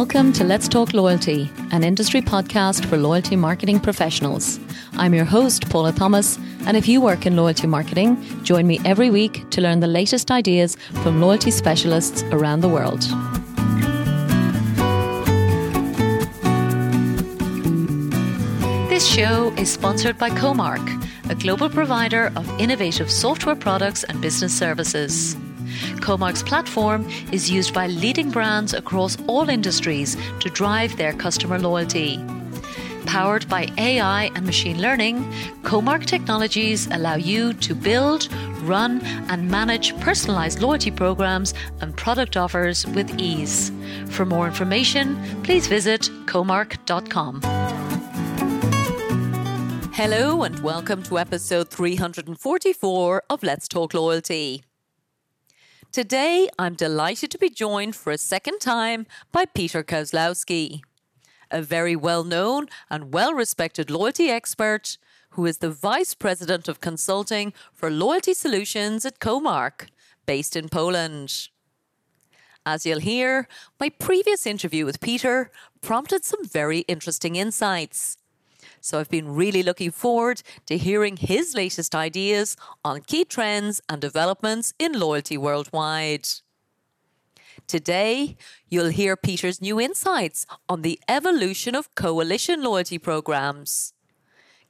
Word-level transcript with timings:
Welcome 0.00 0.32
to 0.32 0.44
Let's 0.44 0.66
Talk 0.66 0.94
Loyalty, 0.94 1.52
an 1.72 1.84
industry 1.84 2.22
podcast 2.22 2.86
for 2.86 2.96
loyalty 2.96 3.36
marketing 3.36 3.80
professionals. 3.80 4.58
I'm 4.94 5.12
your 5.12 5.26
host, 5.26 5.68
Paula 5.68 5.92
Thomas, 5.92 6.38
and 6.64 6.74
if 6.74 6.88
you 6.88 7.02
work 7.02 7.26
in 7.26 7.36
loyalty 7.36 7.66
marketing, 7.66 8.16
join 8.42 8.66
me 8.66 8.80
every 8.86 9.10
week 9.10 9.44
to 9.50 9.60
learn 9.60 9.80
the 9.80 9.86
latest 9.86 10.30
ideas 10.30 10.78
from 11.02 11.20
loyalty 11.20 11.50
specialists 11.50 12.22
around 12.32 12.62
the 12.62 12.68
world. 12.70 13.02
This 18.88 19.06
show 19.06 19.52
is 19.58 19.70
sponsored 19.70 20.16
by 20.16 20.30
Comarch, 20.30 20.88
a 21.28 21.34
global 21.34 21.68
provider 21.68 22.32
of 22.36 22.48
innovative 22.58 23.10
software 23.10 23.54
products 23.54 24.04
and 24.04 24.18
business 24.22 24.56
services. 24.56 25.36
Comarch's 26.00 26.42
platform 26.42 27.08
is 27.32 27.50
used 27.50 27.72
by 27.74 27.86
leading 27.86 28.30
brands 28.30 28.74
across 28.74 29.16
all 29.26 29.48
industries 29.48 30.16
to 30.40 30.50
drive 30.50 30.96
their 30.96 31.12
customer 31.12 31.58
loyalty. 31.58 32.18
Powered 33.06 33.48
by 33.48 33.66
AI 33.78 34.30
and 34.34 34.44
machine 34.46 34.80
learning, 34.80 35.24
Comark 35.62 36.06
technologies 36.06 36.86
allow 36.88 37.16
you 37.16 37.52
to 37.54 37.74
build, 37.74 38.28
run, 38.62 39.00
and 39.28 39.50
manage 39.50 39.98
personalized 40.00 40.60
loyalty 40.60 40.90
programs 40.90 41.54
and 41.80 41.96
product 41.96 42.36
offers 42.36 42.86
with 42.88 43.18
ease. 43.18 43.72
For 44.10 44.24
more 44.24 44.46
information, 44.46 45.18
please 45.42 45.66
visit 45.66 46.02
comarch.com. 46.26 47.40
Hello, 49.92 50.44
and 50.44 50.58
welcome 50.60 51.02
to 51.02 51.18
episode 51.18 51.68
344 51.68 53.22
of 53.28 53.42
Let's 53.42 53.68
Talk 53.68 53.92
Loyalty. 53.92 54.62
Today, 55.92 56.48
I'm 56.56 56.74
delighted 56.74 57.32
to 57.32 57.38
be 57.38 57.50
joined 57.50 57.96
for 57.96 58.12
a 58.12 58.18
second 58.18 58.60
time 58.60 59.08
by 59.32 59.44
Peter 59.44 59.82
Kozlowski, 59.82 60.82
a 61.50 61.62
very 61.62 61.96
well 61.96 62.22
known 62.22 62.68
and 62.88 63.12
well 63.12 63.34
respected 63.34 63.90
loyalty 63.90 64.30
expert 64.30 64.98
who 65.30 65.46
is 65.46 65.58
the 65.58 65.70
Vice 65.70 66.14
President 66.14 66.68
of 66.68 66.80
Consulting 66.80 67.52
for 67.72 67.90
Loyalty 67.90 68.34
Solutions 68.34 69.04
at 69.04 69.18
Comarch, 69.18 69.88
based 70.26 70.54
in 70.54 70.68
Poland. 70.68 71.48
As 72.64 72.86
you'll 72.86 73.00
hear, 73.00 73.48
my 73.80 73.88
previous 73.88 74.46
interview 74.46 74.84
with 74.84 75.00
Peter 75.00 75.50
prompted 75.80 76.24
some 76.24 76.46
very 76.46 76.80
interesting 76.86 77.34
insights 77.34 78.16
so 78.80 78.98
I've 78.98 79.08
been 79.08 79.34
really 79.34 79.62
looking 79.62 79.90
forward 79.90 80.42
to 80.66 80.76
hearing 80.76 81.16
his 81.16 81.54
latest 81.54 81.94
ideas 81.94 82.56
on 82.84 83.02
key 83.02 83.24
trends 83.24 83.80
and 83.88 84.00
developments 84.00 84.74
in 84.78 84.98
loyalty 84.98 85.36
worldwide. 85.36 86.28
Today, 87.66 88.36
you'll 88.68 88.88
hear 88.88 89.16
Peter's 89.16 89.60
new 89.60 89.80
insights 89.80 90.46
on 90.68 90.82
the 90.82 90.98
evolution 91.08 91.74
of 91.74 91.94
coalition 91.94 92.62
loyalty 92.62 92.98
programs, 92.98 93.92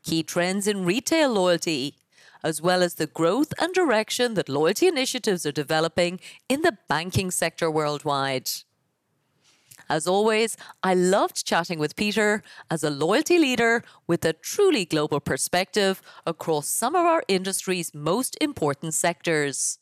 key 0.03 0.23
trends 0.23 0.67
in 0.67 0.85
retail 0.85 1.31
loyalty, 1.33 1.97
as 2.43 2.61
well 2.61 2.83
as 2.83 2.95
the 2.95 3.07
growth 3.07 3.53
and 3.59 3.73
direction 3.73 4.35
that 4.35 4.49
loyalty 4.49 4.87
initiatives 4.87 5.47
are 5.47 5.53
developing 5.53 6.21
in 6.49 6.63
the 6.63 6.77
banking 6.89 7.31
sector 7.31 7.71
worldwide. 7.71 8.51
As 9.91 10.07
always, 10.07 10.57
I 10.85 10.95
loved 10.95 11.45
chatting 11.45 11.81
with 11.81 11.97
Peter 11.97 12.45
as 12.71 12.85
a 12.85 12.91
loyalty 12.91 13.41
leader 13.41 13.83
with 14.07 14.25
a 14.25 14.33
truly 14.33 14.85
global 14.85 15.19
perspective 15.19 16.01
across 16.25 16.69
some 16.69 16.95
of 16.95 17.05
our 17.05 17.25
industry's 17.27 17.93
most 17.93 18.39
important 18.41 18.95
sectors. 18.95 19.81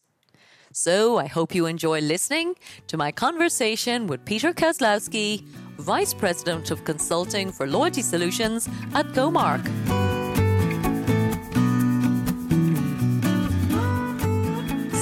So 0.73 1.19
I 1.19 1.27
hope 1.27 1.55
you 1.55 1.67
enjoy 1.67 2.01
listening 2.01 2.55
to 2.87 2.97
my 2.97 3.13
conversation 3.13 4.07
with 4.07 4.25
Peter 4.25 4.55
Kozlowski, 4.55 5.45
Vice 5.77 6.15
President 6.15 6.71
of 6.71 6.87
Consulting 6.87 7.53
for 7.53 7.67
Loyalty 7.67 8.01
Solutions 8.01 8.67
at 8.95 9.07
Comarch. 9.09 9.67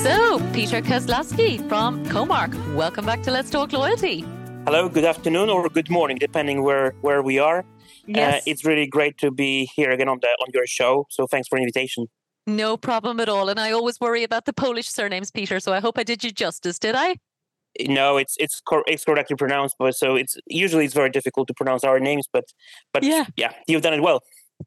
So, 0.02 0.40
Peter 0.52 0.80
Kozlowski 0.82 1.68
from 1.68 2.04
Comarch, 2.06 2.54
welcome 2.74 3.06
back 3.06 3.22
to 3.22 3.30
Let's 3.30 3.50
Talk 3.50 3.72
Loyalty. 3.72 4.24
Hello, 4.66 4.88
good 4.88 5.04
afternoon 5.04 5.48
or 5.48 5.68
good 5.68 5.88
morning, 5.90 6.18
depending 6.18 6.62
where 6.62 6.92
where 7.00 7.22
we 7.22 7.38
are. 7.38 7.60
Uh, 7.60 7.62
Yes. 8.08 8.34
Uh, 8.34 8.50
it's 8.50 8.64
really 8.64 8.86
great 8.86 9.16
to 9.18 9.30
be 9.30 9.68
here 9.76 9.90
again 9.90 10.08
on 10.08 10.18
the 10.20 10.28
on 10.42 10.48
your 10.54 10.66
show. 10.66 11.06
So 11.10 11.26
thanks 11.26 11.48
for 11.48 11.56
the 11.58 11.62
invitation. 11.62 12.06
No 12.46 12.76
problem 12.76 13.18
at 13.20 13.28
all. 13.28 13.48
And 13.48 13.58
I 13.58 13.72
always 13.72 13.98
worry 14.00 14.22
about 14.24 14.44
the 14.44 14.52
Polish 14.52 14.88
surnames, 14.88 15.30
Peter. 15.32 15.58
So 15.60 15.72
I 15.72 15.80
hope 15.80 15.98
I 15.98 16.04
did 16.04 16.22
you 16.24 16.30
justice, 16.30 16.78
did 16.78 16.94
I? 16.94 17.16
No, 17.88 18.16
it's 18.16 18.34
it's 18.38 18.60
cor- 18.60 18.84
it's 18.86 19.04
correctly 19.04 19.36
pronounced, 19.36 19.76
but 19.78 19.94
so 19.96 20.16
it's 20.16 20.36
usually 20.46 20.84
it's 20.84 20.94
very 20.94 21.10
difficult 21.10 21.46
to 21.48 21.54
pronounce 21.54 21.84
our 21.84 21.98
names, 22.00 22.26
but 22.32 22.44
but 22.92 23.02
Yeah. 23.02 23.24
yeah, 23.36 23.52
you've 23.68 23.82
done 23.82 23.94
it 23.94 24.02
well. 24.02 24.20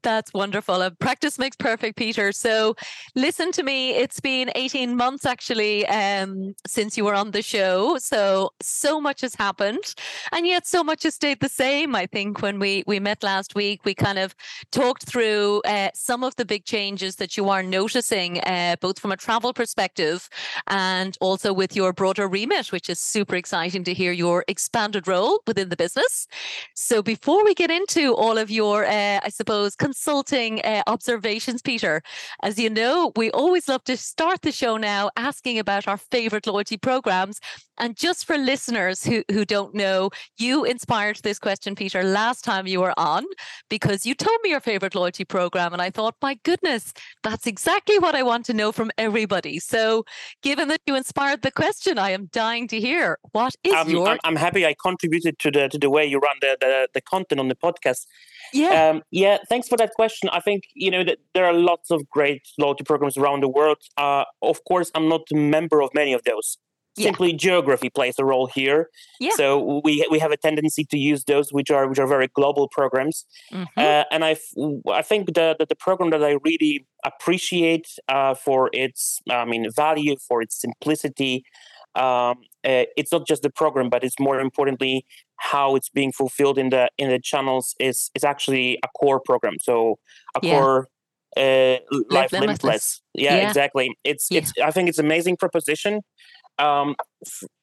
That's 0.04 0.34
wonderful. 0.34 0.90
Practice 1.00 1.40
makes 1.40 1.56
perfect, 1.56 1.98
Peter. 1.98 2.32
So 2.32 2.76
listen 3.16 3.52
to 3.54 3.64
me. 3.64 3.92
It's 3.92 4.20
been 4.20 4.52
18 4.56 4.96
months 4.96 5.26
actually 5.26 5.86
um, 5.88 6.56
since 6.68 6.96
you 6.96 7.06
were 7.06 7.16
on 7.16 7.32
the 7.32 7.42
show. 7.42 7.98
So, 7.98 8.52
so 8.62 9.02
much 9.02 9.22
has 9.22 9.36
happened. 9.36 9.96
And 10.32 10.46
yet 10.46 10.68
so 10.68 10.84
much 10.84 11.04
has 11.04 11.16
stayed 11.16 11.40
the 11.40 11.50
same. 11.50 11.96
I 11.96 12.06
think 12.06 12.42
when 12.42 12.60
we, 12.60 12.84
we 12.88 13.00
met 13.00 13.24
last 13.24 13.56
week, 13.56 13.84
we 13.84 13.94
kind 13.94 14.20
of 14.20 14.36
talked 14.72 15.04
through 15.04 15.62
uh, 15.66 15.90
some 15.94 16.24
of 16.24 16.36
the 16.36 16.46
big 16.46 16.66
changes 16.66 17.16
that 17.16 17.36
you 17.36 17.50
are 17.50 17.64
noticing, 17.64 18.40
uh, 18.42 18.76
both 18.80 19.00
from 19.00 19.12
a 19.12 19.18
travel 19.18 19.54
perspective 19.54 20.30
and 20.68 21.18
also 21.20 21.52
with 21.52 21.76
your 21.76 21.94
broader 21.94 22.28
remit, 22.28 22.72
which 22.72 22.90
is 22.90 23.00
super 23.00 23.36
exciting 23.36 23.84
to 23.84 23.94
hear 23.94 24.12
your 24.12 24.46
expanded 24.48 25.08
role 25.08 25.42
within 25.48 25.70
the 25.70 25.76
business. 25.76 26.28
So 26.76 27.02
before 27.02 27.44
we 27.44 27.54
get 27.54 27.72
into 27.72 28.14
all 28.14 28.38
of 28.38 28.52
your, 28.52 28.86
uh, 28.86 29.20
I 29.24 29.30
suppose, 29.30 29.76
consulting 29.80 30.62
uh, 30.62 30.84
observations, 30.86 31.62
Peter, 31.62 32.04
as 32.44 32.60
you 32.60 32.70
know, 32.70 33.12
we 33.16 33.32
always 33.32 33.68
love 33.68 33.84
to 33.86 33.98
start 33.98 34.42
the 34.42 34.52
show 34.52 34.78
now 34.78 35.10
asking 35.16 35.58
about 35.58 35.88
our 35.88 35.98
favorite 35.98 36.46
loyalty 36.46 36.78
programs. 36.78 37.40
And 37.80 37.96
just 37.96 38.26
for 38.26 38.38
listeners 38.38 39.06
who, 39.06 39.24
who 39.32 39.46
don't 39.46 39.74
know, 39.74 40.10
you 40.38 40.66
inspired 40.66 41.22
this 41.24 41.40
question, 41.40 41.76
Peter, 41.76 42.04
last 42.04 42.44
time 42.44 42.68
you 42.68 42.82
were 42.82 42.94
on 42.98 43.24
because 43.70 44.06
you 44.06 44.14
told 44.14 44.38
me 44.44 44.50
your 44.50 44.60
favorite 44.60 44.96
loyalty 44.96 45.24
program. 45.24 45.72
And 45.72 45.82
I 45.82 45.90
thought, 45.90 46.16
my 46.22 46.38
goodness, 46.44 46.94
that's 47.24 47.48
exactly 47.48 47.98
what 47.98 48.16
I 48.16 48.24
want 48.24 48.46
to 48.48 48.54
know 48.54 48.74
from 48.74 48.92
everybody. 48.98 49.60
So 49.60 50.04
given 50.44 50.68
that 50.68 50.82
you 50.86 50.96
inspired 50.96 51.42
the 51.42 51.52
question, 51.52 51.98
I 51.98 52.12
am 52.12 52.26
dying 52.34 52.68
to 52.68 52.80
hear 52.80 53.18
what 53.32 53.56
is 53.64 53.74
I'm, 53.74 53.90
your 53.90 54.10
I'm, 54.10 54.20
I'm 54.26 54.36
happy 54.36 54.66
I 54.66 54.76
contributed 54.82 55.40
to 55.40 55.52
the 55.52 55.70
to 55.70 55.78
the 55.78 55.90
way 55.90 56.06
you 56.06 56.20
run 56.20 56.36
the 56.42 56.58
the, 56.60 56.88
the 56.94 57.02
content 57.02 57.40
on 57.40 57.48
the 57.48 57.56
podcast. 57.56 58.06
Yeah. 58.54 58.90
Um, 58.90 59.04
yeah, 59.12 59.38
thanks 59.50 59.68
for 59.68 59.78
that 59.78 59.92
question. 59.96 60.30
I 60.32 60.40
think 60.40 60.64
you 60.74 60.92
know 60.92 61.04
that 61.04 61.20
there 61.34 61.46
are 61.46 61.54
lots 61.54 61.92
of 61.92 62.08
great 62.10 62.42
loyalty 62.58 62.84
programs 62.84 63.18
around 63.18 63.42
the 63.44 63.50
world. 63.50 63.78
Uh, 63.98 64.26
of 64.42 64.64
course, 64.66 64.92
I'm 64.96 65.08
not 65.10 65.22
a 65.32 65.36
member 65.36 65.82
of 65.82 65.90
many 65.94 66.14
of 66.14 66.24
those. 66.24 66.58
Yeah. 66.96 67.06
Simply 67.06 67.34
geography 67.34 67.90
plays 67.90 68.16
a 68.20 68.26
role 68.26 68.48
here. 68.48 68.90
Yeah. 69.20 69.32
So 69.36 69.82
we 69.86 70.06
we 70.12 70.20
have 70.20 70.32
a 70.32 70.38
tendency 70.38 70.84
to 70.86 70.98
use 70.98 71.24
those 71.24 71.54
which 71.54 71.72
are 71.72 71.88
which 71.88 72.00
are 72.00 72.08
very 72.08 72.28
global 72.28 72.68
programs. 72.68 73.26
Mhm. 73.54 73.68
Uh, 73.78 74.04
and 74.12 74.26
I, 74.26 74.36
I 74.92 75.02
think 75.02 75.28
the, 75.28 75.56
the 75.58 75.66
the 75.66 75.76
program 75.76 76.10
that 76.10 76.24
I 76.24 76.38
really 76.44 76.86
appreciate 77.06 77.88
uh, 78.10 78.34
for 78.34 78.70
its 78.74 79.20
I 79.30 79.46
mean 79.46 79.68
value 79.72 80.16
for 80.28 80.42
its 80.42 80.60
simplicity. 80.60 81.44
Um, 81.96 82.38
uh, 82.64 82.86
it's 82.98 83.12
not 83.12 83.26
just 83.26 83.42
the 83.42 83.50
program, 83.50 83.90
but 83.90 84.04
it's 84.04 84.20
more 84.20 84.40
importantly 84.40 85.06
how 85.40 85.76
it's 85.76 85.90
being 85.90 86.12
fulfilled 86.12 86.58
in 86.58 86.70
the 86.70 86.90
in 86.98 87.10
the 87.10 87.20
channels 87.20 87.76
is 87.80 88.12
is 88.14 88.24
actually 88.24 88.78
a 88.84 88.88
core 89.00 89.20
program. 89.20 89.56
So 89.62 89.98
a 90.36 90.40
Yeah. 90.44 90.52
core 90.54 90.88
uh, 91.38 91.78
Live 92.10 92.32
Limitless. 92.32 92.32
limitless. 92.42 93.02
Yeah, 93.14 93.38
Yeah. 93.38 93.48
exactly. 93.48 93.98
It's 94.04 94.28
Yeah. 94.30 94.40
it's 94.40 94.54
I 94.64 94.72
think 94.72 94.90
it's 94.90 95.00
amazing 95.00 95.38
proposition. 95.38 96.02
Um, 96.58 96.96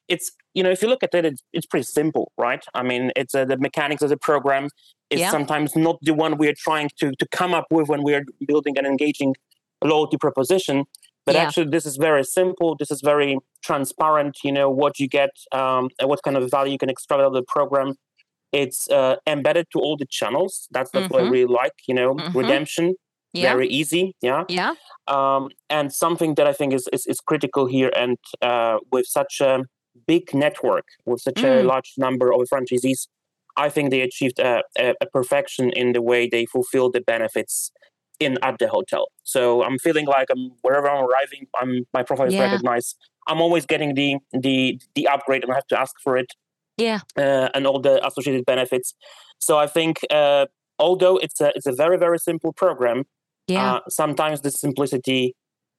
it's 0.08 0.30
you 0.54 0.62
know 0.62 0.70
if 0.70 0.80
you 0.82 0.88
look 0.88 1.02
at 1.02 1.14
it, 1.14 1.24
it's, 1.24 1.42
it's 1.52 1.66
pretty 1.66 1.84
simple, 1.84 2.32
right? 2.38 2.64
I 2.74 2.82
mean, 2.82 3.12
it's 3.16 3.34
uh, 3.34 3.44
the 3.44 3.58
mechanics 3.58 4.02
of 4.02 4.08
the 4.08 4.16
program 4.16 4.68
is 5.10 5.20
Yeah. 5.20 5.30
sometimes 5.30 5.76
not 5.76 5.96
the 6.02 6.14
one 6.14 6.38
we 6.38 6.48
are 6.48 6.54
trying 6.68 6.90
to 7.00 7.06
to 7.20 7.26
come 7.38 7.52
up 7.54 7.66
with 7.70 7.88
when 7.88 8.02
we 8.02 8.14
are 8.14 8.24
building 8.46 8.78
an 8.78 8.86
engaging 8.86 9.34
loyalty 9.84 10.16
proposition. 10.16 10.84
But 11.26 11.34
Yeah. 11.34 11.42
actually, 11.44 11.70
this 11.70 11.86
is 11.86 11.96
very 11.96 12.24
simple. 12.24 12.76
This 12.78 12.90
is 12.90 13.00
very 13.02 13.36
transparent. 13.68 14.34
You 14.44 14.52
know 14.52 14.68
what 14.70 14.98
you 15.00 15.08
get, 15.08 15.30
um, 15.52 15.84
and 15.98 16.08
what 16.10 16.20
kind 16.22 16.36
of 16.36 16.48
value 16.50 16.72
you 16.72 16.78
can 16.78 16.90
extract 16.90 17.20
out 17.20 17.26
of 17.26 17.34
the 17.34 17.46
program. 17.56 17.88
It's 18.52 18.88
uh, 18.90 19.16
embedded 19.26 19.66
to 19.72 19.78
all 19.84 19.96
the 19.96 20.06
channels. 20.18 20.68
That's 20.70 20.90
that's 20.92 21.10
what 21.10 21.22
I 21.22 21.26
Mhm. 21.26 21.30
really 21.36 21.52
like. 21.62 21.76
You 21.88 21.94
know, 21.98 22.10
Mhm. 22.14 22.34
redemption, 22.42 22.86
yeah. 23.32 23.52
very 23.52 23.68
easy. 23.80 24.04
Yeah 24.22 24.44
yeah. 24.48 24.74
um, 25.16 25.42
and 25.68 25.92
something 25.92 26.34
that 26.36 26.46
I 26.46 26.54
think 26.58 26.72
is, 26.72 26.84
is, 26.96 27.02
is 27.12 27.18
critical 27.30 27.64
here. 27.66 27.90
And 28.02 28.16
uh, 28.50 28.76
with 28.92 29.06
such 29.06 29.40
a 29.40 29.64
big 30.06 30.24
network, 30.44 30.86
with 31.08 31.20
such 31.28 31.42
a 31.42 31.46
Mm. 31.46 31.64
large 31.72 31.90
number 32.06 32.26
of 32.32 32.40
franchisees, 32.52 33.00
I 33.64 33.68
think 33.74 33.90
they 33.90 34.02
achieved 34.02 34.38
a, 34.38 34.62
a, 34.78 34.94
a 35.04 35.06
perfection 35.16 35.70
in 35.70 35.92
the 35.96 36.02
way 36.10 36.20
they 36.28 36.44
fulfill 36.46 36.90
the 36.90 37.00
benefits 37.14 37.54
in 38.20 38.38
at 38.42 38.58
the 38.58 38.68
hotel. 38.68 39.08
So 39.24 39.62
I'm 39.62 39.78
feeling 39.78 40.06
like 40.06 40.28
I'm 40.30 40.50
wherever 40.62 40.88
I'm 40.88 41.04
arriving, 41.04 41.46
I'm 41.60 41.86
my 41.92 42.02
profile 42.02 42.26
is 42.26 42.34
Yeah. 42.34 42.44
recognized. 42.44 42.96
I'm 43.28 43.40
always 43.40 43.66
getting 43.66 43.94
the 43.94 44.16
the 44.32 44.80
the 44.94 45.08
upgrade, 45.08 45.42
and 45.42 45.52
I 45.52 45.56
have 45.56 45.66
to 45.68 45.80
ask 45.80 45.94
for 46.02 46.16
it. 46.16 46.32
Yeah. 46.76 47.00
Uh, 47.16 47.48
and 47.54 47.66
all 47.66 47.80
the 47.80 48.04
associated 48.06 48.44
benefits. 48.46 48.94
So 49.38 49.58
I 49.58 49.66
think 49.66 49.98
uh, 50.10 50.46
although 50.78 51.16
it's 51.16 51.40
a 51.40 51.52
it's 51.56 51.66
a 51.66 51.72
very 51.72 51.96
very 51.98 52.18
simple 52.18 52.52
program, 52.52 53.04
yeah. 53.48 53.74
Uh, 53.74 53.80
sometimes 53.88 54.40
the 54.40 54.50
simplicity 54.50 55.34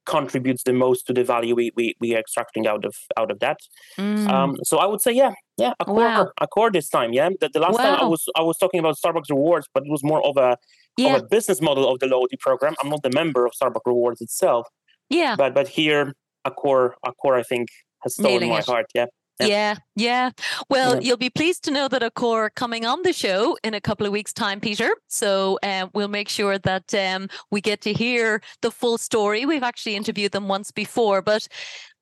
contributes 0.07 0.63
the 0.63 0.73
most 0.73 1.05
to 1.07 1.13
the 1.13 1.23
value 1.23 1.53
we, 1.53 1.71
we, 1.75 1.95
we 1.99 2.15
are 2.15 2.19
extracting 2.19 2.65
out 2.65 2.85
of 2.85 2.95
out 3.17 3.29
of 3.29 3.39
that. 3.39 3.59
Mm. 3.99 4.27
Um, 4.29 4.55
so 4.63 4.77
I 4.77 4.85
would 4.85 5.01
say, 5.01 5.11
yeah, 5.11 5.33
yeah, 5.57 5.73
Accor, 5.81 5.95
Wow. 5.95 6.31
Accor 6.41 6.71
this 6.71 6.89
time, 6.89 7.13
yeah. 7.13 7.29
The, 7.39 7.49
the 7.53 7.59
last 7.59 7.77
time 7.77 7.99
I 7.99 8.05
was 8.05 8.23
I 8.35 8.41
was 8.41 8.57
talking 8.57 8.79
about 8.79 8.95
Starbucks 8.97 9.29
rewards, 9.29 9.67
but 9.73 9.83
it 9.85 9.91
was 9.91 10.03
more 10.03 10.25
of 10.25 10.37
a 10.37 10.57
yeah. 10.97 11.15
of 11.15 11.23
a 11.23 11.25
business 11.25 11.61
model 11.61 11.91
of 11.91 11.99
the 11.99 12.07
loyalty 12.07 12.37
program. 12.39 12.73
I'm 12.81 12.89
not 12.89 13.03
the 13.03 13.11
member 13.11 13.45
of 13.45 13.51
Starbucks 13.61 13.85
rewards 13.85 14.21
itself, 14.21 14.67
yeah. 15.09 15.35
but 15.35 15.53
but 15.53 15.67
here 15.67 16.13
a 16.45 16.51
core 16.51 16.95
a 17.05 17.11
core 17.11 17.37
I 17.37 17.43
think 17.43 17.67
has 18.03 18.13
stolen 18.15 18.33
Nailing 18.33 18.49
my 18.49 18.59
it. 18.59 18.65
heart. 18.65 18.85
Yeah, 18.95 19.05
Yeah. 19.39 19.47
Yeah, 19.47 19.75
yeah. 19.95 20.31
Well, 20.69 21.01
you'll 21.01 21.17
be 21.17 21.29
pleased 21.29 21.63
to 21.65 21.71
know 21.71 21.87
that 21.87 22.01
Accor 22.01 22.49
coming 22.55 22.85
on 22.85 23.03
the 23.03 23.13
show 23.13 23.57
in 23.63 23.73
a 23.73 23.81
couple 23.81 24.05
of 24.05 24.11
weeks' 24.11 24.33
time, 24.33 24.59
Peter. 24.59 24.89
So 25.07 25.59
um, 25.63 25.91
we'll 25.93 26.07
make 26.07 26.29
sure 26.29 26.57
that 26.57 26.93
um, 26.93 27.27
we 27.51 27.61
get 27.61 27.81
to 27.81 27.93
hear 27.93 28.41
the 28.61 28.71
full 28.71 28.97
story. 28.97 29.45
We've 29.45 29.63
actually 29.63 29.95
interviewed 29.95 30.31
them 30.31 30.47
once 30.47 30.71
before, 30.71 31.21
but 31.21 31.47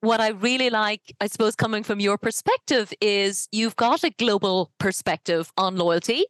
what 0.01 0.21
I 0.21 0.29
really 0.29 0.69
like, 0.69 1.01
I 1.19 1.27
suppose, 1.27 1.55
coming 1.55 1.83
from 1.83 1.99
your 1.99 2.17
perspective, 2.17 2.93
is 3.01 3.47
you've 3.51 3.75
got 3.75 4.03
a 4.03 4.11
global 4.11 4.71
perspective 4.79 5.51
on 5.57 5.75
loyalty. 5.75 6.25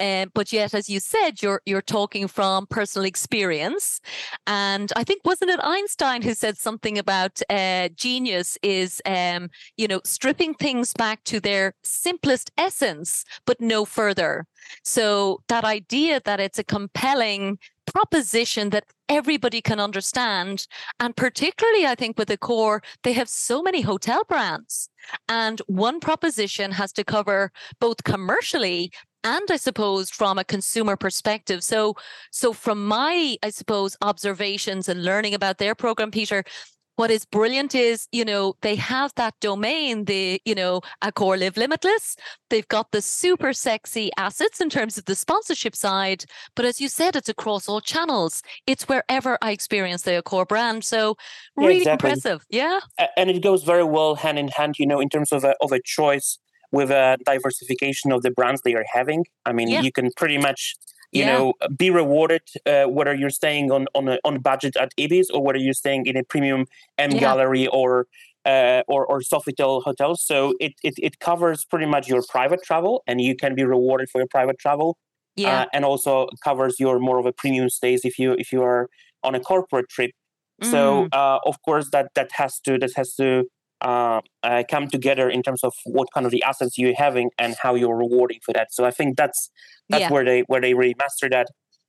Um, 0.00 0.30
but 0.34 0.52
yet, 0.52 0.74
as 0.74 0.88
you 0.88 1.00
said, 1.00 1.42
you're 1.42 1.62
you're 1.66 1.82
talking 1.82 2.28
from 2.28 2.66
personal 2.66 3.06
experience, 3.06 4.00
and 4.46 4.92
I 4.96 5.04
think 5.04 5.22
wasn't 5.24 5.50
it 5.50 5.60
Einstein 5.62 6.22
who 6.22 6.34
said 6.34 6.56
something 6.58 6.98
about 6.98 7.40
uh, 7.50 7.88
genius 7.96 8.58
is 8.62 9.02
um, 9.06 9.50
you 9.76 9.88
know, 9.88 10.00
stripping 10.04 10.54
things 10.54 10.92
back 10.92 11.24
to 11.24 11.40
their 11.40 11.74
simplest 11.82 12.50
essence, 12.58 13.24
but 13.46 13.60
no 13.60 13.84
further. 13.84 14.46
So 14.84 15.40
that 15.48 15.64
idea 15.64 16.20
that 16.24 16.40
it's 16.40 16.58
a 16.58 16.64
compelling 16.64 17.58
proposition 17.86 18.70
that 18.70 18.84
everybody 19.08 19.60
can 19.60 19.80
understand, 19.80 20.66
and 21.00 21.16
particularly 21.16 21.86
I 21.86 21.94
think 21.94 22.18
with 22.18 22.28
the 22.28 22.36
core, 22.36 22.82
they 23.02 23.12
have 23.14 23.28
so 23.28 23.62
many 23.62 23.80
hotel 23.80 24.22
brands. 24.28 24.90
And 25.28 25.60
one 25.66 26.00
proposition 26.00 26.72
has 26.72 26.92
to 26.92 27.04
cover 27.04 27.50
both 27.80 28.04
commercially 28.04 28.92
and 29.24 29.50
I 29.50 29.56
suppose 29.56 30.10
from 30.10 30.38
a 30.38 30.44
consumer 30.44 30.96
perspective. 30.96 31.62
So 31.62 31.94
so 32.30 32.52
from 32.52 32.86
my, 32.86 33.36
I 33.42 33.50
suppose, 33.50 33.96
observations 34.02 34.88
and 34.88 35.04
learning 35.04 35.34
about 35.34 35.58
their 35.58 35.74
program, 35.74 36.10
Peter, 36.10 36.44
what 36.98 37.12
is 37.12 37.24
brilliant 37.24 37.76
is, 37.76 38.08
you 38.10 38.24
know, 38.24 38.56
they 38.62 38.74
have 38.74 39.12
that 39.14 39.34
domain, 39.40 40.06
the, 40.06 40.42
you 40.44 40.52
know, 40.52 40.80
Accor 41.04 41.38
Live 41.38 41.56
Limitless. 41.56 42.16
They've 42.50 42.66
got 42.66 42.90
the 42.90 43.00
super 43.00 43.52
sexy 43.52 44.10
assets 44.16 44.60
in 44.60 44.68
terms 44.68 44.98
of 44.98 45.04
the 45.04 45.14
sponsorship 45.14 45.76
side. 45.76 46.24
But 46.56 46.64
as 46.64 46.80
you 46.80 46.88
said, 46.88 47.14
it's 47.14 47.28
across 47.28 47.68
all 47.68 47.80
channels. 47.80 48.42
It's 48.66 48.88
wherever 48.88 49.38
I 49.40 49.52
experience 49.52 50.02
the 50.02 50.20
Accor 50.20 50.48
brand. 50.48 50.82
So 50.84 51.16
Yeah, 51.56 51.66
really 51.66 51.78
exactly. 51.78 52.10
impressive. 52.10 52.44
Yeah. 52.50 52.80
And 53.16 53.30
it 53.30 53.44
goes 53.44 53.62
very 53.62 53.84
well 53.84 54.16
hand 54.16 54.36
in 54.36 54.48
hand. 54.48 54.80
You 54.80 54.86
know, 54.86 54.98
in 54.98 55.08
terms 55.08 55.30
of 55.30 55.44
a 55.44 55.54
of 55.60 55.70
a 55.70 55.80
choice 55.80 56.40
with 56.72 56.90
a 56.90 57.18
diversification 57.24 58.12
of 58.12 58.22
the 58.22 58.30
brands 58.30 58.60
they 58.62 58.74
are 58.74 58.84
having. 58.92 59.24
I 59.46 59.52
mean, 59.52 59.68
Yeah. 59.68 59.82
you 59.82 59.92
can 59.92 60.10
pretty 60.16 60.38
much 60.38 60.74
you 61.10 61.22
Yeah. 61.24 61.32
know 61.32 61.54
be 61.78 61.88
rewarded 61.90 62.42
uh, 62.66 62.84
whether 62.84 63.14
you're 63.14 63.30
staying 63.42 63.70
on 63.72 63.86
on 63.94 64.08
a 64.08 64.18
on 64.24 64.40
budget 64.40 64.76
at 64.76 64.90
Ibis 65.00 65.30
or 65.30 65.40
whether 65.42 65.58
you're 65.58 65.80
staying 65.84 66.04
in 66.06 66.16
a 66.16 66.22
premium 66.32 66.66
M 66.98 67.12
Yeah. 67.12 67.20
Gallery 67.20 67.66
or 67.68 68.06
uh, 68.44 68.82
or 68.88 69.06
or 69.06 69.20
Sofitel 69.20 69.82
hotels. 69.88 70.22
So 70.30 70.54
it, 70.60 70.72
it 70.88 70.94
it 70.98 71.18
covers 71.18 71.64
pretty 71.64 71.86
much 71.86 72.08
your 72.08 72.22
private 72.28 72.62
travel, 72.62 73.02
and 73.06 73.20
you 73.20 73.34
can 73.42 73.54
be 73.54 73.64
rewarded 73.64 74.08
for 74.10 74.18
your 74.22 74.28
private 74.28 74.58
travel, 74.58 74.96
Yeah. 75.36 75.62
uh, 75.62 75.66
and 75.74 75.84
also 75.84 76.28
covers 76.44 76.74
your 76.78 76.98
more 76.98 77.18
of 77.18 77.26
a 77.26 77.32
premium 77.32 77.68
stays 77.70 78.00
if 78.04 78.18
you 78.18 78.32
if 78.38 78.52
you 78.52 78.62
are 78.62 78.88
on 79.22 79.34
a 79.34 79.40
corporate 79.40 79.88
trip. 79.88 80.12
So 80.62 80.80
Mm. 81.04 81.08
uh, 81.20 81.38
of 81.50 81.56
course 81.62 81.86
that 81.94 82.06
that 82.16 82.30
has 82.40 82.60
to 82.64 82.78
that 82.78 82.92
has 82.96 83.14
to 83.14 83.28
uh, 83.80 84.20
uh, 84.42 84.62
come 84.70 84.88
together 84.88 85.28
in 85.30 85.42
terms 85.42 85.62
of 85.62 85.72
what 85.84 86.08
kind 86.12 86.26
of 86.26 86.32
the 86.32 86.42
assets 86.42 86.76
you're 86.78 86.94
having 86.94 87.30
and 87.38 87.54
how 87.62 87.74
you're 87.74 87.96
rewarding 87.96 88.38
for 88.44 88.52
that. 88.52 88.68
So 88.72 88.84
I 88.84 88.90
think 88.90 89.16
that's 89.16 89.50
that's 89.88 90.02
Yeah. 90.02 90.10
where 90.12 90.24
they 90.24 90.40
where 90.42 90.60
they 90.60 90.74
really 90.74 90.94
master 90.98 91.28
that, 91.30 91.46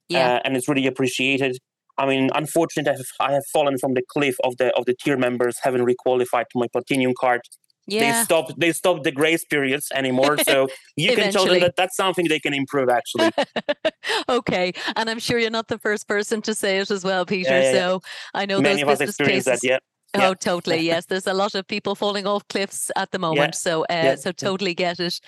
Yeah. 0.08 0.36
uh, 0.36 0.40
and 0.44 0.56
it's 0.56 0.68
really 0.68 0.88
appreciated. 0.88 1.58
I 1.98 2.06
mean, 2.06 2.30
unfortunately, 2.34 2.92
I 2.94 2.96
have, 2.96 3.32
I 3.32 3.34
have 3.34 3.44
fallen 3.52 3.78
from 3.78 3.94
the 3.94 4.04
cliff 4.14 4.36
of 4.44 4.56
the 4.58 4.74
of 4.78 4.86
the 4.86 4.94
tier 5.04 5.18
members, 5.18 5.58
haven't 5.64 5.86
requalified 5.86 6.46
to 6.52 6.56
my 6.60 6.68
platinum 6.72 7.14
card. 7.20 7.42
Yeah. 7.88 8.00
They 8.20 8.24
stopped 8.24 8.54
they 8.60 8.72
stopped 8.72 9.04
the 9.04 9.12
grace 9.12 9.44
periods 9.44 9.88
anymore. 9.96 10.38
So 10.38 10.68
you 10.96 11.16
can 11.16 11.32
tell 11.34 11.46
them 11.46 11.60
that 11.62 11.76
that's 11.76 11.96
something 11.98 12.28
they 12.30 12.40
can 12.40 12.54
improve. 12.54 12.88
Actually, 12.90 13.32
okay. 14.30 14.74
And 14.96 15.10
I'm 15.10 15.20
sure 15.20 15.40
you're 15.40 15.50
not 15.50 15.68
the 15.68 15.80
first 15.80 16.08
person 16.08 16.42
to 16.44 16.54
say 16.54 16.78
it 16.80 16.92
as 16.92 17.04
well, 17.04 17.26
Peter. 17.26 17.50
yeah, 17.50 17.64
yeah. 17.64 17.72
So 17.72 18.02
I 18.34 18.46
know 18.46 18.62
many 18.62 18.76
those 18.76 18.84
of 18.84 18.90
us 18.90 19.00
business 19.00 19.10
experience 19.20 19.46
cases. 19.46 19.62
that. 19.62 19.68
Yeah, 19.68 19.78
Yeah. 20.18 20.30
Oh, 20.30 20.34
totally. 20.34 20.80
Yes, 20.80 21.06
there's 21.06 21.28
a 21.28 21.34
lot 21.34 21.54
of 21.54 21.68
people 21.68 21.94
falling 21.94 22.26
off 22.26 22.48
cliffs 22.48 22.90
at 22.96 23.12
the 23.12 23.20
moment. 23.20 23.54
So, 23.56 23.84
uh, 23.84 23.86
Yeah. 23.90 24.16
so 24.16 24.32
totally 24.32 24.74
get 24.74 25.00
it. 25.00 25.20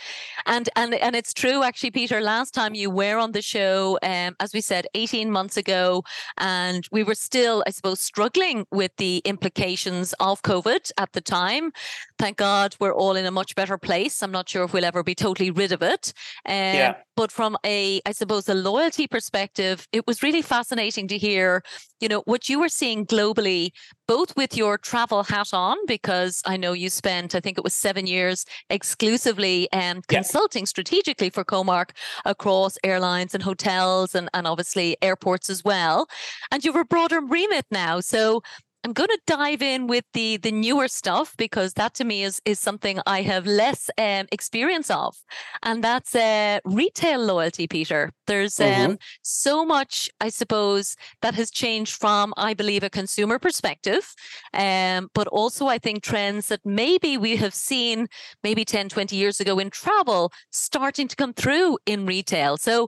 And 0.47 0.69
and 0.75 0.95
and 0.95 1.15
it's 1.15 1.33
true, 1.33 1.61
actually, 1.63 1.91
Peter. 1.91 2.19
Last 2.19 2.53
time 2.53 2.73
you 2.73 2.89
were 2.89 3.17
on 3.17 3.31
the 3.31 3.43
show, 3.43 3.99
um, 4.01 4.35
as 4.39 4.53
we 4.53 4.61
said, 4.61 4.87
18 4.95 5.29
months 5.29 5.55
ago, 5.57 6.03
and 6.37 6.87
we 6.91 7.03
were 7.03 7.13
still, 7.15 7.63
I 7.67 7.71
suppose, 7.71 7.99
struggling 8.01 8.65
with 8.71 8.91
the 8.97 9.21
implications 9.23 10.13
of 10.19 10.41
COVID 10.41 10.91
at 10.97 11.11
the 11.13 11.21
time. 11.21 11.71
Thank 12.17 12.37
God 12.37 12.75
we're 12.79 12.93
all 12.95 13.15
in 13.15 13.25
a 13.25 13.31
much 13.31 13.53
better 13.55 13.77
place. 13.77 14.23
I'm 14.23 14.31
not 14.31 14.49
sure 14.49 14.63
if 14.63 14.73
we'll 14.73 14.85
ever 14.85 15.03
be 15.03 15.15
totally 15.15 15.51
rid 15.51 15.71
of 15.71 15.81
it. 15.83 16.13
Um, 16.47 16.55
Yeah. 16.55 16.93
But 17.17 17.31
from 17.31 17.55
a, 17.65 18.01
I 18.05 18.13
suppose, 18.13 18.49
a 18.49 18.53
loyalty 18.55 19.05
perspective, 19.05 19.85
it 19.91 20.07
was 20.07 20.23
really 20.23 20.41
fascinating 20.41 21.07
to 21.09 21.17
hear, 21.17 21.61
you 21.99 22.07
know, 22.09 22.21
what 22.25 22.49
you 22.49 22.59
were 22.59 22.69
seeing 22.69 23.05
globally 23.05 23.71
both 24.07 24.35
with 24.35 24.57
your 24.57 24.77
travel 24.77 25.23
hat 25.23 25.53
on, 25.53 25.77
because 25.87 26.41
I 26.45 26.57
know 26.57 26.73
you 26.73 26.89
spent, 26.89 27.35
I 27.35 27.39
think 27.39 27.57
it 27.57 27.63
was 27.63 27.73
seven 27.73 28.07
years 28.07 28.45
exclusively 28.69 29.71
um, 29.71 30.01
consulting 30.07 30.65
strategically 30.65 31.29
for 31.29 31.43
Comarch 31.45 31.91
across 32.25 32.77
airlines 32.83 33.33
and 33.33 33.43
hotels 33.43 34.15
and, 34.15 34.29
and 34.33 34.47
obviously 34.47 34.97
airports 35.01 35.49
as 35.49 35.63
well. 35.63 36.07
And 36.51 36.63
you 36.63 36.71
have 36.73 36.81
a 36.81 36.85
broader 36.85 37.21
remit 37.21 37.65
now. 37.71 37.99
So 37.99 38.41
I'm 38.83 38.93
going 38.93 39.09
to 39.09 39.19
dive 39.27 39.61
in 39.61 39.85
with 39.85 40.05
the 40.13 40.37
the 40.37 40.51
newer 40.51 40.87
stuff 40.87 41.35
because 41.37 41.73
that 41.73 41.93
to 41.95 42.03
me 42.03 42.23
is 42.23 42.41
is 42.45 42.59
something 42.59 42.99
I 43.05 43.21
have 43.21 43.45
less 43.45 43.91
um, 43.99 44.25
experience 44.31 44.89
of, 44.89 45.15
and 45.61 45.83
that's 45.83 46.15
uh, 46.15 46.59
retail 46.65 47.23
loyalty. 47.23 47.67
Peter, 47.67 48.11
there's 48.25 48.59
um, 48.59 48.97
so 49.21 49.63
much 49.63 50.09
I 50.19 50.29
suppose 50.29 50.95
that 51.21 51.35
has 51.35 51.51
changed 51.51 51.95
from 51.95 52.33
I 52.37 52.55
believe 52.55 52.81
a 52.81 52.89
consumer 52.89 53.37
perspective, 53.37 54.15
um, 54.53 55.09
but 55.13 55.27
also 55.27 55.67
I 55.67 55.77
think 55.77 56.01
trends 56.01 56.47
that 56.47 56.61
maybe 56.65 57.17
we 57.17 57.35
have 57.35 57.53
seen 57.53 58.07
maybe 58.43 58.65
10, 58.65 58.89
20 58.89 59.15
years 59.15 59.39
ago 59.39 59.59
in 59.59 59.69
travel 59.69 60.31
starting 60.49 61.07
to 61.07 61.15
come 61.15 61.33
through 61.33 61.77
in 61.85 62.05
retail. 62.05 62.57
So. 62.57 62.87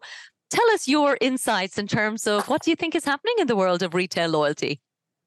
Tell 0.50 0.70
us 0.70 0.88
your 0.88 1.18
insights 1.20 1.80
in 1.80 1.88
terms 1.88 2.28
of 2.28 2.48
what 2.48 2.62
do 2.62 2.70
you 2.70 2.76
think 2.76 2.94
is 2.94 3.06
happening 3.06 3.34
in 3.40 3.48
the 3.48 3.56
world 3.56 3.82
of 3.82 3.96
retail 3.96 4.30
loyalty? 4.30 4.80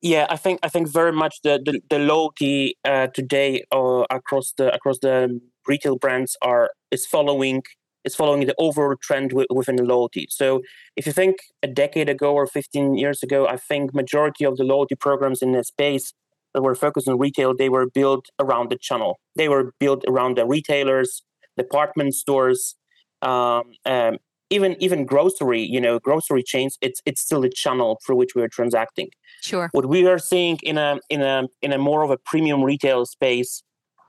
Yeah, 0.03 0.27
I 0.29 0.37
think 0.37 0.61
I 0.63 0.69
think 0.69 0.89
very 0.93 1.13
much 1.13 1.41
the 1.43 1.61
the, 1.65 1.81
the 1.91 1.99
loyalty 1.99 2.77
uh, 2.85 3.09
today 3.09 3.65
uh, 3.73 4.05
across 4.11 4.53
the 4.57 4.73
across 4.75 4.99
the 5.01 5.41
retail 5.67 5.97
brands 5.97 6.37
are 6.43 6.71
is 6.91 7.07
following 7.07 7.63
is 8.05 8.15
following 8.15 8.47
the 8.47 8.55
overall 8.59 8.97
trend 9.03 9.31
wi- 9.31 9.47
within 9.53 9.77
the 9.77 9.83
loyalty. 9.83 10.27
So 10.31 10.63
if 10.97 11.07
you 11.07 11.13
think 11.13 11.37
a 11.63 11.67
decade 11.67 12.09
ago 12.09 12.35
or 12.35 12.47
15 12.47 12.97
years 12.97 13.23
ago, 13.23 13.47
I 13.49 13.57
think 13.57 13.95
majority 13.95 14.45
of 14.45 14.57
the 14.59 14.65
loyalty 14.65 14.95
programs 14.95 15.43
in 15.43 15.53
the 15.53 15.65
space 15.65 16.13
that 16.55 16.63
were 16.63 16.75
focused 16.75 17.09
on 17.09 17.19
retail, 17.19 17.55
they 17.57 17.69
were 17.69 17.87
built 17.91 18.27
around 18.39 18.71
the 18.71 18.79
channel. 18.81 19.19
They 19.35 19.49
were 19.49 19.73
built 19.81 20.05
around 20.09 20.37
the 20.37 20.47
retailers, 20.47 21.23
department 21.59 22.15
stores, 22.15 22.77
um, 23.23 23.63
um, 23.85 24.19
even 24.51 24.77
even 24.81 25.05
grocery. 25.07 25.63
You 25.63 25.81
know, 25.81 25.99
grocery 25.99 26.43
chains. 26.43 26.77
It's 26.81 27.01
it's 27.05 27.21
still 27.21 27.45
a 27.45 27.51
channel 27.51 27.99
through 28.05 28.17
which 28.17 28.35
we 28.35 28.43
are 28.43 28.49
transacting 28.49 29.09
Sure. 29.43 29.69
what 29.73 29.87
we 29.87 30.07
are 30.07 30.19
seeing 30.19 30.59
in 30.63 30.79
a 30.79 30.99
in 31.09 31.23
a 31.23 31.49
in 31.63 31.73
a 31.73 31.79
more 31.79 32.03
of 32.03 32.11
a 32.11 32.17
premium 32.19 32.63
retail 32.65 33.07
space 33.07 33.63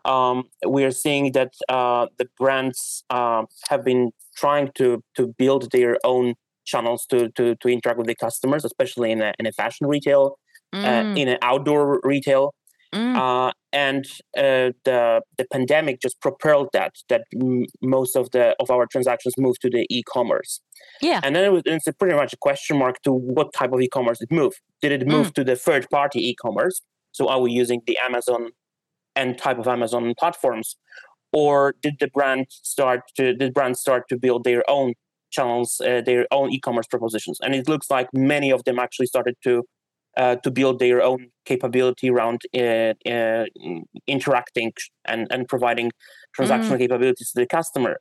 um, 0.06 0.44
we 0.68 0.84
are 0.86 0.92
seeing 0.92 1.34
that 1.34 1.52
uh, 1.70 2.08
the 2.18 2.28
brands 2.40 3.04
uh, 3.10 3.44
have 3.70 3.84
been 3.84 4.12
trying 4.36 4.72
to 4.76 5.04
to 5.16 5.34
build 5.38 5.72
their 5.72 5.98
own 6.04 6.34
channels 6.66 7.06
to 7.10 7.30
to, 7.36 7.56
to 7.62 7.68
interact 7.68 7.98
with 7.98 8.08
the 8.08 8.16
customers 8.16 8.64
especially 8.66 9.12
in 9.12 9.22
a, 9.22 9.34
in 9.40 9.46
a 9.46 9.52
fashion 9.52 9.88
retail 9.88 10.38
uh, 10.74 11.04
Mm, 11.04 11.18
in 11.18 11.28
an 11.30 11.38
outdoor 11.42 12.00
retail 12.04 12.54
mm, 12.94 13.16
uh, 13.18 13.52
and 13.84 14.06
uh, 14.38 14.70
the 14.88 15.22
the 15.38 15.46
pandemic 15.56 15.96
just 16.06 16.18
propelled 16.20 16.70
that 16.74 16.94
that 17.10 17.24
m- 17.34 17.66
most 17.82 18.16
of 18.16 18.26
the 18.36 18.46
of 18.64 18.68
our 18.76 18.86
transactions 18.94 19.34
moved 19.38 19.62
to 19.66 19.70
the 19.70 19.84
e-commerce. 19.98 20.62
Yeah. 21.02 21.20
and 21.24 21.36
then 21.36 21.44
it 21.50 21.52
was, 21.56 21.64
it's 21.66 21.88
pretty 22.00 22.16
much 22.22 22.32
a 22.34 22.38
question 22.48 22.78
mark 22.84 22.96
to 23.06 23.12
what 23.12 23.48
type 23.60 23.72
of 23.74 23.80
e-commerce 23.82 24.20
it 24.26 24.32
moved 24.32 24.60
did 24.84 24.92
it 24.98 25.08
move 25.08 25.34
to 25.38 25.44
the 25.44 25.56
third 25.56 25.84
party 25.90 26.20
e-commerce? 26.30 26.78
So 27.12 27.22
are 27.32 27.42
we 27.46 27.52
using 27.52 27.82
the 27.90 27.98
amazon 28.08 28.42
and 29.16 29.38
type 29.46 29.60
of 29.64 29.68
amazon 29.68 30.14
platforms? 30.22 30.78
Or 31.34 31.58
did 31.86 31.96
the 32.00 32.10
brand 32.18 32.46
start 32.50 33.02
to 33.18 33.24
did 33.40 33.54
brand 33.58 33.76
start 33.86 34.04
to 34.10 34.16
build 34.26 34.42
their 34.44 34.64
own 34.76 34.94
channels, 35.36 35.70
uh, 35.90 36.02
their 36.10 36.26
own 36.38 36.48
e-commerce 36.56 36.88
propositions? 36.94 37.38
And 37.44 37.54
it 37.60 37.68
looks 37.68 37.88
like 37.98 38.08
many 38.14 38.50
of 38.56 38.64
them 38.64 38.78
actually 38.86 39.08
started 39.08 39.36
to 39.48 39.54
uh, 40.18 40.36
to 40.38 40.52
build 40.52 40.80
their 40.80 41.02
own 41.02 41.30
capability 41.46 42.10
around 42.10 42.42
uh, 42.56 42.94
uh, 43.10 43.46
interacting 44.08 44.74
and, 45.06 45.28
and 45.30 45.48
providing 45.48 45.92
transactional 46.38 46.76
mm. 46.76 46.80
capabilities 46.80 47.32
to 47.32 47.42
the 47.42 47.46
customer. 47.46 47.98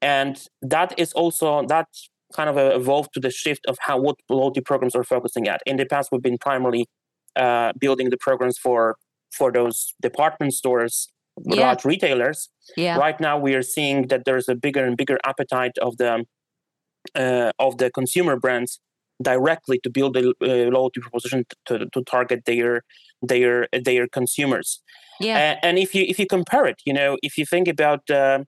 And 0.00 0.40
that 0.62 0.94
is 0.98 1.12
also 1.14 1.66
that 1.66 1.88
kind 2.34 2.50
of 2.50 2.58
evolved 2.58 3.10
to 3.14 3.20
the 3.20 3.30
shift 3.30 3.64
of 3.66 3.78
how 3.80 3.98
what 3.98 4.16
loyalty 4.28 4.60
programs 4.60 4.94
are 4.94 5.02
focusing 5.02 5.48
at. 5.48 5.62
In 5.66 5.76
the 5.78 5.86
past, 5.86 6.10
we've 6.12 6.22
been 6.22 6.38
primarily 6.38 6.86
uh, 7.34 7.72
building 7.78 8.10
the 8.10 8.18
programs 8.18 8.58
for 8.58 8.96
for 9.32 9.50
those 9.52 9.94
department 10.00 10.54
stores, 10.54 11.08
yeah. 11.44 11.60
large 11.62 11.84
retailers. 11.84 12.48
Yeah. 12.76 12.96
Right 12.96 13.18
now, 13.20 13.38
we 13.38 13.54
are 13.54 13.62
seeing 13.62 14.08
that 14.08 14.24
there's 14.24 14.48
a 14.48 14.54
bigger 14.54 14.84
and 14.84 14.96
bigger 14.96 15.18
appetite 15.24 15.76
of 15.78 15.96
the 15.96 16.24
uh, 17.14 17.50
of 17.58 17.78
the 17.78 17.90
consumer 17.90 18.36
brands 18.36 18.80
directly 19.22 19.78
to 19.80 19.90
build 19.90 20.16
a 20.16 20.28
uh, 20.28 20.70
loyalty 20.70 21.00
proposition 21.00 21.44
to, 21.66 21.86
to 21.86 22.02
target 22.04 22.44
their 22.46 22.82
their 23.22 23.68
their 23.72 24.06
consumers. 24.08 24.80
Yeah. 25.20 25.56
Uh, 25.62 25.66
and 25.66 25.78
if 25.78 25.94
you 25.94 26.04
if 26.06 26.18
you 26.18 26.26
compare 26.26 26.66
it, 26.66 26.80
you 26.84 26.92
know, 26.92 27.18
if 27.22 27.36
you 27.36 27.44
think 27.44 27.68
about 27.68 28.08
uh, 28.10 28.44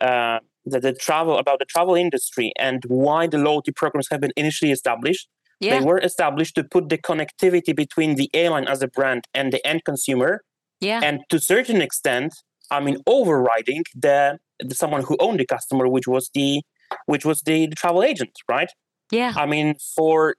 uh, 0.00 0.38
the, 0.64 0.80
the 0.80 0.92
travel 0.92 1.38
about 1.38 1.58
the 1.58 1.64
travel 1.64 1.94
industry 1.94 2.52
and 2.58 2.84
why 2.88 3.26
the 3.26 3.38
loyalty 3.38 3.72
programs 3.72 4.08
have 4.10 4.20
been 4.20 4.32
initially 4.36 4.70
established, 4.70 5.28
yeah. 5.60 5.78
they 5.78 5.84
were 5.84 5.98
established 5.98 6.54
to 6.56 6.64
put 6.64 6.88
the 6.88 6.98
connectivity 6.98 7.74
between 7.74 8.14
the 8.14 8.30
airline 8.34 8.68
as 8.68 8.82
a 8.82 8.88
brand 8.88 9.24
and 9.34 9.52
the 9.52 9.64
end 9.66 9.84
consumer. 9.84 10.42
Yeah. 10.80 11.00
And 11.02 11.20
to 11.30 11.36
a 11.36 11.40
certain 11.40 11.80
extent, 11.80 12.34
I 12.70 12.80
mean, 12.80 12.98
overriding 13.06 13.84
the, 13.94 14.38
the 14.60 14.74
someone 14.74 15.02
who 15.02 15.16
owned 15.20 15.40
the 15.40 15.46
customer, 15.46 15.88
which 15.88 16.06
was 16.06 16.30
the 16.34 16.62
which 17.06 17.24
was 17.24 17.42
the, 17.42 17.66
the 17.66 17.74
travel 17.74 18.04
agent, 18.04 18.32
right? 18.48 18.70
Yeah. 19.10 19.32
I 19.36 19.46
mean, 19.46 19.74
for 19.94 20.34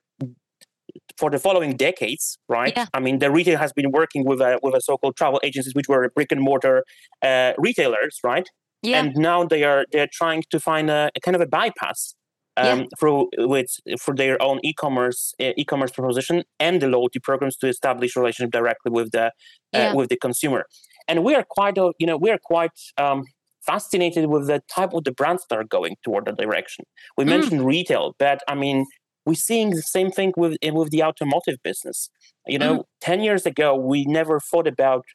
for 1.18 1.30
the 1.30 1.40
following 1.40 1.76
decades, 1.76 2.38
right? 2.48 2.74
Yeah. 2.76 2.86
I 2.94 3.00
mean, 3.00 3.20
the 3.20 3.32
retail 3.32 3.58
has 3.58 3.74
been 3.74 3.92
working 3.92 4.26
with 4.26 4.42
a 4.42 4.60
with 4.62 4.76
a 4.76 4.82
so-called 4.82 5.16
travel 5.16 5.40
agencies, 5.44 5.74
which 5.74 5.88
were 5.88 6.10
brick 6.16 6.32
and 6.32 6.42
mortar 6.42 6.84
uh, 7.22 7.54
retailers, 7.58 8.20
right? 8.24 8.48
Yeah. 8.84 9.00
And 9.00 9.16
now 9.16 9.44
they 9.44 9.64
are 9.64 9.86
they're 9.92 10.10
trying 10.12 10.44
to 10.52 10.60
find 10.60 10.90
a, 10.90 11.12
a 11.16 11.20
kind 11.20 11.36
of 11.36 11.42
a 11.42 11.48
bypass 11.48 12.16
um, 12.58 12.80
yeah. 12.80 12.86
through 13.00 13.30
with 13.38 13.70
for 14.00 14.16
their 14.16 14.42
own 14.42 14.60
e-commerce 14.64 15.34
uh, 15.40 15.52
e-commerce 15.58 15.92
proposition 15.92 16.44
and 16.60 16.82
the 16.82 16.88
loyalty 16.88 17.20
programs 17.20 17.56
to 17.58 17.68
establish 17.68 18.16
relationship 18.16 18.52
directly 18.52 18.92
with 18.92 19.12
the 19.12 19.26
uh, 19.26 19.30
yeah. 19.74 19.94
with 19.94 20.10
the 20.10 20.18
consumer. 20.18 20.66
And 21.08 21.24
we 21.24 21.36
are 21.36 21.46
quite 21.48 21.78
uh, 21.78 21.92
you 22.00 22.08
know 22.08 22.18
we 22.18 22.30
are 22.30 22.40
quite 22.44 22.72
um, 22.98 23.24
fascinated 23.68 24.28
with 24.28 24.48
the 24.48 24.64
type 24.74 24.94
of 24.94 25.04
the 25.04 25.12
brands 25.12 25.46
that 25.50 25.60
are 25.60 25.64
going 25.64 25.98
toward 26.04 26.26
the 26.26 26.32
direction. 26.32 26.86
We 27.18 27.26
mm. 27.26 27.30
mentioned 27.30 27.66
retail, 27.66 28.16
but 28.18 28.40
I 28.48 28.56
mean, 28.56 28.86
we're 29.26 29.36
seeing 29.36 29.72
the 29.72 29.82
same 29.82 30.10
thing 30.10 30.34
with 30.38 30.58
eh, 30.62 30.72
with 30.72 30.90
the 30.90 31.04
automotive 31.04 31.58
business. 31.64 32.10
You 32.48 32.58
know, 32.58 32.80
mm. 32.80 32.84
ten 33.02 33.22
years 33.22 33.46
ago, 33.46 33.76
we 33.76 34.06
never 34.06 34.40
thought 34.40 34.68
about 34.68 35.06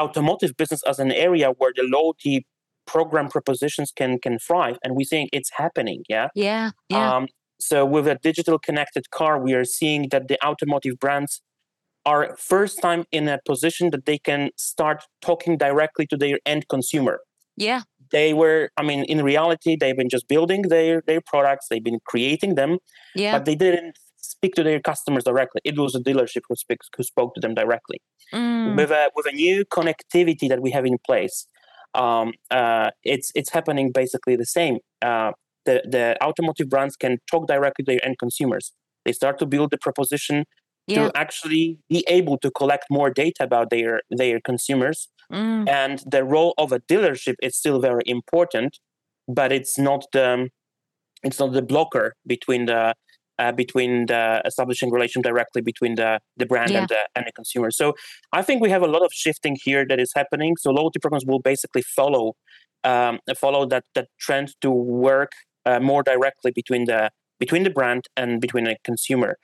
automotive 0.00 0.56
business 0.56 0.82
as 0.88 0.98
an 0.98 1.12
area 1.12 1.50
where 1.58 1.72
the 1.76 1.82
loyalty 1.82 2.46
program 2.86 3.28
propositions 3.28 3.92
can 3.94 4.18
can 4.18 4.38
thrive, 4.38 4.78
and 4.82 4.96
we're 4.96 5.04
seeing 5.04 5.28
it's 5.32 5.50
happening. 5.56 6.02
Yeah, 6.08 6.28
yeah, 6.34 6.70
yeah. 6.88 7.14
Um, 7.14 7.28
so 7.60 7.84
with 7.84 8.06
a 8.08 8.18
digital 8.22 8.58
connected 8.58 9.10
car, 9.10 9.38
we 9.38 9.54
are 9.54 9.64
seeing 9.64 10.08
that 10.10 10.28
the 10.28 10.38
automotive 10.44 10.98
brands 10.98 11.42
are 12.04 12.36
first 12.38 12.80
time 12.80 13.04
in 13.10 13.28
a 13.28 13.38
position 13.44 13.90
that 13.90 14.06
they 14.06 14.16
can 14.16 14.50
start 14.56 15.02
talking 15.20 15.58
directly 15.58 16.06
to 16.06 16.16
their 16.16 16.38
end 16.46 16.68
consumer 16.68 17.18
yeah. 17.56 17.82
They 18.12 18.34
were, 18.34 18.70
I 18.76 18.82
mean, 18.82 19.04
in 19.04 19.22
reality, 19.22 19.76
they've 19.78 19.96
been 19.96 20.08
just 20.08 20.28
building 20.28 20.62
their 20.62 21.02
their 21.06 21.20
products. 21.20 21.66
They've 21.68 21.82
been 21.82 21.98
creating 22.06 22.54
them, 22.54 22.78
yeah. 23.14 23.32
but 23.32 23.44
they 23.46 23.56
didn't 23.56 23.98
speak 24.16 24.54
to 24.54 24.62
their 24.62 24.80
customers 24.80 25.24
directly. 25.24 25.60
It 25.64 25.78
was 25.78 25.94
a 25.94 26.00
dealership 26.00 26.42
who 26.48 26.54
speaks 26.56 26.88
who 26.96 27.02
spoke 27.02 27.34
to 27.34 27.40
them 27.40 27.54
directly. 27.54 28.00
Mm. 28.32 28.76
With 28.76 28.90
a 28.90 29.10
with 29.16 29.26
a 29.26 29.32
new 29.32 29.64
connectivity 29.64 30.48
that 30.48 30.60
we 30.62 30.70
have 30.70 30.84
in 30.86 30.98
place, 31.04 31.48
um, 31.94 32.32
uh, 32.50 32.90
it's 33.02 33.32
it's 33.34 33.50
happening 33.50 33.90
basically 33.92 34.36
the 34.36 34.46
same. 34.46 34.78
Uh, 35.02 35.32
the 35.64 35.82
the 35.84 36.16
automotive 36.22 36.68
brands 36.68 36.96
can 36.96 37.18
talk 37.30 37.48
directly 37.48 37.84
to 37.84 37.92
their 37.92 38.04
end 38.04 38.18
consumers. 38.18 38.72
They 39.04 39.12
start 39.12 39.38
to 39.38 39.46
build 39.46 39.70
the 39.70 39.78
proposition 39.78 40.44
yeah. 40.86 41.08
to 41.08 41.16
actually 41.16 41.78
be 41.88 42.04
able 42.08 42.38
to 42.38 42.50
collect 42.50 42.86
more 42.90 43.10
data 43.10 43.42
about 43.44 43.70
their 43.70 44.00
their 44.10 44.40
consumers 44.40 45.08
mm. 45.32 45.68
and 45.68 46.02
the 46.06 46.24
role 46.24 46.54
of 46.58 46.72
a 46.72 46.80
dealership 46.80 47.34
is 47.42 47.56
still 47.56 47.80
very 47.80 48.02
important 48.06 48.78
but 49.28 49.52
it's 49.52 49.78
not 49.78 50.04
the 50.12 50.48
it's 51.22 51.38
not 51.38 51.52
the 51.52 51.62
blocker 51.62 52.14
between 52.26 52.66
the 52.66 52.94
uh, 53.38 53.52
between 53.52 54.06
the 54.06 54.40
establishing 54.46 54.90
relation 54.90 55.20
directly 55.22 55.60
between 55.60 55.94
the 55.96 56.20
the 56.36 56.46
brand 56.46 56.70
yeah. 56.70 56.80
and 56.80 56.88
the 56.88 57.00
and 57.14 57.26
the 57.26 57.32
consumer 57.32 57.70
so 57.70 57.94
i 58.32 58.42
think 58.42 58.62
we 58.62 58.70
have 58.70 58.82
a 58.82 58.86
lot 58.86 59.02
of 59.02 59.10
shifting 59.12 59.56
here 59.62 59.84
that 59.86 60.00
is 60.00 60.12
happening 60.14 60.56
so 60.56 60.70
loyalty 60.70 60.98
programs 60.98 61.24
will 61.26 61.40
basically 61.40 61.82
follow 61.82 62.34
um, 62.84 63.18
follow 63.36 63.66
that 63.66 63.84
that 63.94 64.08
trend 64.18 64.54
to 64.60 64.70
work 64.70 65.32
uh, 65.64 65.80
more 65.80 66.02
directly 66.02 66.52
between 66.52 66.84
the 66.84 67.10
between 67.38 67.62
the 67.64 67.70
brand 67.70 68.04
and 68.16 68.40
between 68.40 68.64
the 68.64 68.76
consumer 68.84 69.36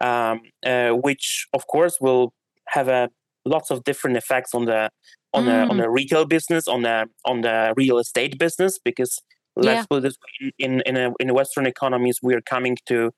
um, 0.00 0.40
uh, 0.66 0.90
which 0.90 1.46
of 1.52 1.66
course 1.66 1.96
will 2.00 2.32
have 2.68 2.88
a 2.88 3.08
lots 3.44 3.70
of 3.70 3.82
different 3.84 4.16
effects 4.16 4.54
on 4.54 4.66
the 4.66 4.90
on 5.32 5.44
mm. 5.44 5.46
the 5.46 5.70
on 5.70 5.76
the 5.78 5.90
retail 5.90 6.24
business, 6.24 6.68
on 6.68 6.82
the 6.82 7.06
on 7.24 7.42
the 7.42 7.74
real 7.76 7.98
estate 7.98 8.38
business, 8.38 8.78
because 8.84 9.20
let's 9.56 9.80
yeah. 9.80 9.86
put 9.88 10.02
this 10.02 10.16
in 10.58 10.80
in 10.82 10.96
a, 10.96 11.12
in 11.20 11.32
Western 11.34 11.66
economies, 11.66 12.18
we 12.22 12.34
are 12.34 12.42
coming 12.42 12.76
to 12.86 13.10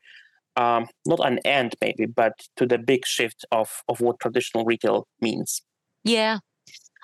um, 0.57 0.87
not 1.07 1.21
an 1.27 1.39
end 1.45 1.75
maybe, 1.81 2.07
but 2.07 2.33
to 2.57 2.67
the 2.67 2.79
big 2.79 3.07
shift 3.07 3.45
of 3.51 3.83
of 3.89 4.01
what 4.01 4.21
traditional 4.21 4.65
retail 4.65 5.07
means. 5.21 5.63
Yeah, 6.05 6.39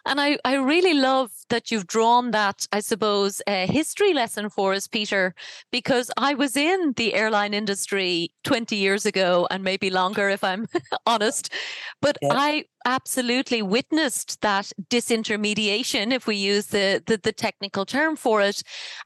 and 0.06 0.20
I, 0.20 0.38
I 0.44 0.54
really 0.54 0.94
love 0.94 1.30
that 1.48 1.70
you've 1.70 1.86
drawn 1.86 2.30
that, 2.30 2.66
I 2.72 2.80
suppose, 2.80 3.42
a 3.46 3.66
history 3.66 4.14
lesson 4.14 4.48
for 4.48 4.72
us, 4.72 4.86
Peter, 4.88 5.34
because 5.70 6.10
I 6.16 6.34
was 6.34 6.56
in 6.56 6.94
the 6.96 7.14
airline 7.14 7.54
industry 7.54 8.30
20 8.44 8.76
years 8.76 9.04
ago 9.06 9.46
and 9.50 9.62
maybe 9.62 9.90
longer, 9.90 10.28
if 10.28 10.42
I'm 10.42 10.66
honest. 11.06 11.52
But 12.00 12.18
yeah. 12.22 12.28
I 12.32 12.64
absolutely 12.86 13.62
witnessed 13.62 14.40
that 14.40 14.72
disintermediation, 14.88 16.12
if 16.12 16.26
we 16.26 16.36
use 16.36 16.68
the, 16.68 17.02
the, 17.06 17.18
the 17.18 17.32
technical 17.32 17.84
term 17.84 18.16
for 18.16 18.40
it. 18.40 18.62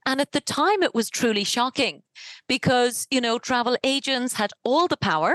And 0.07 0.21
at 0.21 0.33
the 0.33 0.41
time, 0.41 0.83
it 0.83 0.95
was 0.95 1.11
truly 1.11 1.45
shocking 1.45 2.03
because 2.49 3.07
you 3.11 3.21
know 3.21 3.39
travel 3.39 3.77
agents 3.83 4.35
had 4.35 4.53
all 4.63 4.87
the 4.87 4.97
power 4.97 5.35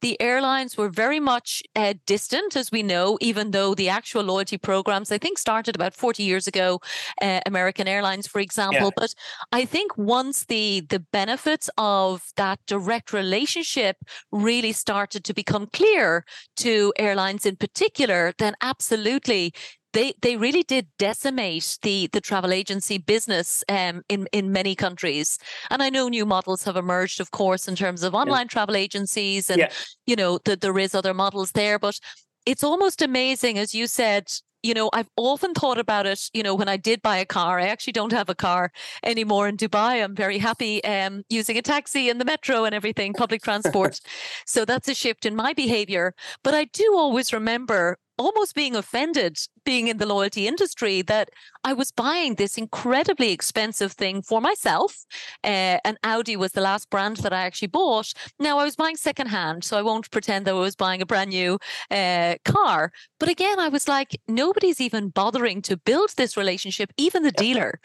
the 0.00 0.20
airlines 0.20 0.76
were 0.76 0.88
very 0.88 1.20
much 1.20 1.62
uh, 1.76 1.94
distant 2.06 2.56
as 2.56 2.70
we 2.70 2.82
know 2.82 3.18
even 3.20 3.50
though 3.50 3.74
the 3.74 3.88
actual 3.88 4.22
loyalty 4.22 4.58
programs 5.00 5.12
i 5.12 5.18
think 5.18 5.38
started 5.38 5.74
about 5.74 5.94
40 5.94 6.22
years 6.22 6.46
ago 6.46 6.80
uh, 7.22 7.40
american 7.46 7.88
airlines 7.88 8.26
for 8.26 8.40
example 8.40 8.86
yeah. 8.86 8.96
but 8.96 9.14
i 9.52 9.64
think 9.64 9.96
once 9.96 10.44
the 10.46 10.82
the 10.88 11.00
benefits 11.12 11.70
of 11.76 12.22
that 12.36 12.58
direct 12.66 13.12
relationship 13.12 13.96
really 14.32 14.72
started 14.72 15.24
to 15.24 15.34
become 15.34 15.66
clear 15.72 16.24
to 16.56 16.92
airlines 16.98 17.46
in 17.46 17.56
particular 17.56 18.32
then 18.38 18.54
absolutely 18.60 19.52
they 19.92 20.12
they 20.22 20.36
really 20.36 20.62
did 20.62 20.86
decimate 20.98 21.78
the 21.82 22.08
the 22.12 22.20
travel 22.20 22.52
agency 22.52 22.98
business 22.98 23.64
um, 23.68 24.02
in 24.08 24.28
in 24.30 24.52
many 24.52 24.76
countries. 24.76 25.36
And 25.68 25.82
I 25.82 25.90
know 25.90 26.08
new 26.08 26.24
models 26.24 26.62
have 26.62 26.76
emerged, 26.76 27.20
of 27.20 27.30
course, 27.30 27.66
in 27.66 27.74
terms 27.74 28.04
of 28.04 28.14
online 28.14 28.46
yeah. 28.46 28.54
travel 28.54 28.76
agencies, 28.76 29.50
and 29.50 29.58
yeah. 29.58 29.70
you 30.06 30.14
know 30.14 30.38
that 30.44 30.60
there 30.60 30.78
is 30.78 30.94
other 30.94 31.12
models 31.12 31.50
there. 31.52 31.78
But 31.80 31.98
it's 32.46 32.64
almost 32.64 33.02
amazing, 33.02 33.58
as 33.58 33.74
you 33.74 33.86
said, 33.86 34.30
you 34.62 34.74
know, 34.74 34.90
I've 34.92 35.08
often 35.16 35.54
thought 35.54 35.78
about 35.78 36.06
it, 36.06 36.30
you 36.34 36.42
know, 36.42 36.54
when 36.54 36.68
I 36.68 36.76
did 36.76 37.02
buy 37.02 37.16
a 37.16 37.24
car, 37.24 37.58
I 37.58 37.66
actually 37.66 37.92
don't 37.92 38.12
have 38.12 38.28
a 38.28 38.34
car 38.34 38.72
anymore 39.02 39.48
in 39.48 39.56
Dubai. 39.56 40.02
I'm 40.02 40.14
very 40.14 40.38
happy 40.38 40.82
um, 40.84 41.24
using 41.28 41.56
a 41.56 41.62
taxi 41.62 42.08
and 42.10 42.20
the 42.20 42.24
metro 42.24 42.64
and 42.64 42.74
everything, 42.74 43.14
public 43.14 43.42
transport. 43.42 44.00
so 44.46 44.64
that's 44.64 44.88
a 44.88 44.94
shift 44.94 45.24
in 45.24 45.34
my 45.34 45.52
behavior. 45.52 46.14
But 46.42 46.54
I 46.54 46.64
do 46.64 46.94
always 46.96 47.32
remember 47.32 47.98
almost 48.20 48.54
being 48.54 48.76
offended 48.76 49.38
being 49.64 49.88
in 49.88 49.96
the 49.96 50.06
loyalty 50.06 50.46
industry 50.46 51.02
that 51.02 51.30
I 51.64 51.72
was 51.72 51.90
buying 51.90 52.34
this 52.34 52.56
incredibly 52.58 53.32
expensive 53.32 53.92
thing 53.92 54.22
for 54.22 54.40
myself. 54.40 55.04
Uh, 55.44 55.78
and 55.84 55.98
Audi 56.04 56.36
was 56.36 56.52
the 56.52 56.60
last 56.60 56.90
brand 56.90 57.18
that 57.18 57.32
I 57.32 57.42
actually 57.42 57.68
bought. 57.68 58.12
Now 58.38 58.58
I 58.58 58.64
was 58.64 58.76
buying 58.76 58.96
secondhand, 58.96 59.64
so 59.64 59.78
I 59.78 59.82
won't 59.82 60.10
pretend 60.10 60.46
that 60.46 60.54
I 60.54 60.58
was 60.58 60.76
buying 60.76 61.02
a 61.02 61.06
brand 61.06 61.30
new 61.30 61.58
uh, 61.90 62.36
car. 62.44 62.92
But 63.18 63.28
again, 63.28 63.58
I 63.58 63.68
was 63.68 63.88
like, 63.88 64.18
nobody's 64.28 64.80
even 64.80 65.08
bothering 65.08 65.62
to 65.62 65.76
build 65.76 66.10
this 66.16 66.36
relationship, 66.36 66.92
even 66.96 67.22
the 67.22 67.32
dealer 67.32 67.80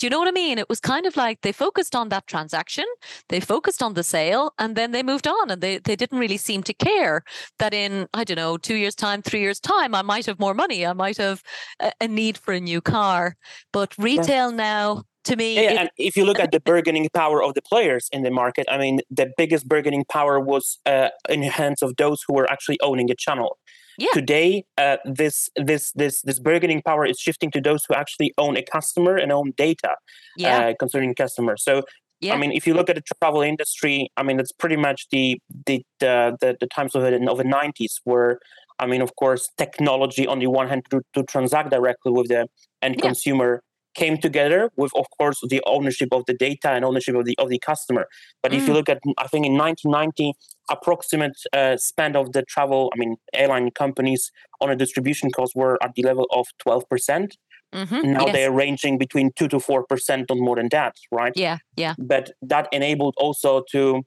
Do 0.00 0.06
you 0.06 0.10
know 0.10 0.18
what 0.18 0.28
I 0.28 0.32
mean? 0.32 0.58
It 0.58 0.70
was 0.70 0.80
kind 0.80 1.04
of 1.04 1.14
like 1.14 1.42
they 1.42 1.52
focused 1.52 1.94
on 1.94 2.08
that 2.08 2.26
transaction, 2.26 2.86
they 3.28 3.38
focused 3.38 3.82
on 3.82 3.92
the 3.92 4.02
sale, 4.02 4.54
and 4.58 4.74
then 4.74 4.92
they 4.92 5.02
moved 5.02 5.28
on 5.28 5.50
and 5.50 5.60
they, 5.60 5.76
they 5.76 5.94
didn't 5.94 6.18
really 6.18 6.38
seem 6.38 6.62
to 6.62 6.72
care 6.72 7.22
that 7.58 7.74
in, 7.74 8.08
I 8.14 8.24
don't 8.24 8.36
know, 8.36 8.56
two 8.56 8.76
years' 8.76 8.94
time, 8.94 9.20
three 9.20 9.40
years' 9.40 9.60
time, 9.60 9.94
I 9.94 10.00
might 10.00 10.24
have 10.24 10.40
more 10.40 10.54
money, 10.54 10.86
I 10.86 10.94
might 10.94 11.18
have 11.18 11.42
a, 11.80 11.92
a 12.00 12.08
need 12.08 12.38
for 12.38 12.54
a 12.54 12.60
new 12.60 12.80
car. 12.80 13.36
But 13.74 13.94
retail 13.98 14.50
yeah. 14.50 14.56
now, 14.56 15.04
to 15.24 15.36
me. 15.36 15.54
Yeah, 15.54 15.72
it, 15.72 15.76
and 15.78 15.90
if 15.96 16.16
you 16.16 16.24
look 16.24 16.38
at 16.38 16.52
the 16.52 16.60
bargaining 16.60 17.08
power 17.12 17.42
of 17.42 17.54
the 17.54 17.62
players 17.62 18.08
in 18.12 18.22
the 18.22 18.30
market, 18.30 18.66
I 18.70 18.78
mean, 18.78 19.00
the 19.10 19.30
biggest 19.36 19.68
bargaining 19.68 20.04
power 20.06 20.40
was 20.40 20.78
uh, 20.86 21.10
in 21.28 21.40
the 21.40 21.48
hands 21.48 21.82
of 21.82 21.96
those 21.96 22.22
who 22.26 22.34
were 22.34 22.50
actually 22.50 22.78
owning 22.80 23.10
a 23.10 23.14
channel. 23.14 23.58
Yeah. 24.00 24.08
Today, 24.14 24.64
uh, 24.78 24.96
this 25.04 25.50
this 25.56 25.92
this 25.92 26.22
this 26.22 26.38
bargaining 26.38 26.80
power 26.80 27.04
is 27.04 27.18
shifting 27.18 27.50
to 27.50 27.60
those 27.60 27.84
who 27.86 27.94
actually 27.94 28.32
own 28.38 28.56
a 28.56 28.62
customer 28.62 29.14
and 29.16 29.30
own 29.30 29.52
data 29.58 29.94
yeah. 30.38 30.68
uh, 30.68 30.74
concerning 30.78 31.14
customers. 31.14 31.62
So 31.62 31.82
yeah. 32.20 32.34
I 32.34 32.38
mean, 32.38 32.52
if 32.52 32.66
you 32.66 32.72
look 32.72 32.88
at 32.88 32.96
the 32.96 33.02
travel 33.20 33.42
industry, 33.42 34.10
I 34.16 34.22
mean, 34.22 34.40
it's 34.40 34.52
pretty 34.52 34.76
much 34.76 35.06
the 35.10 35.38
the 35.66 35.84
the, 35.98 36.36
the, 36.40 36.56
the 36.60 36.66
times 36.66 36.94
of 36.94 37.02
the, 37.02 37.30
of 37.30 37.38
the 37.38 37.44
90s 37.44 38.00
where, 38.04 38.38
I 38.78 38.86
mean, 38.86 39.02
of 39.02 39.14
course, 39.16 39.50
technology 39.58 40.26
on 40.26 40.38
the 40.38 40.46
one 40.46 40.68
hand 40.68 40.84
to, 40.90 41.02
to 41.14 41.22
transact 41.24 41.70
directly 41.70 42.12
with 42.12 42.28
the 42.28 42.46
end 42.80 42.96
yeah. 42.96 43.02
consumer 43.02 43.62
came 43.94 44.16
together 44.16 44.70
with, 44.76 44.92
of 44.94 45.06
course, 45.18 45.40
the 45.48 45.62
ownership 45.66 46.08
of 46.12 46.24
the 46.26 46.34
data 46.34 46.70
and 46.70 46.84
ownership 46.84 47.14
of 47.14 47.24
the 47.24 47.36
of 47.38 47.48
the 47.48 47.58
customer. 47.58 48.06
But 48.42 48.52
mm. 48.52 48.56
if 48.56 48.66
you 48.66 48.72
mm. 48.72 48.76
look 48.76 48.88
at, 48.88 49.00
I 49.18 49.26
think 49.26 49.46
in 49.46 49.56
1990, 49.56 50.34
approximate 50.70 51.36
uh, 51.52 51.76
spend 51.76 52.16
of 52.16 52.32
the 52.32 52.42
travel, 52.42 52.90
I 52.94 52.98
mean, 52.98 53.16
airline 53.34 53.70
companies 53.72 54.30
on 54.60 54.70
a 54.70 54.76
distribution 54.76 55.30
cost 55.30 55.54
were 55.56 55.78
at 55.82 55.94
the 55.94 56.02
level 56.02 56.26
of 56.30 56.46
12 56.58 56.88
percent. 56.88 57.36
Mm-hmm. 57.74 58.12
Now 58.12 58.26
yes. 58.26 58.34
they're 58.34 58.52
ranging 58.52 58.98
between 58.98 59.30
two 59.36 59.46
to 59.48 59.60
four 59.60 59.84
percent 59.84 60.30
on 60.30 60.40
more 60.40 60.56
than 60.56 60.68
that, 60.70 60.96
right? 61.12 61.32
Yeah, 61.36 61.58
yeah. 61.76 61.94
But 61.98 62.32
that 62.42 62.68
enabled 62.72 63.14
also 63.16 63.62
to 63.70 64.02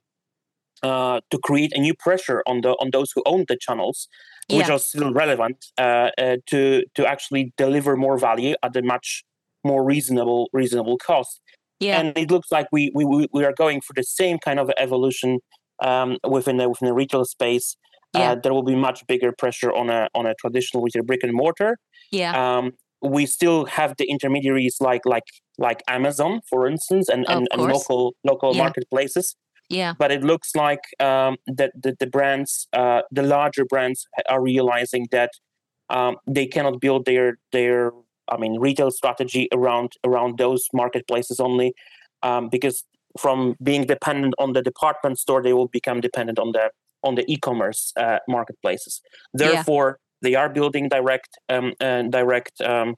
uh, 0.84 1.22
to 1.32 1.40
create 1.40 1.72
a 1.74 1.80
new 1.80 1.94
pressure 1.94 2.44
on 2.46 2.62
the 2.62 2.72
on 2.72 2.90
those 2.92 3.12
who 3.16 3.24
own 3.26 3.46
the 3.48 3.58
channels, 3.60 4.10
which 4.50 4.68
yeah. 4.68 4.74
are 4.74 4.80
still 4.80 5.14
relevant, 5.14 5.66
uh, 5.78 6.10
uh, 6.18 6.38
to 6.48 6.84
to 6.96 7.06
actually 7.06 7.54
deliver 7.58 7.96
more 7.96 8.18
value 8.18 8.56
at 8.64 8.76
a 8.76 8.82
much 8.82 9.24
more 9.64 9.84
reasonable 9.84 10.50
reasonable 10.54 10.98
cost. 10.98 11.42
Yeah. 11.80 12.00
And 12.00 12.18
it 12.18 12.32
looks 12.32 12.52
like 12.52 12.68
we 12.72 12.92
we 12.94 13.28
we 13.32 13.44
are 13.44 13.54
going 13.54 13.82
for 13.82 13.94
the 13.94 14.04
same 14.04 14.38
kind 14.40 14.60
of 14.60 14.72
evolution 14.78 15.40
um, 15.84 16.18
within 16.28 16.58
the 16.58 16.70
within 16.70 16.88
the 16.88 16.94
retail 16.94 17.26
space. 17.26 17.76
Uh, 18.16 18.20
yeah. 18.20 18.32
Uh, 18.32 18.36
there 18.36 18.54
will 18.54 18.64
be 18.64 18.76
much 18.76 19.06
bigger 19.08 19.32
pressure 19.32 19.72
on 19.74 19.90
a 19.90 20.08
on 20.16 20.26
a 20.26 20.34
traditional 20.36 20.84
retail 20.84 21.04
brick 21.04 21.24
and 21.24 21.34
mortar. 21.34 21.78
Yeah. 22.12 22.58
Um, 22.58 22.72
we 23.02 23.26
still 23.26 23.66
have 23.66 23.96
the 23.98 24.06
intermediaries 24.06 24.78
like 24.80 25.06
like 25.06 25.24
like 25.58 25.84
Amazon, 25.88 26.42
for 26.50 26.68
instance, 26.68 27.10
and, 27.10 27.26
and, 27.30 27.48
and 27.52 27.62
local 27.62 28.16
local 28.24 28.56
yeah. 28.56 28.64
marketplaces. 28.64 29.36
Yeah. 29.70 29.94
But 29.98 30.12
it 30.12 30.24
looks 30.24 30.56
like 30.56 30.82
um, 31.00 31.38
that 31.48 31.72
the, 31.82 31.96
the 32.00 32.08
brands, 32.08 32.68
uh, 32.74 33.02
the 33.12 33.24
larger 33.24 33.66
brands, 33.66 34.06
are 34.30 34.42
realizing 34.42 35.08
that 35.12 35.32
um, 35.90 36.18
they 36.28 36.46
cannot 36.46 36.80
build 36.80 37.06
their 37.06 37.38
their 37.52 37.92
I 38.30 38.38
mean, 38.38 38.60
retail 38.60 38.92
strategy 38.92 39.48
around 39.54 39.94
around 40.04 40.38
those 40.38 40.68
marketplaces 40.74 41.40
only, 41.40 41.74
um, 42.22 42.50
because 42.50 42.84
from 43.18 43.56
being 43.62 43.86
dependent 43.86 44.34
on 44.40 44.54
the 44.54 44.62
department 44.62 45.20
store, 45.20 45.42
they 45.42 45.54
will 45.54 45.68
become 45.68 46.02
dependent 46.02 46.40
on 46.40 46.52
the 46.52 46.72
on 47.04 47.16
the 47.16 47.30
e-commerce 47.32 47.92
uh, 47.98 48.20
marketplaces. 48.28 49.02
Therefore, 49.34 50.00
yeah. 50.00 50.30
they 50.30 50.36
are 50.36 50.50
building 50.50 50.90
direct 50.90 51.38
um, 51.50 51.74
uh, 51.80 52.04
direct 52.04 52.62
um, 52.62 52.96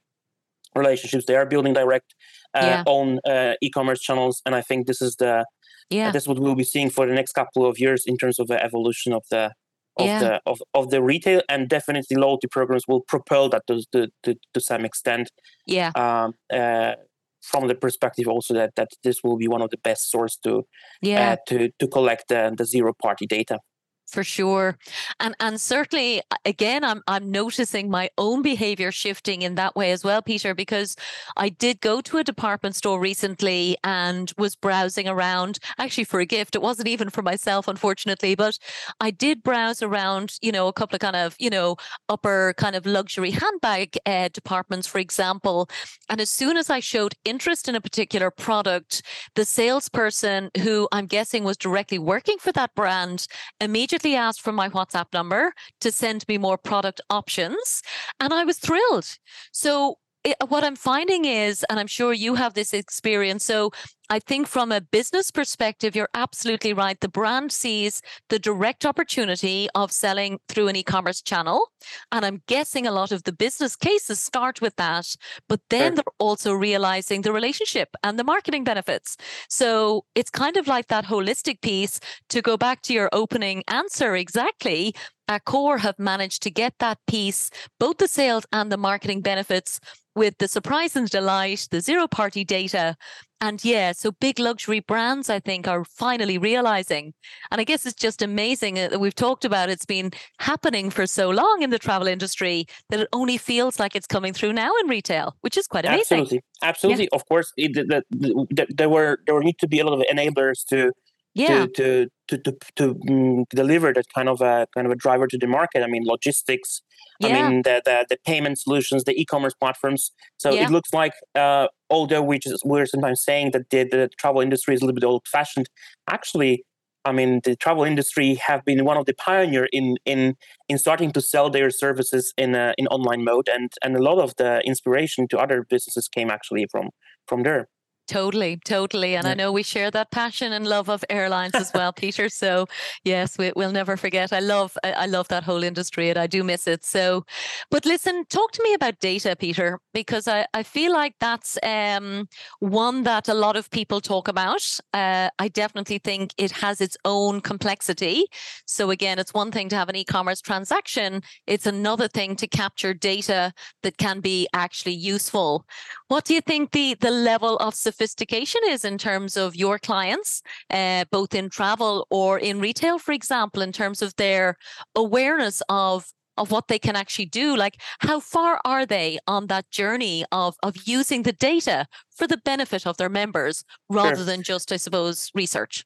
relationships. 0.74 1.24
They 1.26 1.36
are 1.36 1.46
building 1.46 1.74
direct 1.74 2.14
uh, 2.54 2.60
yeah. 2.62 2.82
own 2.86 3.18
uh, 3.26 3.54
e-commerce 3.60 4.00
channels, 4.00 4.42
and 4.46 4.54
I 4.54 4.62
think 4.62 4.86
this 4.86 5.02
is 5.02 5.16
the 5.16 5.44
yeah. 5.90 6.10
this 6.10 6.24
is 6.24 6.28
what 6.28 6.38
we'll 6.38 6.54
be 6.54 6.64
seeing 6.64 6.90
for 6.90 7.06
the 7.06 7.14
next 7.14 7.32
couple 7.32 7.66
of 7.66 7.78
years 7.78 8.04
in 8.06 8.16
terms 8.16 8.38
of 8.38 8.46
the 8.46 8.62
evolution 8.62 9.12
of 9.12 9.24
the 9.30 9.52
of 9.96 10.06
yeah. 10.06 10.18
the 10.20 10.40
of, 10.46 10.62
of 10.74 10.90
the 10.90 11.02
retail 11.02 11.42
and 11.48 11.68
definitely 11.68 12.16
loyalty 12.16 12.48
programs 12.48 12.84
will 12.86 13.00
propel 13.00 13.48
that 13.48 13.66
to 13.66 13.82
to, 13.92 14.08
to, 14.22 14.34
to 14.54 14.60
some 14.60 14.84
extent. 14.84 15.30
Yeah. 15.66 15.90
Um, 15.94 16.34
uh, 16.52 16.94
from 17.42 17.68
the 17.68 17.74
perspective 17.74 18.26
also 18.26 18.54
that 18.54 18.74
that 18.74 18.88
this 19.04 19.22
will 19.22 19.36
be 19.36 19.48
one 19.48 19.62
of 19.62 19.70
the 19.70 19.78
best 19.78 20.10
source 20.10 20.36
to 20.38 20.66
yeah. 21.00 21.32
uh, 21.32 21.36
to 21.48 21.70
to 21.78 21.86
collect 21.86 22.28
the, 22.28 22.52
the 22.56 22.64
zero 22.64 22.92
party 23.00 23.26
data 23.26 23.58
for 24.06 24.24
sure. 24.24 24.78
And 25.20 25.34
and 25.40 25.60
certainly 25.60 26.22
again 26.44 26.84
i'm 26.84 27.02
i'm 27.08 27.30
noticing 27.30 27.90
my 27.90 28.08
own 28.18 28.40
behavior 28.40 28.92
shifting 28.92 29.42
in 29.42 29.56
that 29.56 29.74
way 29.74 29.90
as 29.90 30.04
well 30.04 30.22
peter 30.22 30.54
because 30.54 30.96
i 31.36 31.48
did 31.48 31.80
go 31.80 32.00
to 32.00 32.18
a 32.18 32.24
department 32.24 32.74
store 32.74 33.00
recently 33.00 33.76
and 33.82 34.32
was 34.38 34.54
browsing 34.54 35.08
around 35.08 35.58
actually 35.78 36.04
for 36.04 36.20
a 36.20 36.26
gift 36.26 36.54
it 36.54 36.62
wasn't 36.62 36.86
even 36.86 37.10
for 37.10 37.22
myself 37.22 37.66
unfortunately 37.68 38.34
but 38.34 38.58
i 39.00 39.10
did 39.10 39.42
browse 39.42 39.82
around 39.82 40.38
you 40.40 40.52
know 40.52 40.68
a 40.68 40.72
couple 40.72 40.94
of 40.94 41.00
kind 41.00 41.16
of 41.16 41.34
you 41.38 41.50
know 41.50 41.76
upper 42.08 42.54
kind 42.56 42.76
of 42.76 42.86
luxury 42.86 43.30
handbag 43.30 43.98
uh, 44.06 44.28
departments 44.32 44.86
for 44.86 44.98
example 44.98 45.68
and 46.08 46.20
as 46.20 46.30
soon 46.30 46.56
as 46.56 46.70
i 46.70 46.80
showed 46.80 47.14
interest 47.24 47.68
in 47.68 47.74
a 47.74 47.80
particular 47.80 48.30
product 48.30 49.02
the 49.34 49.44
salesperson 49.44 50.50
who 50.62 50.88
i'm 50.92 51.06
guessing 51.06 51.42
was 51.42 51.56
directly 51.56 51.98
working 51.98 52.38
for 52.38 52.52
that 52.52 52.74
brand 52.74 53.26
immediately 53.60 54.05
asked 54.14 54.40
for 54.40 54.52
my 54.52 54.68
WhatsApp 54.68 55.06
number 55.12 55.52
to 55.80 55.90
send 55.90 56.26
me 56.28 56.38
more 56.38 56.58
product 56.58 57.00
options. 57.10 57.82
And 58.20 58.32
I 58.32 58.44
was 58.44 58.58
thrilled. 58.58 59.16
So 59.52 59.98
it, 60.24 60.36
what 60.48 60.64
I'm 60.64 60.76
finding 60.76 61.24
is, 61.24 61.64
and 61.70 61.78
I'm 61.80 61.86
sure 61.86 62.12
you 62.12 62.34
have 62.34 62.54
this 62.54 62.74
experience. 62.74 63.44
So 63.44 63.70
I 64.08 64.20
think 64.20 64.46
from 64.46 64.70
a 64.70 64.80
business 64.80 65.30
perspective, 65.30 65.96
you're 65.96 66.08
absolutely 66.14 66.72
right. 66.72 66.98
The 67.00 67.08
brand 67.08 67.50
sees 67.50 68.02
the 68.28 68.38
direct 68.38 68.86
opportunity 68.86 69.68
of 69.74 69.90
selling 69.90 70.38
through 70.48 70.68
an 70.68 70.76
e 70.76 70.82
commerce 70.84 71.20
channel. 71.20 71.72
And 72.12 72.24
I'm 72.24 72.42
guessing 72.46 72.86
a 72.86 72.92
lot 72.92 73.10
of 73.10 73.24
the 73.24 73.32
business 73.32 73.74
cases 73.74 74.20
start 74.20 74.60
with 74.60 74.76
that, 74.76 75.16
but 75.48 75.60
then 75.70 75.90
sure. 75.90 75.96
they're 75.96 76.14
also 76.18 76.52
realizing 76.52 77.22
the 77.22 77.32
relationship 77.32 77.96
and 78.04 78.18
the 78.18 78.24
marketing 78.24 78.62
benefits. 78.62 79.16
So 79.48 80.04
it's 80.14 80.30
kind 80.30 80.56
of 80.56 80.68
like 80.68 80.86
that 80.88 81.06
holistic 81.06 81.60
piece 81.60 81.98
to 82.28 82.40
go 82.42 82.56
back 82.56 82.82
to 82.82 82.92
your 82.92 83.08
opening 83.12 83.64
answer 83.68 84.14
exactly. 84.14 84.94
Accor 85.28 85.80
have 85.80 85.98
managed 85.98 86.44
to 86.44 86.50
get 86.52 86.74
that 86.78 86.98
piece, 87.08 87.50
both 87.80 87.98
the 87.98 88.06
sales 88.06 88.46
and 88.52 88.70
the 88.70 88.76
marketing 88.76 89.22
benefits 89.22 89.80
with 90.14 90.38
the 90.38 90.48
surprise 90.48 90.96
and 90.96 91.08
delight, 91.08 91.68
the 91.70 91.80
zero 91.80 92.08
party 92.08 92.44
data. 92.44 92.96
And 93.40 93.62
yeah, 93.64 93.92
so 93.92 94.12
big 94.12 94.38
luxury 94.38 94.80
brands, 94.80 95.28
I 95.28 95.40
think, 95.40 95.68
are 95.68 95.84
finally 95.84 96.38
realizing. 96.38 97.12
And 97.50 97.60
I 97.60 97.64
guess 97.64 97.84
it's 97.84 98.00
just 98.00 98.22
amazing 98.22 98.78
uh, 98.78 98.88
that 98.88 98.98
we've 98.98 99.14
talked 99.14 99.44
about 99.44 99.68
it's 99.68 99.84
been 99.84 100.12
happening 100.38 100.88
for 100.88 101.06
so 101.06 101.28
long 101.28 101.60
in 101.60 101.70
the 101.70 101.78
travel 101.78 102.08
industry 102.08 102.66
that 102.88 103.00
it 103.00 103.08
only 103.12 103.36
feels 103.36 103.78
like 103.78 103.94
it's 103.94 104.06
coming 104.06 104.32
through 104.32 104.54
now 104.54 104.72
in 104.82 104.88
retail, 104.88 105.36
which 105.42 105.58
is 105.58 105.66
quite 105.66 105.84
amazing. 105.84 106.20
Absolutely. 106.20 106.44
Absolutely. 106.62 107.04
Yeah. 107.04 107.16
Of 107.16 107.28
course, 107.28 107.52
it, 107.58 107.74
the, 107.74 108.02
the, 108.10 108.46
the, 108.50 108.66
there 108.74 108.88
were 108.88 109.18
there 109.26 109.34
were 109.34 109.42
need 109.42 109.58
to 109.58 109.68
be 109.68 109.80
a 109.80 109.84
lot 109.84 110.00
of 110.00 110.06
enablers 110.10 110.64
to 110.68 110.92
yeah. 111.36 111.66
to 111.66 112.08
to 112.28 112.38
to 112.38 112.56
to, 112.76 112.84
um, 113.08 113.44
deliver 113.50 113.92
that 113.92 114.06
kind 114.14 114.28
of 114.28 114.40
a 114.40 114.66
kind 114.74 114.86
of 114.86 114.92
a 114.92 114.96
driver 114.96 115.26
to 115.26 115.38
the 115.38 115.46
market. 115.46 115.82
I 115.82 115.86
mean, 115.86 116.04
logistics. 116.04 116.82
Yeah. 117.18 117.28
I 117.28 117.48
mean, 117.48 117.62
the, 117.62 117.80
the, 117.84 118.04
the 118.10 118.18
payment 118.26 118.58
solutions, 118.58 119.04
the 119.04 119.18
e-commerce 119.18 119.54
platforms. 119.54 120.12
So 120.36 120.52
it 120.52 120.68
looks 120.70 120.92
like, 120.92 121.14
uh, 121.34 121.68
although 121.88 122.20
we 122.20 122.38
just, 122.38 122.62
we're 122.66 122.84
sometimes 122.84 123.24
saying 123.24 123.52
that 123.52 123.70
the, 123.70 123.84
the 123.84 124.10
travel 124.18 124.42
industry 124.42 124.74
is 124.74 124.82
a 124.82 124.84
little 124.84 125.00
bit 125.00 125.06
old-fashioned, 125.06 125.66
actually, 126.10 126.62
I 127.06 127.12
mean, 127.12 127.40
the 127.44 127.56
travel 127.56 127.84
industry 127.84 128.34
have 128.34 128.66
been 128.66 128.84
one 128.84 128.98
of 128.98 129.06
the 129.06 129.14
pioneer 129.14 129.68
in 129.72 129.96
in 130.04 130.34
in 130.68 130.76
starting 130.76 131.12
to 131.12 131.20
sell 131.22 131.48
their 131.48 131.70
services 131.70 132.34
in 132.36 132.54
a, 132.54 132.74
in 132.76 132.86
online 132.88 133.24
mode, 133.24 133.48
and 133.48 133.72
and 133.82 133.96
a 133.96 134.02
lot 134.02 134.18
of 134.18 134.34
the 134.36 134.60
inspiration 134.66 135.28
to 135.28 135.38
other 135.38 135.62
businesses 135.62 136.08
came 136.08 136.30
actually 136.30 136.66
from 136.70 136.90
from 137.28 137.44
there. 137.44 137.68
Totally, 138.06 138.60
totally. 138.64 139.16
And 139.16 139.24
yeah. 139.24 139.32
I 139.32 139.34
know 139.34 139.50
we 139.50 139.64
share 139.64 139.90
that 139.90 140.12
passion 140.12 140.52
and 140.52 140.66
love 140.66 140.88
of 140.88 141.04
airlines 141.10 141.54
as 141.54 141.72
well, 141.74 141.92
Peter. 142.04 142.28
So 142.28 142.66
yes, 143.04 143.36
we, 143.36 143.52
will 143.56 143.72
never 143.72 143.96
forget. 143.96 144.32
I 144.32 144.38
love 144.38 144.76
I 144.84 145.06
love 145.06 145.26
that 145.28 145.42
whole 145.42 145.64
industry 145.64 146.10
and 146.10 146.18
I 146.18 146.28
do 146.28 146.44
miss 146.44 146.68
it. 146.68 146.84
So 146.84 147.24
but 147.70 147.84
listen, 147.84 148.24
talk 148.26 148.52
to 148.52 148.62
me 148.62 148.74
about 148.74 149.00
data, 149.00 149.34
Peter, 149.36 149.80
because 149.92 150.28
I, 150.28 150.46
I 150.54 150.62
feel 150.62 150.92
like 150.92 151.14
that's 151.18 151.58
um, 151.64 152.28
one 152.60 153.02
that 153.02 153.28
a 153.28 153.34
lot 153.34 153.56
of 153.56 153.70
people 153.70 154.00
talk 154.00 154.28
about. 154.28 154.62
Uh, 154.94 155.30
I 155.38 155.48
definitely 155.48 155.98
think 155.98 156.32
it 156.38 156.52
has 156.52 156.80
its 156.80 156.96
own 157.04 157.40
complexity. 157.40 158.26
So 158.66 158.90
again, 158.90 159.18
it's 159.18 159.34
one 159.34 159.50
thing 159.50 159.68
to 159.70 159.76
have 159.76 159.88
an 159.88 159.96
e-commerce 159.96 160.40
transaction. 160.40 161.22
It's 161.46 161.66
another 161.66 162.06
thing 162.06 162.36
to 162.36 162.46
capture 162.46 162.94
data 162.94 163.52
that 163.82 163.98
can 163.98 164.20
be 164.20 164.46
actually 164.52 164.94
useful. 164.94 165.66
What 166.08 166.24
do 166.24 166.34
you 166.34 166.40
think 166.40 166.70
the 166.70 166.94
the 167.00 167.10
level 167.10 167.56
of 167.56 167.74
sophistication 167.96 168.60
is 168.68 168.84
in 168.84 168.98
terms 168.98 169.36
of 169.36 169.56
your 169.56 169.78
clients, 169.78 170.42
uh, 170.70 171.04
both 171.10 171.34
in 171.34 171.48
travel 171.48 172.06
or 172.10 172.38
in 172.38 172.60
retail, 172.60 172.98
for 172.98 173.12
example, 173.12 173.62
in 173.62 173.72
terms 173.72 174.02
of 174.02 174.14
their 174.16 174.56
awareness 174.94 175.62
of 175.68 176.04
of 176.38 176.50
what 176.50 176.68
they 176.68 176.78
can 176.78 176.96
actually 176.96 177.24
do 177.24 177.56
like 177.56 177.80
how 178.00 178.20
far 178.20 178.60
are 178.66 178.84
they 178.84 179.18
on 179.26 179.46
that 179.46 179.64
journey 179.70 180.22
of 180.32 180.54
of 180.62 180.74
using 180.84 181.22
the 181.22 181.32
data 181.32 181.86
for 182.14 182.26
the 182.26 182.36
benefit 182.44 182.86
of 182.86 182.98
their 182.98 183.08
members 183.08 183.64
rather 183.88 184.16
sure. 184.16 184.24
than 184.26 184.42
just 184.42 184.70
i 184.70 184.76
suppose 184.76 185.30
research 185.34 185.82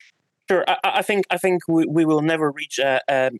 Sure, 0.51 0.65
I, 0.67 0.79
I, 0.83 1.03
think 1.03 1.27
I 1.31 1.39
think 1.39 1.63
we, 1.69 1.87
we 1.87 2.05
will 2.05 2.23
never 2.23 2.51
reach 2.51 2.81
a, 2.81 3.01
a, 3.09 3.31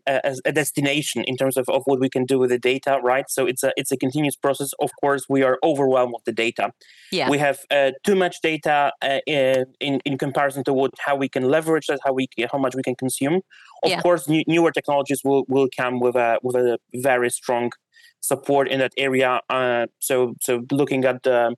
a, 0.45 0.51
destination 0.53 1.25
in 1.25 1.35
terms 1.35 1.57
of, 1.57 1.67
of 1.67 1.81
what 1.83 1.99
we 1.99 2.07
can 2.07 2.23
do 2.23 2.39
with 2.39 2.51
the 2.51 2.57
data, 2.57 3.01
right? 3.03 3.29
So 3.29 3.45
it's 3.45 3.63
a 3.63 3.73
it's 3.75 3.91
a 3.91 3.97
continuous 3.97 4.37
process. 4.37 4.71
Of 4.79 4.91
course, 5.01 5.25
we 5.27 5.43
are 5.43 5.59
overwhelmed 5.61 6.13
with 6.13 6.23
the 6.23 6.31
data. 6.31 6.71
Yeah. 7.11 7.29
We 7.29 7.37
have 7.39 7.59
uh, 7.69 7.91
too 8.05 8.15
much 8.15 8.39
data 8.41 8.93
uh, 9.01 9.19
in, 9.27 9.99
in 10.05 10.17
comparison 10.17 10.63
to 10.63 10.71
what 10.71 10.91
how 11.05 11.17
we 11.17 11.27
can 11.27 11.43
leverage 11.43 11.87
that, 11.87 11.99
how 12.05 12.13
we 12.13 12.29
how 12.49 12.57
much 12.57 12.75
we 12.75 12.81
can 12.81 12.95
consume. 12.95 13.41
Of 13.83 13.89
yeah. 13.89 14.01
course, 14.01 14.29
new, 14.29 14.45
newer 14.47 14.71
technologies 14.71 15.21
will, 15.21 15.43
will 15.49 15.67
come 15.75 15.99
with 15.99 16.15
a 16.15 16.39
with 16.43 16.55
a 16.55 16.79
very 16.93 17.29
strong 17.29 17.73
support 18.21 18.69
in 18.69 18.79
that 18.79 18.93
area. 18.97 19.41
Uh, 19.49 19.87
so 19.99 20.35
so 20.39 20.65
looking 20.71 21.03
at 21.03 21.23
the 21.23 21.57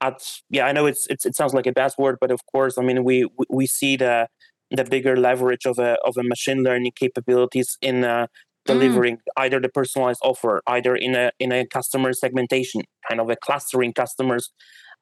at 0.00 0.22
yeah, 0.50 0.66
I 0.66 0.72
know 0.72 0.86
it's, 0.86 1.08
it's 1.08 1.26
it 1.26 1.34
sounds 1.34 1.52
like 1.52 1.66
a 1.66 1.72
buzzword, 1.72 2.18
but 2.20 2.30
of 2.30 2.46
course, 2.46 2.78
I 2.78 2.82
mean 2.82 3.02
we 3.02 3.28
we 3.48 3.66
see 3.66 3.96
the 3.96 4.28
the 4.70 4.84
bigger 4.84 5.16
leverage 5.16 5.66
of 5.66 5.78
a 5.78 5.96
of 6.04 6.16
a 6.16 6.22
machine 6.22 6.62
learning 6.62 6.92
capabilities 6.96 7.76
in 7.80 8.04
uh, 8.04 8.26
mm. 8.26 8.28
delivering 8.66 9.16
mm. 9.16 9.20
either 9.36 9.60
the 9.60 9.68
personalized 9.68 10.20
offer, 10.22 10.62
either 10.66 10.94
in 10.96 11.14
a 11.14 11.30
in 11.38 11.52
a 11.52 11.66
customer 11.66 12.12
segmentation, 12.12 12.82
kind 13.08 13.20
of 13.20 13.30
a 13.30 13.36
clustering 13.36 13.92
customers 13.92 14.52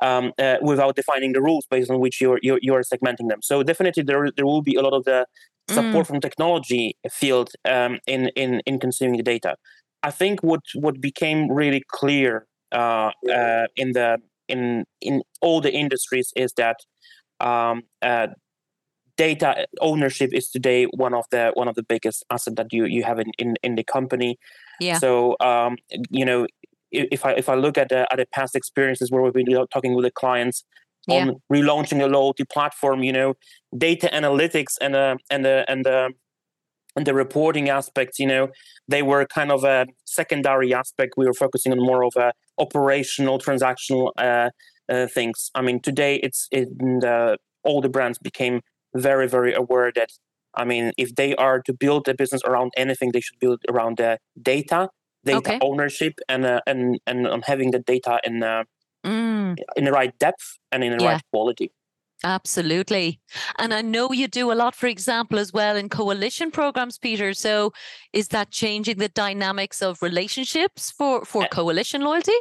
um, 0.01 0.33
uh, 0.39 0.57
without 0.63 0.97
defining 0.97 1.33
the 1.33 1.41
rules 1.41 1.67
based 1.71 1.91
on 1.91 2.01
which 2.01 2.21
you're, 2.21 2.41
you're, 2.43 2.59
you're 2.61 2.83
segmenting 2.83 3.29
them. 3.29 3.41
So 3.43 3.63
definitely 3.63 4.03
there 4.03 4.31
there 4.37 4.47
will 4.47 4.63
be 4.63 4.75
a 4.75 4.83
lot 4.83 4.95
of 4.95 5.05
the 5.05 5.27
support 5.69 6.05
mm. 6.05 6.07
from 6.07 6.21
technology 6.21 6.97
field 7.11 7.51
um, 7.65 7.99
in 8.07 8.29
in 8.37 8.61
in 8.67 8.79
consuming 8.79 9.17
the 9.17 9.23
data. 9.23 9.57
I 10.03 10.11
think 10.11 10.43
what 10.43 10.61
what 10.75 11.01
became 11.01 11.51
really 11.51 11.83
clear 11.89 12.47
uh, 12.73 13.13
uh, 13.31 13.67
in 13.77 13.93
the 13.93 14.19
in 14.49 14.85
in 15.01 15.23
all 15.41 15.61
the 15.61 15.73
industries 15.73 16.33
is 16.37 16.53
that 16.55 16.77
um, 17.41 17.83
uh, 18.03 18.29
data 19.27 19.67
ownership 19.81 20.31
is 20.33 20.49
today 20.57 20.81
one 21.07 21.15
of 21.21 21.25
the 21.31 21.45
one 21.55 21.69
of 21.69 21.75
the 21.75 21.87
biggest 21.95 22.25
asset 22.35 22.55
that 22.57 22.69
you 22.73 22.85
you 22.97 23.03
have 23.09 23.19
in 23.25 23.31
in, 23.39 23.51
in 23.63 23.73
the 23.77 23.85
company. 23.97 24.33
Yeah. 24.81 24.99
So 24.99 25.37
um, 25.41 25.77
you 26.11 26.25
know, 26.29 26.47
if 26.91 27.25
I 27.29 27.33
if 27.43 27.49
I 27.49 27.57
look 27.65 27.77
at 27.83 27.89
the 27.89 28.01
at 28.13 28.19
the 28.23 28.27
past 28.39 28.57
experiences 28.57 29.11
where 29.11 29.23
we've 29.23 29.39
been 29.43 29.67
talking 29.75 29.95
with 29.95 30.05
the 30.05 30.17
clients 30.23 30.65
yeah. 31.07 31.21
on 31.21 31.27
relaunching 31.57 32.01
a 32.03 32.09
loyalty 32.17 32.45
platform, 32.45 32.99
you 33.09 33.15
know, 33.19 33.35
data 33.87 34.09
analytics 34.13 34.73
and 34.81 34.95
uh 34.97 35.17
and 35.31 35.45
the 35.45 35.57
and 35.69 35.85
the 35.89 35.99
and 36.97 37.07
the 37.07 37.15
reporting 37.15 37.69
aspects, 37.81 38.19
you 38.19 38.27
know, 38.27 38.49
they 38.89 39.03
were 39.03 39.25
kind 39.25 39.51
of 39.51 39.65
a 39.65 39.87
secondary 40.05 40.75
aspect. 40.75 41.15
We 41.17 41.27
were 41.27 41.39
focusing 41.45 41.73
on 41.73 41.81
more 41.91 42.05
of 42.05 42.15
a 42.17 42.33
operational, 42.59 43.39
transactional 43.39 44.11
uh, 44.19 44.51
uh, 44.93 45.07
things. 45.07 45.51
I 45.55 45.63
mean, 45.63 45.81
today 45.81 46.17
it's 46.17 46.49
in 46.51 46.99
the, 47.01 47.39
all 47.65 47.81
the 47.81 47.89
brands 47.89 48.19
became 48.19 48.61
very, 48.95 49.29
very 49.29 49.55
aware 49.55 49.93
that, 49.95 50.11
I 50.55 50.65
mean, 50.65 50.93
if 50.97 51.15
they 51.15 51.35
are 51.37 51.61
to 51.63 51.73
build 51.73 52.09
a 52.09 52.15
business 52.15 52.43
around 52.45 52.73
anything, 52.77 53.13
they 53.13 53.21
should 53.21 53.39
build 53.39 53.61
around 53.69 53.97
the 53.97 54.19
data, 54.41 54.91
data 55.25 55.39
okay. 55.39 55.59
ownership, 55.63 56.15
and 56.29 56.45
uh, 56.45 56.61
and 56.67 57.01
and 57.07 57.27
on 57.27 57.43
having 57.43 57.71
the 57.71 57.79
data 57.79 58.21
in 58.25 58.43
uh, 58.43 58.65
mm. 59.05 59.57
in 59.77 59.85
the 59.85 59.93
right 59.93 60.19
depth 60.19 60.59
and 60.71 60.85
in 60.85 60.97
the 60.97 61.03
yeah. 61.03 61.13
right 61.13 61.23
quality. 61.31 61.73
Absolutely. 62.25 63.21
And 63.59 63.75
I 63.75 63.83
know 63.83 64.13
you 64.13 64.29
do 64.29 64.53
a 64.53 64.55
lot, 64.55 64.77
for 64.77 64.87
example, 64.87 65.39
as 65.39 65.53
well 65.53 65.77
in 65.77 65.89
coalition 65.89 66.51
programs, 66.53 66.97
Peter. 66.99 67.35
So 67.35 67.73
is 68.13 68.29
that 68.29 68.51
changing 68.51 68.99
the 68.99 69.09
dynamics 69.09 69.83
of 69.83 70.01
relationships 70.03 70.91
for, 70.91 71.25
for 71.25 71.45
uh, 71.45 71.49
coalition 71.49 72.03
loyalty? 72.03 72.37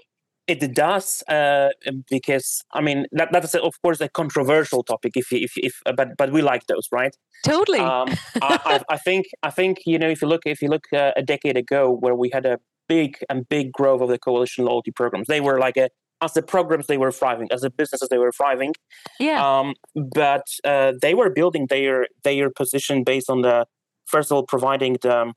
It 0.51 0.75
does 0.75 1.23
uh, 1.29 1.69
because 2.09 2.63
I 2.73 2.81
mean 2.81 3.05
that, 3.13 3.29
that's 3.31 3.53
of 3.55 3.81
course 3.81 4.01
a 4.01 4.09
controversial 4.09 4.83
topic. 4.83 5.13
If 5.15 5.31
if 5.31 5.53
if 5.57 5.81
but 5.95 6.09
but 6.17 6.31
we 6.31 6.41
like 6.41 6.65
those, 6.67 6.87
right? 6.91 7.15
Totally. 7.45 7.79
Um, 7.79 8.09
I, 8.41 8.81
I, 8.89 8.97
think 8.97 9.27
I 9.43 9.49
think 9.49 9.79
you 9.85 9.97
know 9.97 10.09
if 10.09 10.21
you 10.21 10.27
look 10.27 10.41
if 10.45 10.61
you 10.61 10.67
look 10.67 10.85
uh, 10.93 11.11
a 11.15 11.23
decade 11.23 11.57
ago 11.57 11.91
where 11.91 12.15
we 12.15 12.29
had 12.33 12.45
a 12.45 12.59
big 12.87 13.17
and 13.29 13.47
big 13.47 13.71
growth 13.71 14.01
of 14.01 14.09
the 14.09 14.19
coalition 14.19 14.65
loyalty 14.65 14.91
programs, 14.91 15.27
they 15.27 15.41
were 15.41 15.59
like 15.59 15.77
a 15.77 15.89
as 16.21 16.33
the 16.33 16.41
programs 16.41 16.87
they 16.87 16.97
were 16.97 17.11
thriving 17.11 17.47
as 17.51 17.61
the 17.61 17.69
businesses 17.69 18.09
they 18.09 18.17
were 18.17 18.31
thriving. 18.31 18.73
Yeah. 19.19 19.39
Um, 19.43 19.73
but 19.95 20.45
uh, 20.63 20.93
they 21.01 21.13
were 21.13 21.29
building 21.29 21.67
their 21.69 22.07
their 22.23 22.49
position 22.49 23.03
based 23.03 23.29
on 23.29 23.41
the 23.41 23.65
first 24.05 24.31
of 24.31 24.35
all 24.35 24.45
providing 24.45 24.97
the 25.01 25.33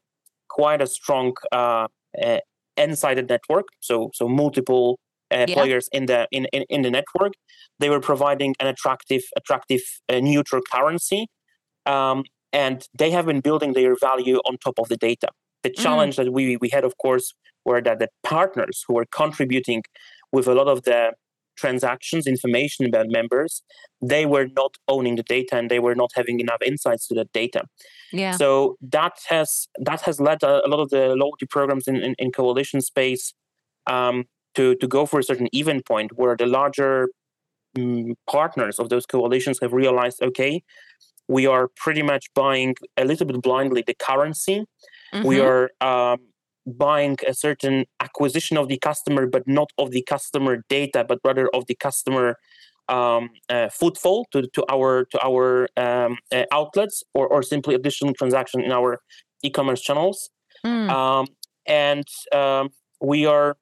quite 0.48 0.83
a 0.83 0.87
strong 0.87 1.35
uh, 1.53 1.87
uh, 2.22 2.38
n-sided 2.77 3.29
network, 3.29 3.66
so 3.81 4.11
so 4.14 4.29
multiple 4.29 4.98
uh, 5.35 5.47
yeah. 5.49 5.55
players 5.55 5.88
in 5.92 6.07
the 6.07 6.27
in, 6.31 6.47
in, 6.53 6.64
in 6.68 6.83
the 6.83 6.90
network. 6.90 7.33
They 7.81 7.90
were 7.90 8.01
providing 8.01 8.55
an 8.61 8.66
attractive 8.66 9.23
attractive 9.37 9.83
uh, 10.09 10.20
neutral 10.20 10.62
currency, 10.73 11.27
um, 11.87 12.25
and 12.53 12.87
they 12.97 13.11
have 13.11 13.27
been 13.27 13.40
building 13.40 13.73
their 13.73 13.97
value 13.97 14.38
on 14.47 14.57
top 14.59 14.79
of 14.79 14.88
the 14.88 14.97
data. 14.97 15.29
The 15.62 15.70
mm. 15.70 15.83
challenge 15.83 16.14
mm. 16.14 16.25
that 16.25 16.33
we 16.33 16.57
we 16.57 16.68
had, 16.68 16.85
of 16.85 16.97
course, 16.99 17.35
were 17.64 17.83
that 17.83 17.99
the 17.99 18.09
partners 18.23 18.85
who 18.87 18.94
were 18.94 19.07
contributing 19.11 19.83
with 20.33 20.47
a 20.47 20.55
lot 20.55 20.68
of 20.68 20.83
the 20.85 21.12
transactions 21.57 22.27
information 22.27 22.85
about 22.85 23.07
members 23.09 23.62
they 24.03 24.27
were 24.27 24.49
not 24.57 24.75
owning 24.88 25.14
the 25.14 25.23
data 25.23 25.57
and 25.57 25.70
they 25.70 25.79
were 25.79 25.94
not 25.94 26.11
having 26.14 26.40
enough 26.40 26.61
insights 26.66 27.07
to 27.07 27.14
that 27.14 27.33
data 27.33 27.62
yeah 28.12 28.33
so 28.33 28.77
that 28.83 29.12
has 29.29 29.68
that 29.79 30.01
has 30.01 30.20
led 30.20 30.42
a, 30.42 30.66
a 30.66 30.68
lot 30.68 30.81
of 30.81 30.90
the 30.90 31.14
loyalty 31.14 31.47
programs 31.47 31.87
in, 31.87 31.97
in, 31.97 32.14
in 32.18 32.33
coalition 32.33 32.81
space 32.81 33.35
um, 33.87 34.25
to 34.55 34.75
to 34.77 34.87
go 34.87 35.07
for 35.07 35.19
a 35.21 35.23
certain 35.23 35.49
even 35.53 35.83
point 35.83 36.12
where 36.17 36.37
the 36.37 36.47
larger 36.47 37.09
um, 37.77 38.14
partners 38.31 38.79
of 38.79 38.88
those 38.88 39.07
coalitions 39.07 39.59
have 39.61 39.73
realized 39.73 40.23
okay 40.23 40.62
we 41.29 41.47
are 41.47 41.69
pretty 41.77 42.03
much 42.03 42.27
buying 42.35 42.75
a 42.97 43.05
little 43.05 43.27
bit 43.27 43.40
blindly 43.43 43.83
the 43.87 43.95
currency 43.95 44.64
mm-hmm. 45.12 45.27
we 45.27 45.40
are 45.40 45.71
um, 45.81 46.19
buying 46.67 47.17
a 47.27 47.35
certain 47.35 47.85
acquisition 48.01 48.57
of 48.57 48.69
the 48.69 48.79
customer 48.79 49.27
but 49.27 49.47
not 49.47 49.71
of 49.79 49.90
the 49.90 50.03
customer 50.03 50.62
data 50.69 51.05
but 51.07 51.19
rather 51.25 51.49
of 51.55 51.67
the 51.67 51.75
customer 51.75 52.37
um, 52.88 53.31
uh, 53.49 53.69
footfall 53.71 54.27
to, 54.33 54.47
to 54.49 54.64
our 54.71 55.07
to 55.07 55.19
our 55.25 55.69
um, 55.77 56.19
uh, 56.33 56.45
outlets 56.53 57.03
or, 57.14 57.27
or 57.27 57.43
simply 57.43 57.75
additional 57.75 58.12
transaction 58.14 58.62
in 58.62 58.73
our 58.73 59.01
e-commerce 59.43 59.81
channels 59.81 60.31
mm. 60.64 60.90
um, 60.90 61.27
and 61.67 62.05
um, 62.33 62.69
we 63.01 63.27
are 63.27 63.57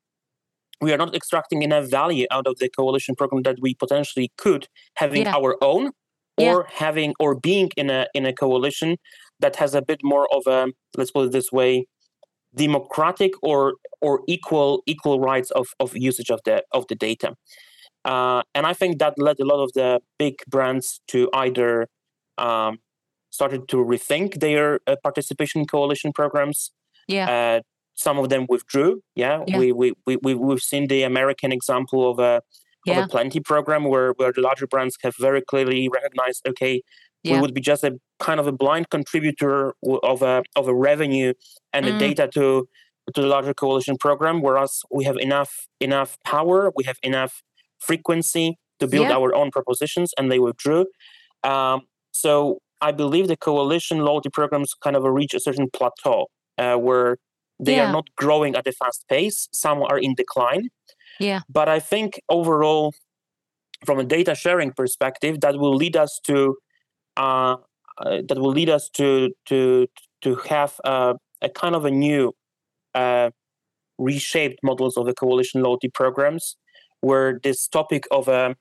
we 0.82 0.92
are 0.92 0.98
not 0.98 1.14
extracting 1.14 1.62
enough 1.62 1.88
value 1.88 2.26
out 2.30 2.46
of 2.46 2.58
the 2.58 2.68
coalition 2.68 3.14
program 3.14 3.42
that 3.44 3.56
we 3.62 3.74
potentially 3.74 4.30
could 4.36 4.66
having 4.96 5.22
yeah. 5.22 5.34
our 5.34 5.56
own 5.62 5.92
or 6.36 6.66
yeah. 6.68 6.76
having 6.86 7.14
or 7.20 7.38
being 7.38 7.70
in 7.76 7.88
a 7.88 8.06
in 8.14 8.26
a 8.26 8.32
coalition 8.32 8.96
that 9.40 9.56
has 9.56 9.74
a 9.74 9.80
bit 9.80 10.00
more 10.02 10.26
of 10.34 10.46
a 10.46 10.70
let's 10.98 11.10
put 11.10 11.26
it 11.26 11.32
this 11.32 11.52
way 11.52 11.86
democratic 12.54 13.32
or 13.42 13.74
or 14.00 14.20
equal 14.26 14.82
equal 14.86 15.20
rights 15.20 15.50
of, 15.52 15.68
of 15.80 15.96
usage 15.96 16.30
of 16.30 16.40
the 16.44 16.62
of 16.72 16.86
the 16.88 16.94
data 16.94 17.34
uh, 18.04 18.42
and 18.54 18.66
i 18.66 18.74
think 18.74 18.98
that 18.98 19.14
led 19.18 19.38
a 19.40 19.44
lot 19.44 19.62
of 19.62 19.72
the 19.74 20.00
big 20.18 20.34
brands 20.48 21.00
to 21.06 21.30
either 21.32 21.86
um, 22.38 22.78
started 23.30 23.68
to 23.68 23.76
rethink 23.76 24.40
their 24.40 24.80
uh, 24.86 24.96
participation 25.02 25.64
coalition 25.64 26.12
programs 26.12 26.72
yeah 27.08 27.30
uh, 27.30 27.60
some 27.94 28.18
of 28.18 28.28
them 28.28 28.46
withdrew. 28.48 29.00
Yeah, 29.14 29.44
yeah. 29.46 29.58
We, 29.58 29.72
we, 29.72 29.92
we, 30.06 30.16
we, 30.22 30.34
we've 30.34 30.60
seen 30.60 30.86
the 30.88 31.02
American 31.02 31.52
example 31.52 32.10
of 32.10 32.18
a, 32.18 32.42
yeah. 32.86 33.00
of 33.00 33.04
a 33.04 33.08
Plenti 33.08 33.44
program 33.44 33.84
where, 33.84 34.12
where 34.12 34.32
the 34.32 34.40
larger 34.40 34.66
brands 34.66 34.96
have 35.02 35.14
very 35.18 35.42
clearly 35.42 35.88
recognized, 35.88 36.46
okay, 36.48 36.82
yeah. 37.22 37.34
we 37.34 37.40
would 37.40 37.54
be 37.54 37.60
just 37.60 37.84
a 37.84 37.98
kind 38.18 38.40
of 38.40 38.46
a 38.46 38.52
blind 38.52 38.90
contributor 38.90 39.74
of 40.02 40.22
a, 40.22 40.42
of 40.56 40.68
a 40.68 40.74
revenue 40.74 41.32
and 41.72 41.84
mm. 41.84 41.92
the 41.92 41.98
data 41.98 42.28
to, 42.34 42.68
to 43.14 43.20
the 43.20 43.26
larger 43.26 43.54
coalition 43.54 43.96
program, 43.96 44.42
whereas 44.42 44.82
we 44.90 45.04
have 45.04 45.16
enough, 45.16 45.66
enough 45.80 46.16
power, 46.24 46.72
we 46.76 46.84
have 46.84 46.98
enough 47.02 47.42
frequency 47.78 48.56
to 48.80 48.86
build 48.86 49.08
yeah. 49.08 49.16
our 49.16 49.34
own 49.34 49.50
propositions, 49.50 50.12
and 50.18 50.30
they 50.30 50.38
withdrew. 50.38 50.86
Um, 51.44 51.82
so 52.10 52.58
I 52.80 52.92
believe 52.92 53.28
the 53.28 53.36
coalition 53.36 53.98
loyalty 54.00 54.28
programs 54.28 54.74
kind 54.74 54.96
of 54.96 55.04
reach 55.04 55.34
a 55.34 55.40
certain 55.40 55.68
plateau 55.70 56.26
uh, 56.58 56.74
where 56.74 57.18
they 57.62 57.76
yeah. 57.76 57.88
are 57.88 57.92
not 57.92 58.06
growing 58.16 58.56
at 58.56 58.66
a 58.66 58.72
fast 58.72 59.04
pace. 59.08 59.48
Some 59.52 59.82
are 59.82 59.98
in 59.98 60.14
decline. 60.14 60.68
Yeah. 61.20 61.40
But 61.48 61.68
I 61.68 61.78
think 61.78 62.20
overall, 62.28 62.94
from 63.86 63.98
a 63.98 64.04
data 64.04 64.34
sharing 64.34 64.72
perspective, 64.72 65.40
that 65.40 65.58
will 65.58 65.74
lead 65.74 65.96
us 65.96 66.20
to 66.26 66.56
uh, 67.16 67.56
uh, 67.98 68.22
that 68.28 68.38
will 68.38 68.50
lead 68.50 68.70
us 68.70 68.88
to 68.90 69.30
to 69.46 69.86
to 70.22 70.34
have 70.48 70.80
a 70.84 71.48
kind 71.54 71.74
of 71.74 71.84
a 71.84 71.90
new 71.90 72.34
uh, 72.94 73.30
reshaped 73.98 74.58
models 74.62 74.96
of 74.96 75.06
the 75.06 75.14
coalition 75.14 75.62
loyalty 75.62 75.88
programs, 75.88 76.56
where 77.00 77.38
this 77.42 77.68
topic 77.68 78.04
of 78.10 78.28
a 78.28 78.56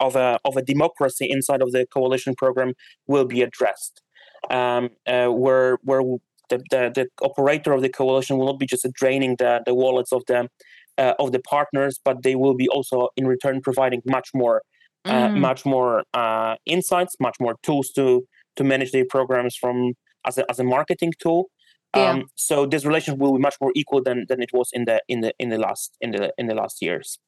of 0.00 0.16
a 0.16 0.38
of 0.44 0.56
a 0.56 0.62
democracy 0.62 1.26
inside 1.30 1.62
of 1.62 1.72
the 1.72 1.86
coalition 1.86 2.34
program 2.34 2.74
will 3.06 3.24
be 3.24 3.42
addressed. 3.42 4.02
Um, 4.50 4.90
uh, 5.06 5.28
where 5.28 5.78
where 5.82 6.02
the, 6.50 6.58
the, 6.70 6.92
the 6.94 7.08
operator 7.22 7.72
of 7.72 7.82
the 7.82 7.88
coalition 7.88 8.36
will 8.38 8.46
not 8.46 8.58
be 8.58 8.66
just 8.66 8.86
draining 8.92 9.36
the, 9.38 9.62
the 9.66 9.74
wallets 9.74 10.12
of 10.12 10.22
the 10.26 10.48
uh, 10.96 11.14
of 11.18 11.32
the 11.32 11.40
partners, 11.40 11.98
but 12.04 12.22
they 12.22 12.34
will 12.36 12.54
be 12.54 12.68
also 12.68 13.08
in 13.16 13.26
return 13.26 13.60
providing 13.60 14.02
much 14.06 14.30
more 14.34 14.62
uh, 15.04 15.28
mm. 15.28 15.38
much 15.38 15.66
more 15.66 16.04
uh, 16.14 16.54
insights, 16.66 17.16
much 17.20 17.36
more 17.40 17.56
tools 17.62 17.90
to 17.90 18.26
to 18.56 18.64
manage 18.64 18.92
their 18.92 19.04
programs 19.04 19.56
from 19.56 19.94
as 20.26 20.38
a, 20.38 20.48
as 20.50 20.58
a 20.58 20.64
marketing 20.64 21.12
tool. 21.18 21.50
Yeah. 21.96 22.10
Um, 22.10 22.24
so 22.34 22.66
this 22.66 22.84
relationship 22.84 23.20
will 23.20 23.34
be 23.34 23.40
much 23.40 23.56
more 23.60 23.72
equal 23.74 24.02
than 24.02 24.26
than 24.28 24.42
it 24.42 24.50
was 24.52 24.70
in 24.72 24.84
the 24.84 25.02
in 25.08 25.20
the 25.20 25.32
in 25.38 25.50
the 25.50 25.58
last 25.58 25.96
in 26.00 26.12
the 26.12 26.32
in 26.38 26.46
the 26.46 26.54
last 26.54 26.80
years. 26.80 27.18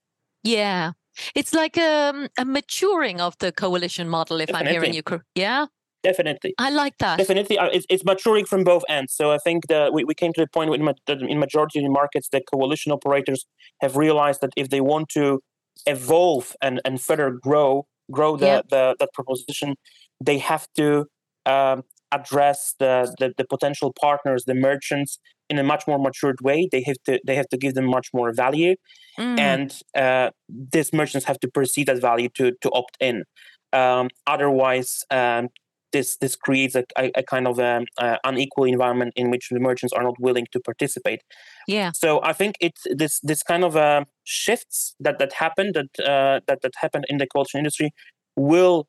Yeah, 0.42 0.92
it's 1.35 1.52
like 1.52 1.76
a, 1.76 2.11
um, 2.11 2.29
a 2.38 2.44
maturing 2.44 3.20
of 3.20 3.37
the 3.38 3.52
coalition 3.52 4.09
model. 4.09 4.40
If 4.40 4.48
Definitely. 4.48 4.68
I'm 4.68 4.83
hearing 4.83 4.94
you, 4.94 5.20
yeah. 5.35 5.66
Definitely, 6.02 6.54
I 6.59 6.70
like 6.70 6.98
that. 6.98 7.18
Definitely, 7.18 7.59
uh, 7.59 7.68
it's, 7.72 7.87
it's 7.88 8.04
maturing 8.04 8.44
from 8.44 8.64
both 8.64 8.85
ends. 8.88 9.12
So 9.14 9.32
I 9.32 9.38
think 9.38 9.66
that 9.68 9.92
we, 9.92 10.04
we 10.04 10.14
came 10.14 10.32
to 10.35 10.40
the 10.40 10.46
point 10.46 10.70
that 11.06 11.22
in 11.22 11.38
majority 11.38 11.80
of 11.80 11.85
the 11.85 11.90
markets, 11.90 12.28
the 12.28 12.40
coalition 12.40 12.92
operators 12.92 13.44
have 13.80 13.96
realized 13.96 14.40
that 14.40 14.50
if 14.56 14.68
they 14.70 14.80
want 14.80 15.09
to 15.11 15.40
evolve 15.87 16.54
and, 16.62 16.80
and 16.85 17.00
further 17.00 17.30
grow 17.30 17.87
grow 18.11 18.37
the, 18.37 18.46
yep. 18.46 18.68
the 18.68 18.96
that 18.98 19.12
proposition, 19.12 19.74
they 20.20 20.38
have 20.38 20.66
to 20.76 21.06
um, 21.44 21.82
address 22.12 22.74
the, 22.78 23.12
the, 23.18 23.32
the 23.37 23.44
potential 23.44 23.92
partners, 24.00 24.44
the 24.44 24.54
merchants, 24.54 25.18
in 25.48 25.59
a 25.59 25.62
much 25.62 25.87
more 25.87 25.98
matured 25.98 26.40
way. 26.40 26.68
They 26.70 26.82
have 26.82 26.96
to 27.04 27.20
they 27.24 27.37
have 27.37 27.48
to 27.48 27.56
give 27.56 27.74
them 27.74 27.87
much 27.87 28.09
more 28.12 28.32
value, 28.32 28.74
mm. 29.18 29.38
and 29.38 29.78
uh, 29.94 30.30
these 30.48 30.92
merchants 30.92 31.26
have 31.26 31.38
to 31.40 31.48
perceive 31.48 31.87
that 31.87 32.00
value 32.00 32.28
to 32.35 32.52
to 32.61 32.70
opt 32.72 32.96
in. 33.00 33.24
Um, 33.72 34.09
otherwise, 34.26 35.04
um, 35.11 35.48
this 35.92 36.16
this 36.16 36.37
creates 36.37 36.75
a, 36.75 36.85
a, 36.99 37.11
a 37.16 37.22
kind 37.22 37.46
of 37.46 37.59
um, 37.59 37.87
uh, 37.99 38.16
unequal 38.25 38.64
environment 38.64 39.12
in 39.16 39.31
which 39.31 39.49
the 39.51 39.61
merchants 39.61 39.92
are 39.92 40.03
not 40.03 40.18
willing 40.20 40.46
to 40.53 40.61
participate. 40.61 41.22
Yeah. 41.66 41.92
So 41.94 42.20
I 42.22 42.33
think 42.33 42.57
it's 42.61 42.83
this 42.90 43.20
this 43.20 43.42
kind 43.42 43.64
of 43.64 43.77
uh, 43.77 44.05
shifts 44.25 44.94
that 45.01 45.18
that 45.18 45.33
happened 45.33 45.75
that 45.75 46.05
uh, 46.05 46.40
that 46.46 46.62
that 46.62 46.72
happened 46.77 47.07
in 47.09 47.18
the 47.18 47.27
culture 47.27 47.59
industry 47.59 47.90
will 48.37 48.87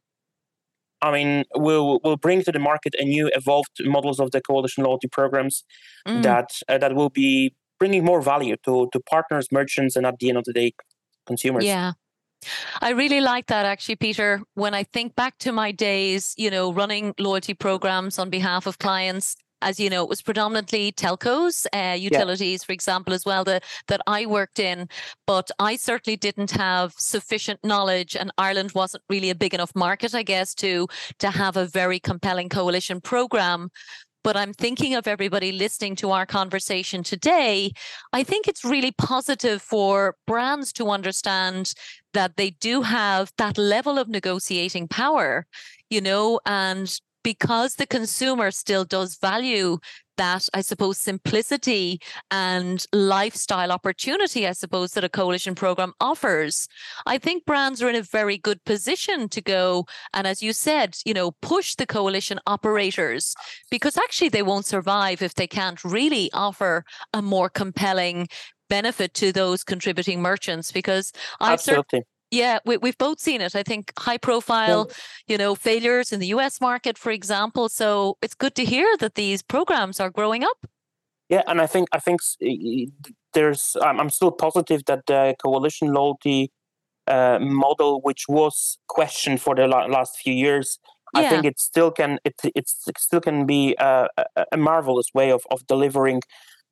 I 1.02 1.12
mean, 1.12 1.46
will 1.56 2.00
will 2.04 2.18
bring 2.18 2.44
to 2.44 2.52
the 2.52 2.60
market 2.60 2.96
a 3.00 3.06
new 3.06 3.30
evolved 3.36 3.78
models 3.82 4.20
of 4.20 4.32
the 4.32 4.42
coalition 4.42 4.84
loyalty 4.84 5.08
programs 5.08 5.64
mm. 6.08 6.24
that 6.24 6.50
uh, 6.68 6.78
that 6.80 6.96
will 6.96 7.10
be 7.10 7.54
bringing 7.80 8.04
more 8.04 8.22
value 8.22 8.56
to 8.66 8.90
to 8.92 9.00
partners, 9.00 9.48
merchants, 9.52 9.96
and 9.96 10.06
at 10.06 10.18
the 10.20 10.30
end 10.30 10.38
of 10.38 10.46
the 10.46 10.54
day, 10.54 10.72
consumers. 11.28 11.66
Yeah. 11.66 11.94
I 12.82 12.92
really 12.92 13.22
like 13.22 13.48
that 13.48 13.66
actually, 13.66 13.96
Peter. 13.96 14.42
When 14.54 14.74
I 14.74 14.84
think 14.84 15.16
back 15.16 15.38
to 15.40 15.52
my 15.52 15.72
days, 15.72 16.34
you 16.38 16.50
know, 16.50 16.72
running 16.72 17.14
loyalty 17.20 17.54
programs 17.54 18.20
on 18.20 18.30
behalf 18.30 18.68
of 18.68 18.80
clients, 18.80 19.36
as 19.62 19.80
you 19.80 19.90
know, 19.90 20.04
it 20.04 20.10
was 20.10 20.22
predominantly 20.22 20.92
telcos, 20.92 21.66
uh, 21.74 21.96
utilities, 21.96 22.62
yeah. 22.62 22.66
for 22.66 22.74
example, 22.74 23.14
as 23.14 23.26
well, 23.26 23.44
that, 23.44 23.64
that 23.88 24.02
I 24.06 24.26
worked 24.26 24.60
in. 24.60 24.88
But 25.26 25.50
I 25.60 25.78
certainly 25.78 26.16
didn't 26.16 26.52
have 26.52 26.94
sufficient 26.98 27.60
knowledge, 27.64 28.16
and 28.16 28.32
Ireland 28.38 28.74
wasn't 28.76 29.04
really 29.10 29.30
a 29.30 29.36
big 29.36 29.54
enough 29.54 29.72
market, 29.76 30.14
I 30.14 30.24
guess, 30.24 30.54
to 30.56 30.88
to 31.20 31.32
have 31.32 31.58
a 31.58 31.66
very 31.66 32.00
compelling 32.00 32.50
coalition 32.50 33.02
program. 33.02 33.70
But 34.28 34.36
I'm 34.36 34.52
thinking 34.52 34.94
of 34.94 35.08
everybody 35.08 35.54
listening 35.54 35.96
to 36.02 36.12
our 36.12 36.26
conversation 36.26 37.02
today. 37.02 37.72
I 38.12 38.24
think 38.24 38.46
it's 38.46 38.66
really 38.66 38.92
positive 38.92 39.62
for 39.62 40.18
brands 40.28 40.74
to 40.74 40.90
understand 40.90 41.74
that 42.14 42.36
they 42.36 42.50
do 42.50 42.82
have 42.82 43.32
that 43.38 43.58
level 43.58 43.98
of 43.98 44.10
negotiating 44.10 44.90
power, 44.90 45.46
you 45.90 46.02
know, 46.02 46.42
and 46.46 47.00
because 47.28 47.76
the 47.76 47.86
consumer 47.86 48.52
still 48.52 48.86
does 48.86 49.18
value 49.18 49.80
that, 50.16 50.48
I 50.54 50.62
suppose, 50.62 50.98
simplicity 50.98 52.00
and 52.32 52.86
lifestyle 52.94 53.70
opportunity, 53.70 54.48
I 54.48 54.54
suppose, 54.54 54.94
that 54.94 55.04
a 55.04 55.10
coalition 55.10 55.54
program 55.54 55.92
offers. 56.00 56.70
I 57.06 57.18
think 57.18 57.44
brands 57.44 57.82
are 57.82 57.90
in 57.90 57.98
a 57.98 58.02
very 58.02 58.38
good 58.38 58.64
position 58.64 59.28
to 59.28 59.42
go 59.42 59.88
and, 60.14 60.26
as 60.26 60.42
you 60.42 60.54
said, 60.54 60.96
you 61.04 61.14
know, 61.14 61.32
push 61.42 61.76
the 61.76 61.86
coalition 61.86 62.40
operators 62.48 63.36
because 63.70 63.98
actually 63.98 64.30
they 64.30 64.42
won't 64.42 64.66
survive 64.66 65.22
if 65.22 65.34
they 65.36 65.48
can't 65.48 65.84
really 65.84 66.30
offer 66.32 66.86
a 67.12 67.22
more 67.22 67.50
compelling 67.50 68.30
benefit 68.70 69.14
to 69.16 69.34
those 69.34 69.66
contributing 69.66 70.22
merchants 70.22 70.72
because 70.72 71.12
I've 71.42 71.56
Absolutely. 71.56 72.04
Yeah, 72.32 72.60
we, 72.66 72.78
we've 72.78 72.98
both 72.98 73.20
seen 73.20 73.42
it. 73.42 73.56
I 73.56 73.64
think 73.64 73.94
high 73.98 74.18
profile, 74.18 74.92
you 75.28 75.38
know, 75.38 75.56
failures 75.56 76.12
in 76.12 76.20
the 76.20 76.28
US 76.28 76.60
market, 76.60 76.98
for 76.98 77.12
example. 77.12 77.70
So 77.70 78.18
it's 78.22 78.36
good 78.36 78.56
to 78.56 78.66
hear 78.66 78.98
that 78.98 79.16
these 79.16 79.42
programs 79.42 80.00
are 80.00 80.10
growing 80.10 80.44
up. 80.44 80.68
Yeah, 81.30 81.44
and 81.48 81.62
I 81.62 81.68
think 81.68 81.90
I 81.92 82.00
think 82.00 82.22
there's 83.34 83.76
I'm 83.82 84.10
still 84.10 84.32
positive 84.32 84.86
that 84.86 85.06
the 85.08 85.36
coalition 85.42 85.94
loyalty 85.94 86.52
uh, 87.06 87.40
model, 87.40 88.02
which 88.02 88.26
was 88.30 88.78
questioned 88.88 89.42
for 89.42 89.54
the 89.56 89.68
last 89.68 90.18
few 90.18 90.34
years, 90.34 90.80
yeah. 91.14 91.22
I 91.22 91.30
think 91.30 91.46
it 91.46 91.60
still 91.60 91.92
can 91.92 92.20
it 92.24 92.36
it 92.44 92.70
still 92.98 93.22
can 93.22 93.46
be 93.46 93.76
a, 93.78 94.08
a 94.52 94.58
marvelous 94.58 95.14
way 95.14 95.32
of 95.32 95.42
of 95.52 95.68
delivering 95.68 96.22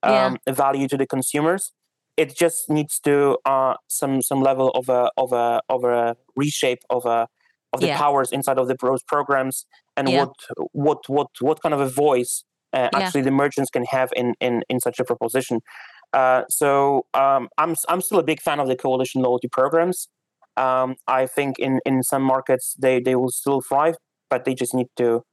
um, 0.03 0.37
yeah. 0.47 0.53
value 0.53 0.87
to 0.87 0.97
the 0.97 1.05
consumers 1.05 1.71
it 2.17 2.35
just 2.35 2.69
needs 2.69 2.99
to 3.01 3.37
uh, 3.45 3.75
some 3.87 4.21
some 4.21 4.41
level 4.41 4.69
of 4.71 4.89
a 4.89 5.11
of 5.17 5.31
a 5.33 5.61
of 5.69 5.83
a 5.83 6.15
reshape 6.35 6.83
of 6.89 7.05
a 7.05 7.27
of 7.73 7.81
the 7.81 7.87
yeah. 7.87 7.97
powers 7.97 8.31
inside 8.31 8.57
of 8.57 8.67
the 8.67 8.75
those 8.81 9.03
programs 9.03 9.65
and 9.97 10.09
yeah. 10.09 10.25
what 10.25 10.33
what 10.71 11.09
what 11.09 11.27
what 11.41 11.61
kind 11.61 11.73
of 11.73 11.81
a 11.81 11.89
voice 11.89 12.43
uh, 12.73 12.89
yeah. 12.91 12.99
actually 12.99 13.21
the 13.21 13.31
merchants 13.31 13.69
can 13.69 13.85
have 13.85 14.11
in 14.15 14.33
in 14.39 14.63
in 14.69 14.79
such 14.79 14.99
a 14.99 15.03
proposition. 15.03 15.61
Uh, 16.13 16.43
so 16.49 17.05
um, 17.13 17.49
I'm 17.57 17.75
I'm 17.89 18.01
still 18.01 18.19
a 18.19 18.23
big 18.23 18.41
fan 18.41 18.59
of 18.59 18.67
the 18.67 18.75
coalition 18.75 19.21
loyalty 19.21 19.47
programs. 19.47 20.07
Um, 20.57 20.95
I 21.07 21.25
think 21.25 21.59
in 21.59 21.79
in 21.85 22.03
some 22.03 22.23
markets 22.23 22.75
they 22.79 22.99
they 22.99 23.15
will 23.15 23.31
still 23.31 23.61
thrive, 23.61 23.95
but 24.29 24.45
they 24.45 24.53
just 24.53 24.73
need 24.73 24.87
to 24.97 25.23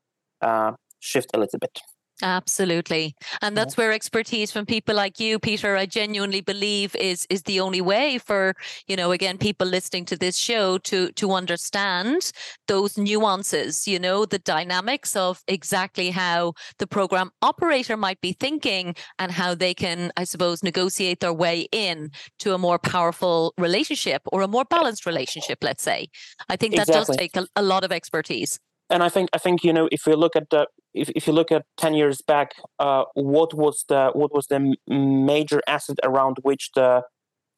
uh, 0.41 0.73
shift 1.01 1.31
a 1.35 1.39
little 1.39 1.59
bit. 1.59 1.81
Absolutely. 2.23 3.17
And 3.41 3.57
that's 3.57 3.77
where 3.77 3.91
expertise 3.91 4.53
from 4.53 4.65
people 4.65 4.95
like 4.95 5.19
you, 5.19 5.41
Peter, 5.41 5.77
I 5.77 5.87
genuinely 5.87 6.41
believe 6.41 6.95
is 6.95 7.27
is 7.29 7.43
the 7.43 7.59
only 7.59 7.81
way 7.81 8.19
for, 8.19 8.55
you 8.87 8.95
know, 8.95 9.11
again, 9.11 9.39
people 9.39 9.67
listening 9.67 10.05
to 10.07 10.17
this 10.17 10.37
show 10.37 10.79
to 10.79 11.11
to 11.13 11.33
understand 11.33 12.31
those 12.69 12.97
nuances, 12.97 13.89
you 13.89 13.99
know, 13.99 14.25
the 14.25 14.39
dynamics 14.39 15.17
of 15.17 15.43
exactly 15.49 16.11
how 16.11 16.53
the 16.79 16.87
program 16.87 17.31
operator 17.43 17.97
might 17.97 18.21
be 18.21 18.33
thinking 18.33 18.95
and 19.19 19.33
how 19.33 19.55
they 19.57 19.75
can, 19.75 20.13
I 20.17 20.23
suppose, 20.23 20.63
negotiate 20.63 21.19
their 21.19 21.33
way 21.33 21.67
in 21.73 22.13
to 22.39 22.55
a 22.55 22.59
more 22.59 22.79
powerful 22.79 23.53
relationship 23.59 24.23
or 24.33 24.43
a 24.43 24.49
more 24.49 24.65
balanced 24.65 25.07
relationship, 25.07 25.59
let's 25.63 25.83
say. 25.83 26.07
I 26.49 26.55
think 26.55 26.77
that 26.77 26.89
exactly. 26.89 27.17
does 27.17 27.17
take 27.17 27.37
a, 27.37 27.49
a 27.57 27.63
lot 27.63 27.83
of 27.83 27.91
expertise 27.91 28.61
and 28.91 29.03
I 29.03 29.09
think 29.09 29.31
I 29.33 29.39
think 29.39 29.65
you 29.65 29.73
know 29.73 29.89
if 29.91 30.07
you 30.07 30.15
look 30.15 30.37
at 30.37 30.51
the 30.51 30.67
if, 30.95 31.11
if 31.11 31.27
you 31.27 31.33
look 31.33 31.51
at 31.51 31.65
10 31.79 31.95
years 31.95 32.21
back 32.23 32.53
uh, 32.79 33.05
what 33.15 33.55
was 33.55 33.85
the 33.89 34.11
what 34.15 34.33
was 34.33 34.47
the 34.47 34.75
major 34.89 35.61
asset 35.67 35.97
around 36.03 36.37
which 36.43 36.71
the 36.75 37.03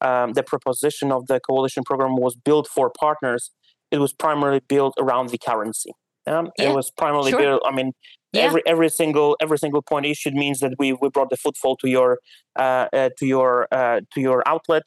um, 0.01 0.33
the 0.33 0.43
proposition 0.43 1.11
of 1.11 1.27
the 1.27 1.39
coalition 1.39 1.83
program 1.83 2.17
was 2.17 2.35
built 2.35 2.67
for 2.67 2.91
partners 2.99 3.51
it 3.91 3.99
was 3.99 4.13
primarily 4.13 4.61
built 4.67 4.93
around 4.99 5.29
the 5.29 5.37
currency 5.37 5.91
um, 6.27 6.49
yeah, 6.57 6.69
it 6.69 6.75
was 6.75 6.91
primarily 6.91 7.31
sure. 7.31 7.39
built 7.39 7.61
i 7.65 7.71
mean 7.71 7.91
yeah. 8.33 8.41
every 8.41 8.61
every 8.65 8.89
single 8.89 9.37
every 9.41 9.57
single 9.57 9.81
point 9.81 10.05
issued 10.05 10.33
means 10.33 10.59
that 10.59 10.73
we 10.77 10.93
we 10.93 11.09
brought 11.09 11.29
the 11.29 11.37
footfall 11.37 11.75
to 11.77 11.89
your 11.89 12.19
uh, 12.57 12.87
uh, 12.93 13.09
to 13.17 13.25
your 13.25 13.67
uh, 13.71 14.01
to 14.13 14.21
your 14.21 14.43
outlet 14.45 14.83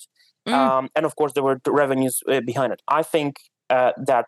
mm. 0.47 0.53
um, 0.53 0.89
and 0.95 1.07
of 1.07 1.17
course 1.17 1.33
there 1.33 1.43
were 1.43 1.59
revenues 1.67 2.21
uh, 2.29 2.41
behind 2.41 2.73
it 2.73 2.83
i 2.89 3.03
think 3.03 3.37
uh, 3.71 3.93
that 3.97 4.27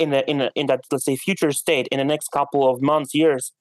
in 0.00 0.14
a, 0.14 0.20
in 0.26 0.40
a, 0.40 0.50
in 0.54 0.66
that 0.66 0.80
let's 0.90 1.04
say 1.04 1.14
future 1.14 1.52
state 1.52 1.86
in 1.92 1.98
the 1.98 2.04
next 2.04 2.28
couple 2.28 2.68
of 2.68 2.80
months 2.80 3.14
years 3.14 3.52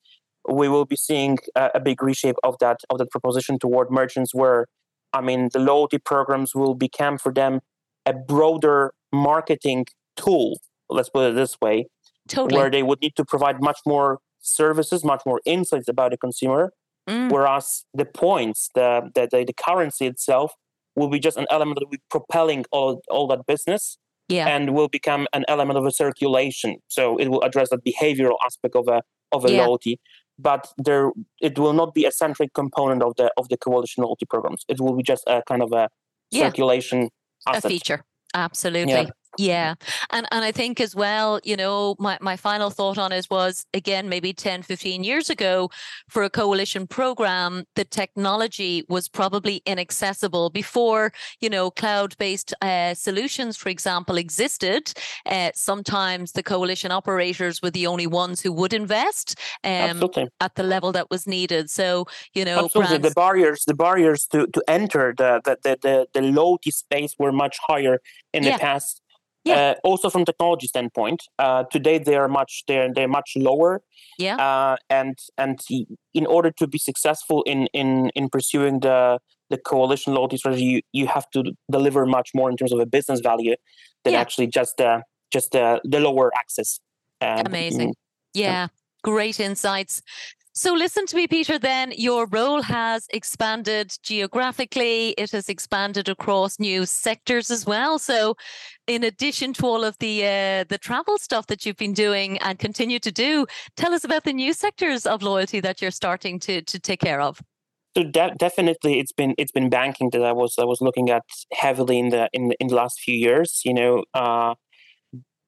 we 0.48 0.70
will 0.70 0.86
be 0.86 0.96
seeing 0.96 1.38
a, 1.56 1.70
a, 1.76 1.80
big 1.80 2.02
reshape 2.02 2.38
of 2.44 2.56
that 2.60 2.80
of 2.90 2.98
that 2.98 3.12
proposition 3.12 3.60
toward 3.60 3.92
merchants 3.92 4.34
where 4.34 4.66
i 5.14 5.22
mean 5.22 5.50
the 5.54 5.60
loyalty 5.60 5.98
programs 5.98 6.56
will 6.56 6.74
become 6.74 7.18
for 7.18 7.34
them 7.34 7.60
a 8.06 8.14
broader 8.14 8.94
marketing 9.12 9.86
tool 10.16 10.60
let's 10.90 11.10
put 11.10 11.30
it 11.30 11.36
this 11.36 11.58
way 11.62 11.86
totally. 12.28 12.58
where 12.58 12.72
they 12.72 12.84
would 12.84 13.02
need 13.02 13.16
to 13.16 13.26
provide 13.26 13.62
much 13.62 13.80
more 13.86 14.20
services 14.40 15.04
much 15.04 15.22
more 15.26 15.42
insights 15.46 15.90
about 15.90 16.12
the 16.12 16.18
consumer 16.18 16.72
mm. 17.08 17.30
whereas 17.30 17.84
the 17.94 18.06
points 18.06 18.70
the, 18.76 19.10
the, 19.14 19.28
the 19.30 19.44
the 19.44 19.54
currency 19.54 20.06
itself 20.06 20.54
will 20.96 21.10
be 21.10 21.20
just 21.20 21.38
an 21.38 21.46
element 21.50 21.78
that 21.78 21.86
will 21.86 21.92
be 21.92 22.02
propelling 22.10 22.66
all, 22.72 23.02
all 23.10 23.28
that 23.28 23.46
business 23.46 23.98
yeah. 24.30 24.48
and 24.48 24.74
will 24.74 24.88
become 24.88 25.28
an 25.34 25.44
element 25.48 25.78
of 25.78 25.86
a 25.86 25.92
circulation. 25.92 26.78
So 26.88 27.18
it 27.18 27.28
will 27.30 27.42
address 27.42 27.70
that 27.72 27.84
behavioral 27.84 28.36
aspect 28.46 28.76
of 28.76 28.88
a 28.88 29.02
of 29.32 29.46
a 29.46 29.52
yeah. 29.52 29.66
loyalty, 29.66 30.00
but 30.38 30.68
there 30.78 31.12
it 31.42 31.60
will 31.60 31.74
not 31.74 31.94
be 31.94 32.06
a 32.06 32.12
centric 32.12 32.54
component 32.54 33.04
of 33.04 33.16
the 33.18 33.32
of 33.38 33.50
the 33.50 33.58
coalition 33.58 34.04
loyalty 34.04 34.26
programs. 34.26 34.64
It 34.68 34.80
will 34.80 34.96
be 34.96 35.04
just 35.04 35.24
a 35.28 35.42
kind 35.48 35.62
of 35.62 35.72
a 35.74 35.90
yeah. 36.32 36.46
circulation 36.46 37.10
asset. 37.48 37.66
a 37.66 37.70
feature. 37.70 38.04
Absolutely. 38.34 39.10
Yeah. 39.38 39.76
And 40.10 40.28
and 40.32 40.44
I 40.44 40.52
think 40.52 40.80
as 40.80 40.96
well, 40.96 41.40
you 41.44 41.56
know, 41.56 41.96
my, 42.00 42.18
my 42.22 42.36
final 42.36 42.70
thought 42.70 42.98
on 42.98 43.12
it 43.12 43.28
was 43.30 43.66
again, 43.74 44.10
maybe 44.10 44.34
10, 44.34 44.64
15 44.64 45.04
years 45.04 45.30
ago, 45.30 45.70
for 46.10 46.24
a 46.24 46.30
coalition 46.30 46.88
program, 46.88 47.66
the 47.76 47.86
technology 47.86 48.84
was 48.90 49.08
probably 49.08 49.62
inaccessible 49.66 50.50
before, 50.50 51.12
you 51.42 51.50
know, 51.50 51.70
cloud-based 51.70 52.54
uh, 52.62 52.94
solutions, 52.94 53.56
for 53.56 53.70
example, 53.70 54.18
existed. 54.18 54.94
Uh, 55.26 55.52
sometimes 55.54 56.32
the 56.32 56.44
coalition 56.44 56.92
operators 56.92 57.62
were 57.62 57.72
the 57.72 57.88
only 57.88 58.08
ones 58.08 58.42
who 58.42 58.52
would 58.52 58.74
invest 58.74 59.36
um, 59.64 60.04
at 60.42 60.56
the 60.56 60.64
level 60.64 60.92
that 60.92 61.10
was 61.10 61.28
needed. 61.28 61.70
So, 61.70 62.06
you 62.34 62.46
know, 62.46 62.66
Absolutely. 62.66 62.98
Brands... 62.98 63.10
the 63.10 63.16
barriers, 63.16 63.64
the 63.66 63.74
barriers 63.76 64.26
to, 64.28 64.48
to 64.48 64.64
enter 64.68 65.14
the 65.16 65.42
the, 65.44 65.58
the, 65.64 65.78
the, 65.82 66.08
the 66.20 66.22
loyalty 66.22 66.72
space 66.72 67.16
were 67.20 67.32
much 67.32 67.58
higher 67.62 68.02
in 68.34 68.44
yeah. 68.44 68.54
the 68.54 68.60
past 68.60 68.99
yeah. 69.46 69.56
Uh, 69.56 69.76
also 69.84 70.10
from 70.10 70.26
technology 70.26 70.68
standpoint, 70.68 71.24
uh, 71.40 71.64
today 71.72 71.98
they 71.98 72.16
are 72.16 72.28
much 72.28 72.64
they're 72.68 72.94
they're 72.94 73.08
much 73.08 73.34
lower. 73.36 73.82
Yeah. 74.18 74.36
Uh, 74.36 74.76
and 74.90 75.18
and 75.38 75.60
in 76.14 76.26
order 76.26 76.52
to 76.52 76.68
be 76.68 76.78
successful 76.78 77.44
in 77.44 77.68
in 77.68 78.10
in 78.16 78.30
pursuing 78.30 78.82
the 78.82 79.20
the 79.50 79.58
coalition 79.58 80.14
loyalty 80.14 80.38
strategy, 80.38 80.64
you, 80.64 80.82
you 80.92 81.08
have 81.08 81.30
to 81.32 81.44
deliver 81.72 82.06
much 82.06 82.32
more 82.36 82.50
in 82.50 82.58
terms 82.58 82.72
of 82.72 82.80
a 82.80 82.86
business 82.86 83.20
value 83.22 83.56
than 84.04 84.14
yeah. 84.14 84.20
actually 84.20 84.48
just 84.48 84.78
the 84.78 85.04
just 85.32 85.52
the 85.52 85.82
the 85.84 86.00
lower 86.00 86.32
access. 86.38 86.80
Amazing. 87.22 87.90
Mm, 87.90 87.94
yeah. 88.34 88.52
yeah. 88.52 88.68
Great 89.04 89.40
insights. 89.40 90.02
So, 90.54 90.74
listen 90.74 91.06
to 91.06 91.16
me, 91.16 91.28
Peter. 91.28 91.60
Then 91.60 91.94
your 91.96 92.26
role 92.28 92.62
has 92.64 93.08
expanded 93.12 93.96
geographically, 94.02 95.10
it 95.12 95.32
has 95.32 95.48
expanded 95.48 96.10
across 96.10 96.60
new 96.60 96.86
sectors 96.86 97.52
as 97.52 97.66
well. 97.66 98.00
So, 98.00 98.36
in 98.88 99.04
addition 99.04 99.54
to 99.54 99.68
all 99.68 99.84
of 99.84 99.96
the 100.00 100.26
uh, 100.26 100.64
the 100.68 100.80
travel 100.82 101.18
stuff 101.20 101.48
that 101.48 101.66
you've 101.66 101.78
been 101.78 101.94
doing 101.94 102.40
and 102.40 102.58
continue 102.58 103.00
to 103.00 103.12
do, 103.12 103.46
tell 103.78 103.94
us 103.94 104.04
about 104.04 104.24
the 104.24 104.34
new 104.34 104.54
sectors 104.54 105.06
of 105.06 105.22
loyalty 105.22 105.60
that 105.60 105.82
you're 105.82 105.92
starting 105.92 106.40
to 106.40 106.62
to 106.64 106.80
take 106.80 107.00
care 107.00 107.22
of. 107.22 107.42
So 107.96 108.04
de- 108.04 108.36
definitely, 108.38 109.00
it's 109.00 109.12
been 109.12 109.36
it's 109.38 109.52
been 109.52 109.70
banking 109.70 110.10
that 110.12 110.24
I 110.24 110.32
was 110.32 110.56
I 110.60 110.66
was 110.66 110.82
looking 110.82 111.10
at 111.10 111.24
heavily 111.54 112.00
in 112.00 112.10
the 112.10 112.28
in 112.34 112.50
the, 112.50 112.56
in 112.60 112.68
the 112.68 112.76
last 112.76 113.00
few 113.00 113.16
years. 113.16 113.62
You 113.64 113.74
know, 113.74 114.04
uh, 114.14 114.56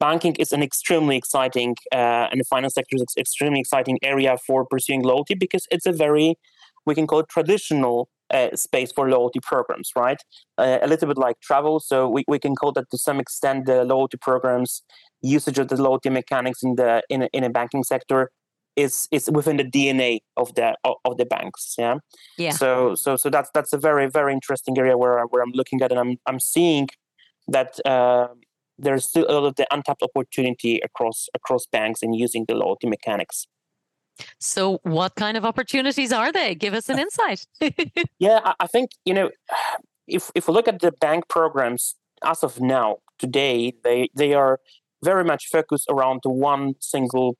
banking 0.01 0.35
is 0.43 0.51
an 0.51 0.63
extremely 0.69 1.15
exciting 1.15 1.75
uh, 1.93 2.25
and 2.31 2.39
the 2.41 2.49
finance 2.53 2.73
sector 2.73 2.95
is 2.95 3.01
an 3.01 3.21
extremely 3.25 3.59
exciting 3.59 3.97
area 4.01 4.37
for 4.47 4.65
pursuing 4.65 5.01
loyalty 5.01 5.35
because 5.35 5.65
it's 5.71 5.85
a 5.85 5.95
very 6.05 6.35
we 6.87 6.95
can 6.95 7.05
call 7.05 7.19
it 7.19 7.29
traditional 7.29 8.09
uh, 8.31 8.49
space 8.55 8.91
for 8.91 9.09
loyalty 9.09 9.39
programs 9.51 9.89
right 9.95 10.21
uh, 10.57 10.79
a 10.81 10.87
little 10.87 11.07
bit 11.07 11.17
like 11.17 11.37
travel 11.41 11.79
so 11.79 12.09
we, 12.15 12.23
we 12.27 12.39
can 12.39 12.55
call 12.55 12.71
that 12.71 12.89
to 12.89 12.97
some 12.97 13.19
extent 13.19 13.65
the 13.65 13.83
loyalty 13.85 14.17
programs 14.17 14.81
usage 15.21 15.59
of 15.59 15.67
the 15.67 15.81
loyalty 15.81 16.09
mechanics 16.09 16.63
in 16.63 16.75
the 16.75 16.91
in 17.09 17.23
a, 17.23 17.29
in 17.37 17.43
a 17.43 17.49
banking 17.49 17.83
sector 17.83 18.31
is 18.75 19.07
is 19.11 19.29
within 19.29 19.57
the 19.57 19.63
DNA 19.63 20.19
of 20.37 20.55
the 20.55 20.75
of 20.83 21.17
the 21.17 21.25
banks. 21.25 21.75
Yeah. 21.77 21.95
Yeah. 22.37 22.51
So 22.51 22.95
so 22.95 23.17
so 23.17 23.29
that's 23.29 23.49
that's 23.53 23.73
a 23.73 23.77
very 23.77 24.09
very 24.09 24.33
interesting 24.33 24.77
area 24.77 24.97
where 24.97 25.23
where 25.25 25.43
I'm 25.43 25.51
looking 25.53 25.81
at 25.81 25.91
and 25.91 25.99
I'm 25.99 26.17
I'm 26.25 26.39
seeing 26.39 26.87
that 27.47 27.79
uh, 27.85 28.29
there's 28.81 29.07
still 29.07 29.25
a 29.29 29.33
lot 29.33 29.45
of 29.45 29.55
the 29.55 29.67
untapped 29.71 30.03
opportunity 30.03 30.79
across 30.83 31.29
across 31.33 31.65
banks 31.65 32.01
in 32.01 32.13
using 32.13 32.45
the 32.47 32.55
loyalty 32.55 32.87
mechanics. 32.87 33.47
So, 34.39 34.79
what 34.83 35.15
kind 35.15 35.37
of 35.37 35.45
opportunities 35.45 36.11
are 36.11 36.31
they? 36.31 36.55
Give 36.55 36.73
us 36.73 36.89
an 36.89 36.99
insight. 37.05 37.45
yeah, 38.19 38.53
I 38.59 38.67
think 38.67 38.91
you 39.05 39.13
know, 39.13 39.29
if 40.07 40.31
if 40.35 40.47
we 40.47 40.53
look 40.53 40.67
at 40.67 40.79
the 40.79 40.91
bank 40.91 41.27
programs 41.29 41.95
as 42.23 42.43
of 42.43 42.59
now, 42.59 42.97
today, 43.19 43.73
they 43.83 44.09
they 44.15 44.33
are 44.33 44.59
very 45.03 45.23
much 45.23 45.47
focused 45.47 45.87
around 45.89 46.21
one 46.25 46.75
single 46.79 47.35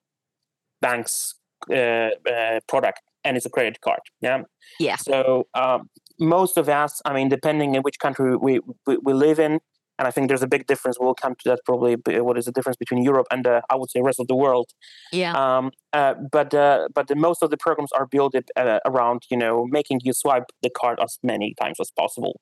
bank's 0.82 1.36
uh, 1.70 2.10
uh, 2.30 2.60
product, 2.68 3.02
and 3.24 3.38
it's 3.38 3.46
a 3.46 3.50
credit 3.50 3.82
card. 3.82 4.00
Yeah. 4.22 4.44
Yeah. 4.80 4.96
So 4.96 5.48
um, 5.54 5.90
most 6.20 6.58
of 6.58 6.70
us, 6.70 7.02
I 7.06 7.14
mean, 7.14 7.30
depending 7.30 7.76
in 7.76 7.82
which 7.82 8.00
country 8.00 8.36
we, 8.36 8.60
we, 8.86 8.98
we 8.98 9.14
live 9.14 9.40
in, 9.40 9.60
and 10.02 10.08
I 10.08 10.12
think 10.12 10.30
there's 10.30 10.42
a 10.42 10.48
big 10.48 10.66
difference. 10.66 10.98
We'll 11.00 11.14
come 11.14 11.36
to 11.36 11.50
that 11.50 11.60
probably. 11.64 11.96
What 11.96 12.36
is 12.36 12.46
the 12.46 12.52
difference 12.52 12.76
between 12.76 13.04
Europe 13.04 13.28
and 13.30 13.46
uh, 13.46 13.62
I 13.70 13.76
would 13.76 13.92
say 13.92 14.02
rest 14.02 14.20
of 14.20 14.28
the 14.28 14.36
world? 14.36 14.66
Yeah. 15.12 15.34
Um, 15.34 15.70
uh, 15.94 16.16
but 16.32 16.56
uh, 16.56 16.88
but 16.96 17.08
the, 17.08 17.16
most 17.16 17.44
of 17.44 17.52
the 17.52 17.58
programs 17.58 17.92
are 17.92 18.08
built 18.08 18.34
uh, 18.34 18.80
around 18.84 19.22
you 19.30 19.38
know 19.38 19.68
making 19.70 20.00
you 20.04 20.14
swipe 20.14 20.46
the 20.64 20.72
card 20.72 21.00
as 21.00 21.20
many 21.22 21.54
times 21.62 21.78
as 21.80 21.92
possible. 21.92 22.42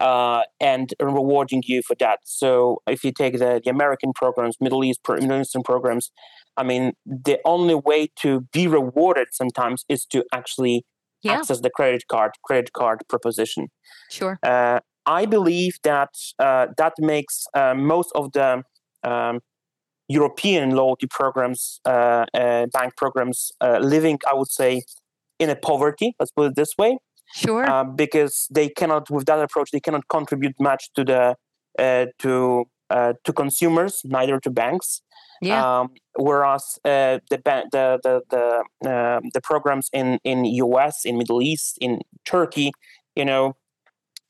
Uh, 0.00 0.42
and 0.60 0.94
rewarding 1.00 1.62
you 1.64 1.80
for 1.86 1.94
that. 2.00 2.18
So 2.24 2.82
if 2.88 3.04
you 3.04 3.12
take 3.12 3.38
the, 3.38 3.60
the 3.64 3.70
American 3.70 4.12
programs, 4.12 4.56
Middle 4.60 4.82
East, 4.84 5.00
Middle 5.08 5.40
Eastern 5.40 5.62
programs, 5.62 6.10
I 6.56 6.64
mean, 6.64 6.92
the 7.06 7.38
only 7.44 7.76
way 7.76 8.08
to 8.20 8.40
be 8.52 8.66
rewarded 8.66 9.28
sometimes 9.30 9.84
is 9.88 10.04
to 10.06 10.24
actually 10.32 10.84
yeah. 11.22 11.34
access 11.34 11.60
the 11.60 11.70
credit 11.70 12.04
card 12.08 12.32
credit 12.44 12.72
card 12.72 13.02
proposition. 13.08 13.68
Sure. 14.10 14.38
Uh, 14.42 14.80
I 15.06 15.26
believe 15.26 15.78
that 15.82 16.10
uh, 16.38 16.68
that 16.76 16.94
makes 16.98 17.44
uh, 17.54 17.74
most 17.74 18.10
of 18.14 18.32
the 18.32 18.62
um, 19.02 19.40
European 20.08 20.70
loyalty 20.70 21.06
programs, 21.06 21.80
uh, 21.84 22.26
uh 22.34 22.66
bank 22.72 22.96
programs, 22.96 23.50
uh, 23.60 23.78
living, 23.78 24.18
I 24.30 24.34
would 24.34 24.50
say, 24.50 24.82
in 25.38 25.50
a 25.50 25.56
poverty. 25.56 26.14
Let's 26.18 26.32
put 26.32 26.50
it 26.50 26.56
this 26.56 26.74
way. 26.78 26.98
Sure. 27.34 27.64
Uh, 27.68 27.84
because 27.84 28.46
they 28.50 28.68
cannot, 28.68 29.10
with 29.10 29.26
that 29.26 29.40
approach, 29.40 29.70
they 29.70 29.80
cannot 29.80 30.06
contribute 30.08 30.54
much 30.60 30.90
to 30.94 31.04
the 31.04 31.36
to 32.18 32.64
to 33.24 33.32
consumers, 33.32 34.02
neither 34.04 34.38
to 34.40 34.50
banks. 34.50 35.02
Yeah. 35.40 35.80
Um, 35.80 35.88
whereas 36.14 36.78
the 36.84 37.20
the 37.30 37.42
the 37.72 38.22
the, 38.30 38.90
um, 38.90 39.30
the 39.34 39.40
programs 39.40 39.88
in 39.92 40.18
in 40.24 40.44
US, 40.44 41.04
in 41.04 41.16
Middle 41.16 41.40
East, 41.42 41.78
in 41.80 42.00
Turkey, 42.24 42.70
you 43.16 43.24
know, 43.24 43.56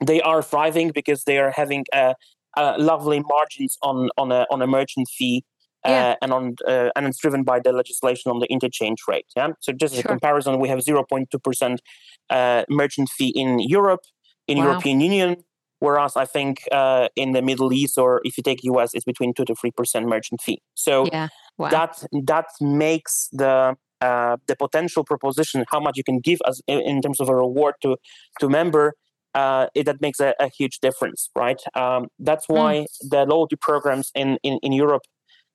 they 0.07 0.21
are 0.21 0.43
thriving 0.43 0.91
because 0.93 1.25
they 1.25 1.39
are 1.39 1.51
having 1.51 1.85
uh, 1.93 2.15
uh, 2.57 2.75
lovely 2.79 3.21
margins 3.21 3.77
on 3.83 4.11
on 4.17 4.33
a 4.33 4.47
on 4.51 4.63
a 4.63 4.67
merchant 4.67 5.09
fee. 5.09 5.45
Uh, 5.85 5.91
yeah. 5.91 6.15
and 6.23 6.33
on 6.33 6.55
uh, 6.69 6.91
and 6.95 7.09
it's 7.09 7.19
driven 7.19 7.43
by 7.43 7.59
the 7.59 7.73
legislation 7.73 8.31
on 8.31 8.39
the 8.39 8.47
interchange 8.47 9.01
rate. 9.09 9.27
Yeah. 9.35 9.49
So 9.59 9.73
just 9.73 9.95
as 9.95 10.03
sure. 10.03 10.13
a 10.13 10.15
comparison, 10.15 10.61
we 10.61 10.69
have 10.69 10.79
0.2 10.79 11.27
percent 11.43 11.83
uh, 12.31 12.63
merchant 12.69 13.09
fee 13.09 13.33
in 13.35 13.59
Europe, 13.59 14.03
in 14.47 14.59
wow. 14.59 14.67
European 14.67 15.01
Union, 15.01 15.43
whereas 15.81 16.17
I 16.17 16.25
think 16.25 16.63
uh, 16.71 17.09
in 17.17 17.33
the 17.33 17.43
Middle 17.43 17.73
East 17.73 17.99
or 17.99 18.21
if 18.23 18.39
you 18.39 18.45
take 18.45 18.63
US, 18.63 18.95
it's 18.95 19.05
between 19.05 19.35
two 19.35 19.45
to 19.45 19.57
three 19.57 19.73
percent 19.73 20.07
merchant 20.07 20.41
fee. 20.41 20.63
So 20.75 21.07
yeah. 21.07 21.27
wow. 21.59 21.71
that 21.71 22.05
that 22.27 22.47
makes 22.61 23.29
the 23.33 23.77
uh, 24.01 24.37
the 24.47 24.55
potential 24.57 25.05
proposition 25.05 25.65
how 25.69 25.81
much 25.81 25.97
you 25.97 26.05
can 26.05 26.21
give 26.21 26.39
as 26.47 26.61
in 26.69 27.01
terms 27.03 27.21
of 27.21 27.29
a 27.29 27.35
reward 27.35 27.75
to 27.83 27.97
to 28.39 28.49
member 28.49 28.95
uh, 29.35 29.67
it, 29.75 29.85
that 29.87 30.01
makes 30.01 30.21
a, 30.21 30.35
a, 30.39 30.49
huge 30.49 30.79
difference, 30.81 31.31
right? 31.35 31.61
Um, 31.75 32.09
that's 32.19 32.47
hmm. 32.47 32.55
why 32.55 32.75
mm. 32.75 32.87
the 33.11 33.25
loyalty 33.25 33.57
programs 33.57 34.11
in, 34.15 34.39
in, 34.43 34.59
in 34.63 34.73
Europe 34.73 35.03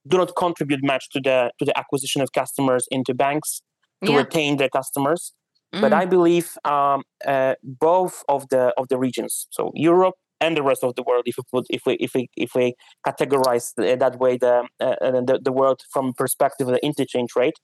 do 0.07 0.17
not 0.17 0.35
contribute 0.35 0.83
much 0.83 1.09
to 1.09 1.19
the 1.19 1.51
to 1.59 1.65
the 1.65 1.77
acquisition 1.77 2.21
of 2.21 2.31
customers 2.31 2.87
into 2.91 3.13
banks 3.13 3.61
to 4.03 4.11
yeah. 4.11 4.17
retain 4.17 4.57
their 4.57 4.69
customers. 4.69 5.33
Mm. 5.75 5.81
But 5.81 5.93
I 5.93 6.05
believe 6.05 6.51
um, 6.63 7.03
uh, 7.25 7.55
both 7.63 8.23
of 8.29 8.47
the 8.49 8.73
of 8.77 8.87
the 8.87 8.97
regions, 8.97 9.47
so 9.51 9.71
Europe 9.75 10.15
and 10.39 10.55
the 10.55 10.63
rest 10.63 10.83
of 10.83 10.95
the 10.95 11.03
world, 11.03 11.23
if 11.25 11.35
we 11.37 11.43
put 11.51 11.65
if 11.69 11.81
we 11.85 11.93
if 11.95 12.11
we 12.13 12.29
if 12.37 12.51
we 12.55 12.73
categorize 13.05 13.73
that 13.75 14.19
way 14.19 14.37
the 14.37 14.63
uh, 14.79 14.83
uh, 14.83 15.21
the, 15.21 15.39
the 15.43 15.51
world 15.51 15.81
from 15.91 16.13
perspective 16.13 16.67
of 16.67 16.73
the 16.73 16.85
interchange 16.85 17.31
rate, 17.35 17.57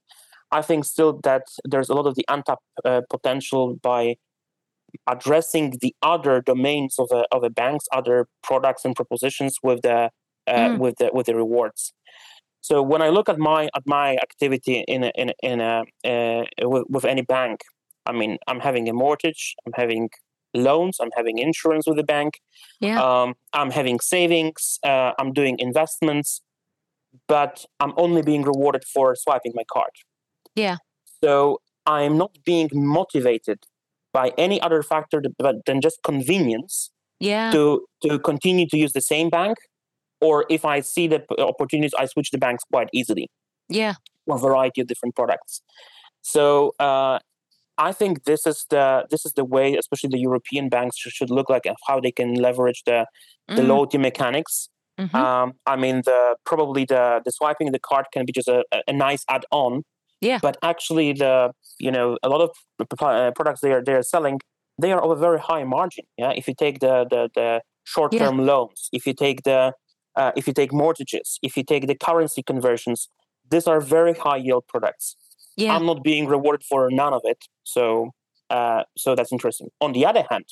I 0.51 0.61
think 0.61 0.85
still 0.85 1.19
that 1.23 1.43
there's 1.63 1.89
a 1.89 1.93
lot 1.93 2.07
of 2.07 2.15
the 2.15 2.25
untapped 2.27 2.63
uh, 2.83 3.01
potential 3.09 3.75
by 3.81 4.15
addressing 5.07 5.77
the 5.81 5.95
other 6.01 6.41
domains 6.41 6.95
of 6.99 7.09
a, 7.11 7.25
of 7.31 7.43
a 7.43 7.49
bank's 7.49 7.85
other 7.91 8.27
products 8.41 8.85
and 8.85 8.95
propositions 8.95 9.57
with 9.63 9.81
the 9.81 10.09
uh, 10.47 10.51
mm. 10.51 10.79
with 10.79 10.95
the 10.97 11.09
with 11.13 11.25
the 11.25 11.35
rewards. 11.35 11.93
So 12.61 12.81
when 12.81 13.01
I 13.01 13.09
look 13.09 13.29
at 13.29 13.37
my 13.37 13.69
at 13.75 13.83
my 13.85 14.15
activity 14.15 14.85
in 14.87 15.03
a, 15.03 15.11
in 15.15 15.29
a, 15.29 15.33
in 15.43 15.61
a 15.61 15.83
uh, 16.05 16.43
with, 16.67 16.83
with 16.89 17.05
any 17.05 17.21
bank, 17.21 17.61
I 18.05 18.11
mean 18.11 18.37
I'm 18.47 18.59
having 18.59 18.87
a 18.89 18.93
mortgage, 18.93 19.55
I'm 19.65 19.73
having 19.75 20.09
loans, 20.53 20.97
I'm 21.01 21.11
having 21.15 21.39
insurance 21.39 21.85
with 21.87 21.97
the 21.97 22.03
bank, 22.03 22.39
yeah. 22.79 23.01
Um, 23.01 23.33
I'm 23.53 23.71
having 23.71 23.99
savings, 23.99 24.79
uh, 24.83 25.11
I'm 25.17 25.33
doing 25.33 25.57
investments, 25.59 26.41
but 27.27 27.65
I'm 27.79 27.93
only 27.97 28.21
being 28.21 28.43
rewarded 28.43 28.83
for 28.93 29.15
swiping 29.15 29.53
my 29.55 29.63
card. 29.71 29.91
Yeah. 30.55 30.77
So 31.23 31.61
I'm 31.85 32.17
not 32.17 32.37
being 32.45 32.69
motivated 32.73 33.59
by 34.13 34.31
any 34.37 34.61
other 34.61 34.83
factor 34.83 35.21
than 35.65 35.81
just 35.81 35.99
convenience 36.03 36.91
yeah. 37.19 37.51
to 37.51 37.85
to 38.01 38.19
continue 38.19 38.67
to 38.67 38.77
use 38.77 38.93
the 38.93 39.01
same 39.01 39.29
bank 39.29 39.57
or 40.21 40.45
if 40.49 40.65
i 40.65 40.79
see 40.79 41.07
the 41.07 41.23
opportunities 41.39 41.93
i 41.97 42.05
switch 42.05 42.31
the 42.31 42.37
banks 42.37 42.63
quite 42.71 42.89
easily 42.93 43.29
yeah 43.69 43.95
a 44.29 44.37
variety 44.37 44.81
of 44.81 44.87
different 44.87 45.15
products 45.15 45.61
so 46.21 46.73
uh, 46.79 47.19
i 47.77 47.91
think 47.91 48.23
this 48.25 48.45
is 48.45 48.65
the 48.69 49.05
this 49.09 49.25
is 49.25 49.33
the 49.33 49.45
way 49.45 49.75
especially 49.75 50.09
the 50.09 50.19
european 50.19 50.69
banks 50.69 50.97
should, 50.97 51.29
look 51.29 51.49
like 51.49 51.65
and 51.65 51.75
how 51.87 51.99
they 51.99 52.11
can 52.11 52.35
leverage 52.35 52.83
the 52.85 53.05
the 53.47 53.61
mm. 53.61 53.67
loyalty 53.67 53.97
mechanics 53.97 54.69
Mm-hmm. 54.99 55.15
Um, 55.15 55.53
I 55.65 55.75
mean, 55.75 56.01
the 56.05 56.35
probably 56.45 56.85
the 56.85 57.21
the 57.25 57.31
swiping 57.31 57.71
the 57.71 57.79
card 57.79 58.05
can 58.13 58.25
be 58.25 58.31
just 58.31 58.47
a, 58.47 58.63
a 58.87 58.93
nice 58.93 59.25
add-on. 59.27 59.83
Yeah. 60.23 60.39
But 60.41 60.57
actually, 60.63 61.13
the 61.13 61.51
you 61.79 61.91
know 61.91 62.17
a 62.23 62.29
lot 62.29 62.41
of 62.41 62.51
uh, 62.79 63.31
products 63.35 63.61
they 63.61 63.71
are 63.71 63.83
they 63.83 63.93
are 63.93 64.03
selling 64.03 64.39
they 64.81 64.91
are 64.91 65.01
of 65.01 65.11
a 65.11 65.15
very 65.15 65.39
high 65.39 65.63
margin. 65.63 66.05
Yeah. 66.17 66.31
If 66.31 66.47
you 66.47 66.55
take 66.55 66.79
the 66.79 67.05
the, 67.09 67.29
the 67.35 67.61
short-term 67.83 68.39
yeah. 68.39 68.45
loans, 68.45 68.89
if 68.91 69.05
you 69.05 69.13
take 69.13 69.43
the 69.43 69.73
uh, 70.15 70.31
if 70.35 70.47
you 70.47 70.53
take 70.53 70.71
mortgages, 70.71 71.39
if 71.41 71.57
you 71.57 71.63
take 71.63 71.87
the 71.87 71.95
currency 71.95 72.41
conversions, 72.43 73.09
these 73.49 73.67
are 73.67 73.81
very 73.81 74.13
high 74.13 74.37
yield 74.37 74.65
products. 74.67 75.15
Yeah. 75.57 75.75
I'm 75.75 75.85
not 75.85 76.03
being 76.03 76.25
rewarded 76.27 76.63
for 76.63 76.89
none 76.89 77.13
of 77.13 77.21
it. 77.25 77.45
So 77.63 78.11
uh, 78.49 78.83
so 78.97 79.15
that's 79.15 79.31
interesting. 79.31 79.69
On 79.81 79.91
the 79.93 80.05
other 80.05 80.23
hand, 80.29 80.45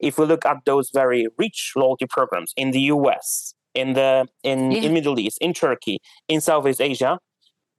if 0.00 0.18
we 0.18 0.26
look 0.26 0.44
at 0.46 0.58
those 0.66 0.90
very 0.92 1.26
rich 1.38 1.72
loyalty 1.76 2.06
programs 2.06 2.52
in 2.56 2.70
the 2.72 2.80
US, 2.94 3.54
in 3.74 3.92
the 3.94 4.26
in, 4.42 4.70
yeah. 4.72 4.82
in 4.82 4.92
Middle 4.92 5.18
East, 5.18 5.38
in 5.40 5.52
Turkey, 5.54 5.98
in 6.28 6.40
Southeast 6.40 6.80
Asia, 6.80 7.18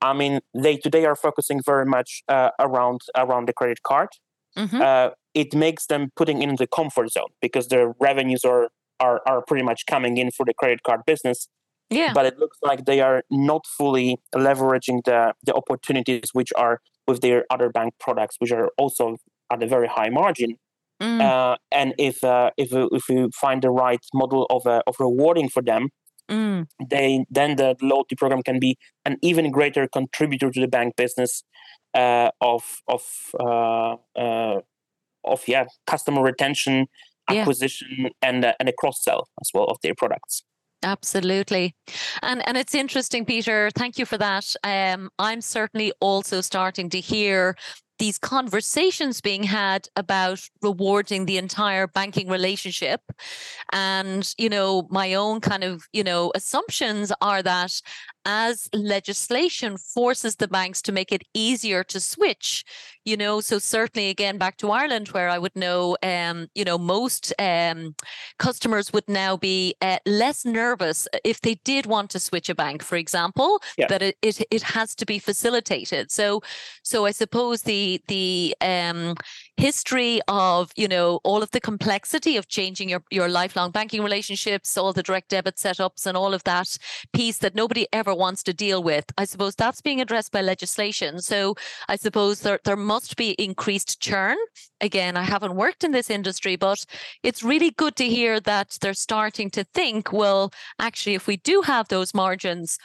I 0.02 0.14
mean, 0.14 0.40
they 0.54 0.78
today 0.78 1.06
are 1.06 1.16
focusing 1.16 1.62
very 1.64 1.86
much 1.86 2.24
uh, 2.28 2.50
around 2.60 3.02
around 3.16 3.48
the 3.48 3.54
credit 3.54 3.84
card. 3.84 4.10
Mm-hmm. 4.58 4.82
Uh, 4.82 5.10
it 5.34 5.54
makes 5.54 5.86
them 5.86 6.10
putting 6.16 6.42
in 6.42 6.56
the 6.56 6.68
comfort 6.68 7.12
zone 7.12 7.30
because 7.42 7.68
their 7.68 7.94
revenues 8.00 8.44
are, 8.44 8.70
are 9.00 9.22
are 9.26 9.42
pretty 9.48 9.64
much 9.64 9.86
coming 9.86 10.18
in 10.18 10.32
for 10.32 10.46
the 10.46 10.54
credit 10.54 10.84
card 10.84 11.02
business. 11.06 11.48
Yeah. 11.90 12.14
But 12.14 12.26
it 12.26 12.40
looks 12.40 12.58
like 12.64 12.86
they 12.86 13.02
are 13.02 13.24
not 13.30 13.66
fully 13.68 14.18
leveraging 14.34 15.04
the 15.06 15.34
the 15.44 15.54
opportunities 15.54 16.30
which 16.34 16.52
are 16.56 16.80
with 17.08 17.22
their 17.22 17.46
other 17.50 17.70
bank 17.70 17.94
products, 18.00 18.36
which 18.40 18.52
are 18.52 18.70
also 18.78 19.18
at 19.52 19.62
a 19.62 19.68
very 19.68 19.88
high 19.88 20.10
margin. 20.10 20.58
Mm. 21.02 21.20
Uh, 21.20 21.58
and 21.72 21.94
if 21.98 22.24
uh, 22.24 22.52
if 22.58 22.70
if 22.72 23.10
you 23.10 23.30
find 23.40 23.62
the 23.62 23.72
right 23.72 24.04
model 24.14 24.46
of 24.50 24.66
uh, 24.66 24.82
of 24.88 24.96
rewarding 25.00 25.50
for 25.50 25.62
them, 25.62 25.90
mm. 26.32 26.68
they 26.90 27.26
then 27.30 27.56
the 27.58 27.76
loyalty 27.82 28.16
program 28.16 28.42
can 28.42 28.60
be 28.60 28.78
an 29.06 29.18
even 29.22 29.52
greater 29.52 29.88
contributor 29.88 30.50
to 30.50 30.60
the 30.60 30.68
bank 30.68 30.96
business 30.96 31.44
uh, 31.94 32.32
of 32.40 32.82
of 32.88 33.04
uh, 33.40 33.96
uh, 34.16 34.62
of 35.24 35.48
yeah 35.48 35.66
customer 35.88 36.22
retention, 36.24 36.88
acquisition, 37.30 37.88
yeah. 38.00 38.10
and 38.22 38.54
and 38.60 38.70
a 38.70 38.74
cross 38.74 39.04
sell 39.04 39.28
as 39.42 39.50
well 39.54 39.66
of 39.66 39.78
their 39.84 39.96
products. 39.96 40.44
Absolutely. 40.84 41.76
And 42.24 42.46
and 42.48 42.58
it's 42.58 42.74
interesting, 42.74 43.26
Peter. 43.26 43.70
Thank 43.76 44.00
you 44.00 44.06
for 44.06 44.18
that. 44.18 44.56
Um, 44.64 45.10
I'm 45.20 45.42
certainly 45.42 45.94
also 46.00 46.42
starting 46.42 46.90
to 46.90 47.00
hear 47.00 47.56
these 48.02 48.18
conversations 48.18 49.22
being 49.22 49.44
had 49.44 49.88
about 49.96 50.42
rewarding 50.64 51.28
the 51.28 51.38
entire 51.38 51.86
banking 51.86 52.28
relationship. 52.28 53.00
And 53.72 54.34
you 54.40 54.50
know 54.50 54.88
my 54.90 55.14
own 55.14 55.40
kind 55.40 55.64
of 55.64 55.84
you 55.94 56.04
know 56.04 56.32
assumptions 56.34 57.14
are 57.22 57.44
that 57.44 57.80
as 58.26 58.70
legislation 58.74 59.78
forces 59.78 60.36
the 60.36 60.48
banks 60.48 60.82
to 60.82 60.92
make 60.92 61.12
it 61.12 61.24
easier 61.34 61.84
to 61.84 62.00
switch 62.00 62.64
you 63.06 63.18
know 63.18 63.42
so 63.42 63.58
certainly 63.58 64.10
again 64.10 64.38
back 64.38 64.58
to 64.58 64.70
ireland 64.72 65.08
where 65.10 65.30
i 65.30 65.38
would 65.38 65.56
know 65.56 65.98
um 66.04 66.48
you 66.54 66.64
know 66.64 66.78
most 66.78 67.34
um 67.40 67.96
customers 68.38 68.94
would 68.94 69.08
now 69.08 69.36
be 69.36 69.76
uh, 69.82 69.98
less 70.06 70.46
nervous 70.46 71.08
if 71.24 71.42
they 71.42 71.56
did 71.64 71.86
want 71.86 72.10
to 72.10 72.20
switch 72.20 72.50
a 72.50 72.56
bank 72.56 72.84
for 72.84 72.96
example 72.96 73.62
yeah. 73.78 73.88
that 73.88 74.02
it, 74.02 74.18
it 74.22 74.42
it 74.52 74.62
has 74.62 74.94
to 74.94 75.06
be 75.06 75.18
facilitated 75.18 76.12
so 76.12 76.42
so 76.84 77.06
i 77.06 77.12
suppose 77.12 77.64
the 77.64 78.02
the 78.08 78.56
um 78.62 79.16
history 79.62 80.20
of 80.28 80.72
you 80.76 80.88
know 80.88 81.20
all 81.24 81.44
of 81.44 81.52
the 81.52 81.62
complexity 81.62 82.36
of 82.36 82.48
changing 82.48 82.90
your 82.90 83.04
your 83.12 83.30
lifelong 83.30 83.70
banking 83.70 84.02
relationships 84.02 84.76
all 84.76 84.92
the 84.92 85.04
direct 85.04 85.30
debit 85.30 85.56
setups 85.56 86.08
and 86.08 86.18
all 86.18 86.34
of 86.34 86.44
that 86.46 86.76
piece 87.14 87.38
that 87.38 87.54
nobody 87.54 87.88
ever 87.94 88.14
wants 88.16 88.42
to 88.42 88.54
deal 88.54 88.82
with. 88.82 89.06
I 89.20 89.26
suppose 89.26 89.54
that's 89.56 89.80
being 89.80 90.02
addressed 90.02 90.32
by 90.32 90.42
legislation. 90.42 91.22
So 91.22 91.56
i 91.88 91.96
suppose 91.96 92.40
there 92.40 92.60
there 92.66 92.76
must 92.96 93.16
be 93.18 93.30
increased 93.48 94.02
churn. 94.02 94.38
Again 94.82 95.16
i 95.16 95.24
haven't 95.24 95.56
worked 95.56 95.84
in 95.84 95.92
this 95.92 96.10
industry 96.10 96.56
but 96.56 96.84
it's 97.22 97.44
really 97.44 97.72
good 97.72 97.96
to 97.98 98.08
hear 98.18 98.40
that 98.40 98.70
they're 98.82 99.06
starting 99.10 99.50
to 99.52 99.64
think 99.76 100.12
well 100.12 100.52
actually 100.80 101.16
if 101.16 101.28
we 101.28 101.38
do 101.38 101.62
have 101.62 101.88
those 101.88 102.16
margins 102.16 102.80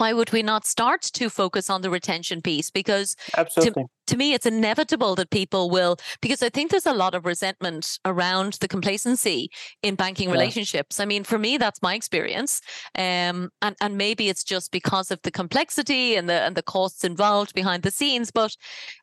why 0.00 0.14
would 0.14 0.32
we 0.32 0.42
not 0.42 0.64
start 0.64 1.02
to 1.02 1.28
focus 1.28 1.68
on 1.68 1.82
the 1.82 1.90
retention 1.90 2.40
piece? 2.40 2.70
Because 2.70 3.14
Absolutely. 3.36 3.82
To, 3.82 3.88
to 4.06 4.16
me, 4.16 4.32
it's 4.32 4.46
inevitable 4.46 5.14
that 5.16 5.28
people 5.28 5.68
will, 5.68 5.98
because 6.22 6.42
I 6.42 6.48
think 6.48 6.70
there's 6.70 6.86
a 6.86 6.94
lot 6.94 7.14
of 7.14 7.26
resentment 7.26 7.98
around 8.06 8.54
the 8.54 8.66
complacency 8.66 9.50
in 9.82 9.96
banking 9.96 10.28
yeah. 10.28 10.32
relationships. 10.32 11.00
I 11.00 11.04
mean, 11.04 11.22
for 11.22 11.38
me, 11.38 11.58
that's 11.58 11.82
my 11.82 11.94
experience. 11.94 12.62
Um, 12.96 13.50
and, 13.60 13.76
and 13.82 13.98
maybe 13.98 14.30
it's 14.30 14.42
just 14.42 14.72
because 14.72 15.10
of 15.10 15.20
the 15.22 15.30
complexity 15.30 16.16
and 16.16 16.28
the 16.30 16.40
and 16.40 16.56
the 16.56 16.62
costs 16.62 17.04
involved 17.04 17.54
behind 17.54 17.82
the 17.82 17.90
scenes, 17.90 18.30
but 18.30 18.56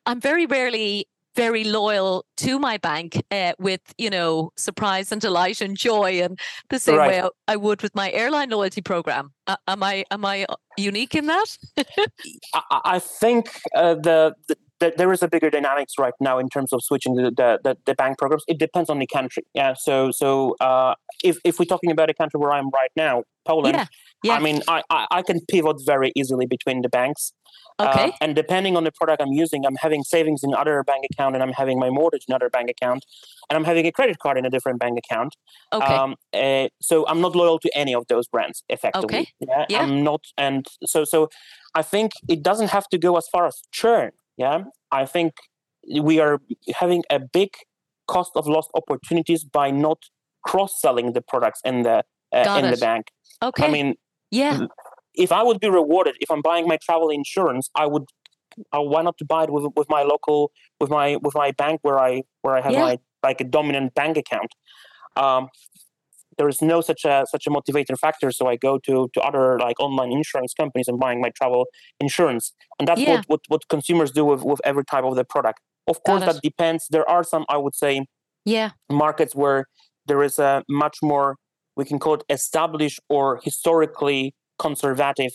I'm 0.04 0.20
very 0.20 0.46
rarely 0.46 1.06
very 1.38 1.62
loyal 1.62 2.24
to 2.36 2.58
my 2.58 2.76
bank 2.78 3.22
uh, 3.30 3.52
with 3.60 3.80
you 3.96 4.10
know 4.10 4.50
surprise 4.56 5.12
and 5.12 5.20
delight 5.20 5.60
and 5.60 5.76
joy 5.76 6.20
and 6.20 6.38
the 6.68 6.78
same 6.80 6.96
right. 6.96 7.08
way 7.08 7.20
I, 7.20 7.28
I, 7.52 7.56
would 7.56 7.80
with 7.80 7.94
my 7.94 8.10
airline 8.10 8.50
loyalty 8.50 8.82
program 8.82 9.32
uh, 9.46 9.56
am 9.68 9.84
i 9.84 10.04
am 10.10 10.24
i 10.24 10.46
unique 10.76 11.14
in 11.14 11.26
that 11.26 11.56
I, 12.54 12.80
I, 12.96 12.98
think 12.98 13.60
uh, 13.74 13.94
the, 13.94 14.34
the 14.48 14.56
there 14.80 15.12
is 15.12 15.22
a 15.22 15.28
bigger 15.28 15.50
dynamics 15.50 15.94
right 15.98 16.14
now 16.20 16.38
in 16.38 16.48
terms 16.48 16.72
of 16.72 16.82
switching 16.82 17.14
the, 17.16 17.30
the, 17.64 17.76
the, 17.84 17.94
bank 17.94 18.18
programs. 18.18 18.44
It 18.46 18.58
depends 18.58 18.88
on 18.88 19.00
the 19.00 19.08
country. 19.08 19.44
Yeah. 19.52 19.74
So 19.74 20.12
so 20.12 20.54
uh, 20.60 20.94
if 21.24 21.38
if 21.44 21.58
we're 21.58 21.64
talking 21.64 21.90
about 21.90 22.10
a 22.10 22.14
country 22.14 22.38
where 22.38 22.52
I'm 22.52 22.70
right 22.70 22.90
now, 22.94 23.24
Poland, 23.44 23.74
yeah. 23.74 23.86
Yeah. 24.24 24.34
I 24.34 24.40
mean, 24.40 24.62
I, 24.66 24.82
I, 24.90 25.06
I 25.10 25.22
can 25.22 25.40
pivot 25.48 25.76
very 25.86 26.12
easily 26.16 26.46
between 26.46 26.82
the 26.82 26.88
banks. 26.88 27.32
Okay. 27.80 28.08
Uh, 28.08 28.10
and 28.20 28.34
depending 28.34 28.76
on 28.76 28.82
the 28.82 28.90
product 28.90 29.22
I'm 29.22 29.32
using, 29.32 29.64
I'm 29.64 29.76
having 29.76 30.02
savings 30.02 30.42
in 30.42 30.52
other 30.52 30.82
bank 30.82 31.04
account, 31.12 31.36
and 31.36 31.42
I'm 31.44 31.52
having 31.52 31.78
my 31.78 31.90
mortgage 31.90 32.24
in 32.26 32.34
other 32.34 32.50
bank 32.50 32.68
account, 32.68 33.06
and 33.48 33.56
I'm 33.56 33.62
having 33.62 33.86
a 33.86 33.92
credit 33.92 34.18
card 34.18 34.36
in 34.36 34.44
a 34.44 34.50
different 34.50 34.80
bank 34.80 34.98
account. 34.98 35.36
Okay. 35.72 35.94
Um, 35.94 36.16
uh, 36.34 36.68
so 36.82 37.06
I'm 37.06 37.20
not 37.20 37.36
loyal 37.36 37.60
to 37.60 37.70
any 37.76 37.94
of 37.94 38.04
those 38.08 38.26
brands, 38.26 38.64
effectively. 38.68 39.04
Okay. 39.04 39.28
Yeah, 39.38 39.66
yeah. 39.68 39.82
I'm 39.82 40.02
not, 40.02 40.24
and 40.36 40.66
so 40.84 41.04
so 41.04 41.28
I 41.76 41.82
think 41.82 42.10
it 42.28 42.42
doesn't 42.42 42.70
have 42.70 42.88
to 42.88 42.98
go 42.98 43.16
as 43.16 43.28
far 43.28 43.46
as 43.46 43.62
churn. 43.70 44.10
Yeah. 44.36 44.64
I 44.90 45.06
think 45.06 45.34
we 46.00 46.18
are 46.18 46.40
having 46.74 47.04
a 47.10 47.20
big 47.20 47.50
cost 48.08 48.32
of 48.34 48.48
lost 48.48 48.70
opportunities 48.74 49.44
by 49.44 49.70
not 49.70 49.98
cross 50.44 50.80
selling 50.80 51.12
the 51.12 51.20
products 51.20 51.60
in 51.64 51.82
the 51.82 52.04
uh, 52.34 52.56
in 52.58 52.64
it. 52.64 52.70
the 52.72 52.80
bank. 52.80 53.06
Okay. 53.42 53.64
I 53.64 53.70
mean, 53.70 53.94
yeah 54.30 54.60
if 55.18 55.32
I 55.32 55.42
would 55.42 55.60
be 55.60 55.68
rewarded 55.68 56.16
if 56.20 56.30
I'm 56.30 56.40
buying 56.40 56.66
my 56.66 56.78
travel 56.82 57.10
insurance, 57.10 57.68
I 57.74 57.86
would. 57.86 58.04
Uh, 58.74 58.80
why 58.80 59.02
not 59.02 59.16
to 59.18 59.24
buy 59.24 59.44
it 59.44 59.50
with 59.50 59.66
with 59.76 59.88
my 59.88 60.02
local 60.02 60.50
with 60.80 60.90
my 60.90 61.16
with 61.22 61.34
my 61.34 61.52
bank 61.52 61.80
where 61.82 61.98
I 61.98 62.22
where 62.42 62.56
I 62.56 62.60
have 62.60 62.72
yeah. 62.72 62.80
my 62.80 62.98
like 63.22 63.40
a 63.40 63.44
dominant 63.44 63.94
bank 63.94 64.16
account. 64.16 64.50
Um, 65.16 65.48
there 66.38 66.48
is 66.48 66.60
no 66.60 66.80
such 66.80 67.04
a 67.04 67.24
such 67.30 67.46
a 67.46 67.50
motivating 67.50 67.96
factor. 67.96 68.32
So 68.32 68.48
I 68.48 68.56
go 68.56 68.78
to 68.78 69.10
to 69.14 69.20
other 69.20 69.58
like 69.58 69.78
online 69.78 70.10
insurance 70.10 70.54
companies 70.54 70.88
and 70.88 70.98
buying 70.98 71.20
my 71.20 71.30
travel 71.30 71.66
insurance, 72.00 72.52
and 72.78 72.88
that's 72.88 73.00
yeah. 73.00 73.16
what, 73.16 73.24
what 73.28 73.40
what 73.48 73.68
consumers 73.68 74.10
do 74.10 74.24
with 74.24 74.42
with 74.42 74.60
every 74.64 74.84
type 74.84 75.04
of 75.04 75.14
the 75.14 75.24
product. 75.24 75.60
Of 75.86 76.02
course, 76.02 76.24
that 76.24 76.40
depends. 76.42 76.86
There 76.90 77.08
are 77.08 77.22
some 77.22 77.44
I 77.48 77.58
would 77.58 77.76
say, 77.76 78.06
yeah, 78.44 78.70
markets 78.90 79.36
where 79.36 79.66
there 80.06 80.22
is 80.22 80.38
a 80.40 80.64
much 80.68 80.98
more 81.00 81.36
we 81.78 81.84
can 81.84 81.98
call 81.98 82.14
it 82.14 82.24
established 82.28 83.00
or 83.08 83.40
historically 83.42 84.34
conservative 84.58 85.32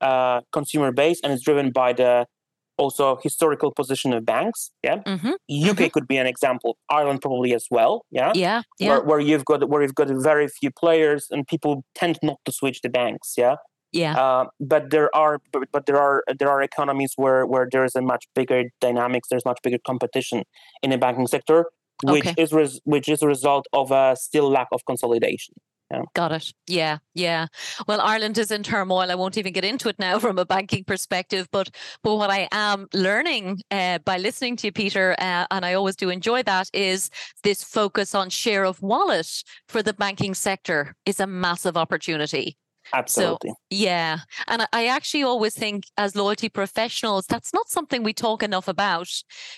uh, 0.00 0.40
consumer 0.50 0.90
base, 0.90 1.20
and 1.22 1.32
it's 1.32 1.44
driven 1.44 1.70
by 1.70 1.92
the 1.92 2.26
also 2.76 3.20
historical 3.22 3.70
position 3.70 4.12
of 4.12 4.24
banks. 4.24 4.72
Yeah, 4.82 4.96
mm-hmm. 5.06 5.28
UK 5.28 5.36
mm-hmm. 5.46 5.86
could 5.88 6.08
be 6.08 6.16
an 6.16 6.26
example. 6.26 6.76
Ireland 6.90 7.20
probably 7.20 7.54
as 7.54 7.66
well. 7.70 8.04
Yeah, 8.10 8.32
yeah, 8.34 8.62
yeah. 8.80 8.88
Where, 8.88 9.02
where, 9.02 9.20
you've 9.20 9.44
got 9.44 9.68
where 9.68 9.82
you've 9.82 9.94
got 9.94 10.08
very 10.08 10.48
few 10.48 10.70
players, 10.70 11.28
and 11.30 11.46
people 11.46 11.84
tend 11.94 12.18
not 12.22 12.38
to 12.46 12.50
switch 12.50 12.80
the 12.82 12.88
banks. 12.88 13.34
Yeah. 13.36 13.56
Yeah. 13.92 14.18
Uh, 14.18 14.46
but 14.58 14.90
there 14.90 15.14
are 15.14 15.38
but, 15.52 15.68
but 15.70 15.86
there 15.86 16.00
are 16.00 16.24
there 16.40 16.50
are 16.50 16.60
economies 16.60 17.12
where 17.14 17.46
where 17.46 17.68
there 17.70 17.84
is 17.84 17.94
a 17.94 18.02
much 18.02 18.24
bigger 18.34 18.64
dynamics. 18.80 19.28
There's 19.28 19.44
much 19.44 19.60
bigger 19.62 19.78
competition 19.86 20.42
in 20.82 20.90
the 20.90 20.98
banking 20.98 21.28
sector, 21.28 21.66
which 22.02 22.26
okay. 22.26 22.42
is 22.42 22.52
res- 22.52 22.80
which 22.82 23.08
is 23.08 23.22
a 23.22 23.28
result 23.28 23.66
of 23.72 23.92
a 23.92 24.16
still 24.16 24.50
lack 24.50 24.66
of 24.72 24.80
consolidation. 24.84 25.54
Got 26.14 26.32
it. 26.32 26.52
Yeah, 26.66 26.98
yeah. 27.14 27.46
Well, 27.86 28.00
Ireland 28.00 28.38
is 28.38 28.50
in 28.50 28.62
turmoil. 28.62 29.10
I 29.10 29.14
won't 29.14 29.38
even 29.38 29.52
get 29.52 29.64
into 29.64 29.88
it 29.88 29.98
now 29.98 30.18
from 30.24 30.38
a 30.38 30.44
banking 30.44 30.84
perspective, 30.84 31.48
but 31.52 31.70
but 32.02 32.16
what 32.16 32.30
I 32.30 32.48
am 32.52 32.86
learning 32.92 33.60
uh, 33.70 33.98
by 33.98 34.18
listening 34.18 34.56
to 34.56 34.68
you, 34.68 34.72
Peter, 34.72 35.14
uh, 35.18 35.46
and 35.50 35.64
I 35.64 35.74
always 35.74 35.96
do 35.96 36.10
enjoy 36.10 36.42
that, 36.44 36.68
is 36.72 37.10
this 37.42 37.62
focus 37.62 38.14
on 38.14 38.30
share 38.30 38.64
of 38.64 38.82
wallet 38.82 39.44
for 39.68 39.82
the 39.82 39.92
banking 39.92 40.34
sector 40.34 40.96
is 41.06 41.20
a 41.20 41.26
massive 41.26 41.76
opportunity. 41.76 42.56
Absolutely. 42.92 43.50
So, 43.50 43.56
yeah. 43.70 44.18
And 44.46 44.66
I 44.72 44.86
actually 44.86 45.22
always 45.22 45.54
think 45.54 45.84
as 45.96 46.14
loyalty 46.14 46.48
professionals, 46.48 47.26
that's 47.26 47.54
not 47.54 47.68
something 47.68 48.02
we 48.02 48.12
talk 48.12 48.42
enough 48.42 48.68
about 48.68 49.08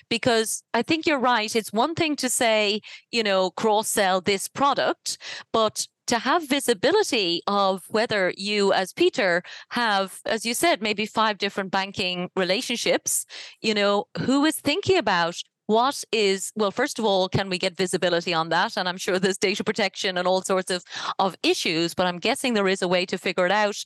because 0.08 0.62
I 0.74 0.82
think 0.82 1.06
you're 1.06 1.18
right. 1.18 1.54
It's 1.54 1.72
one 1.72 1.94
thing 1.94 2.14
to 2.16 2.28
say, 2.28 2.80
you 3.10 3.22
know, 3.22 3.50
cross 3.50 3.88
sell 3.88 4.20
this 4.20 4.48
product, 4.48 5.18
but 5.52 5.86
to 6.06 6.18
have 6.18 6.48
visibility 6.48 7.42
of 7.46 7.84
whether 7.88 8.32
you, 8.36 8.72
as 8.72 8.92
Peter, 8.92 9.42
have, 9.70 10.20
as 10.26 10.46
you 10.46 10.54
said, 10.54 10.82
maybe 10.82 11.06
five 11.06 11.38
different 11.38 11.70
banking 11.70 12.30
relationships, 12.36 13.26
you 13.60 13.74
know, 13.74 14.06
who 14.18 14.44
is 14.44 14.56
thinking 14.56 14.98
about 14.98 15.36
what 15.66 16.04
is 16.12 16.52
well 16.54 16.70
first 16.70 16.96
of 17.00 17.04
all 17.04 17.28
can 17.28 17.48
we 17.48 17.58
get 17.58 17.76
visibility 17.76 18.32
on 18.32 18.50
that? 18.50 18.76
And 18.76 18.88
i'm 18.88 18.96
sure 18.96 19.18
there's 19.18 19.36
data 19.36 19.64
protection 19.64 20.16
and 20.16 20.28
all 20.28 20.42
sorts 20.42 20.70
of 20.70 20.84
of 21.18 21.34
issues 21.42 21.92
but 21.92 22.06
i'm 22.06 22.18
guessing 22.18 22.54
there 22.54 22.68
is 22.68 22.82
a 22.82 22.88
way 22.88 23.04
to 23.06 23.18
figure 23.18 23.46
it 23.46 23.50
out 23.52 23.84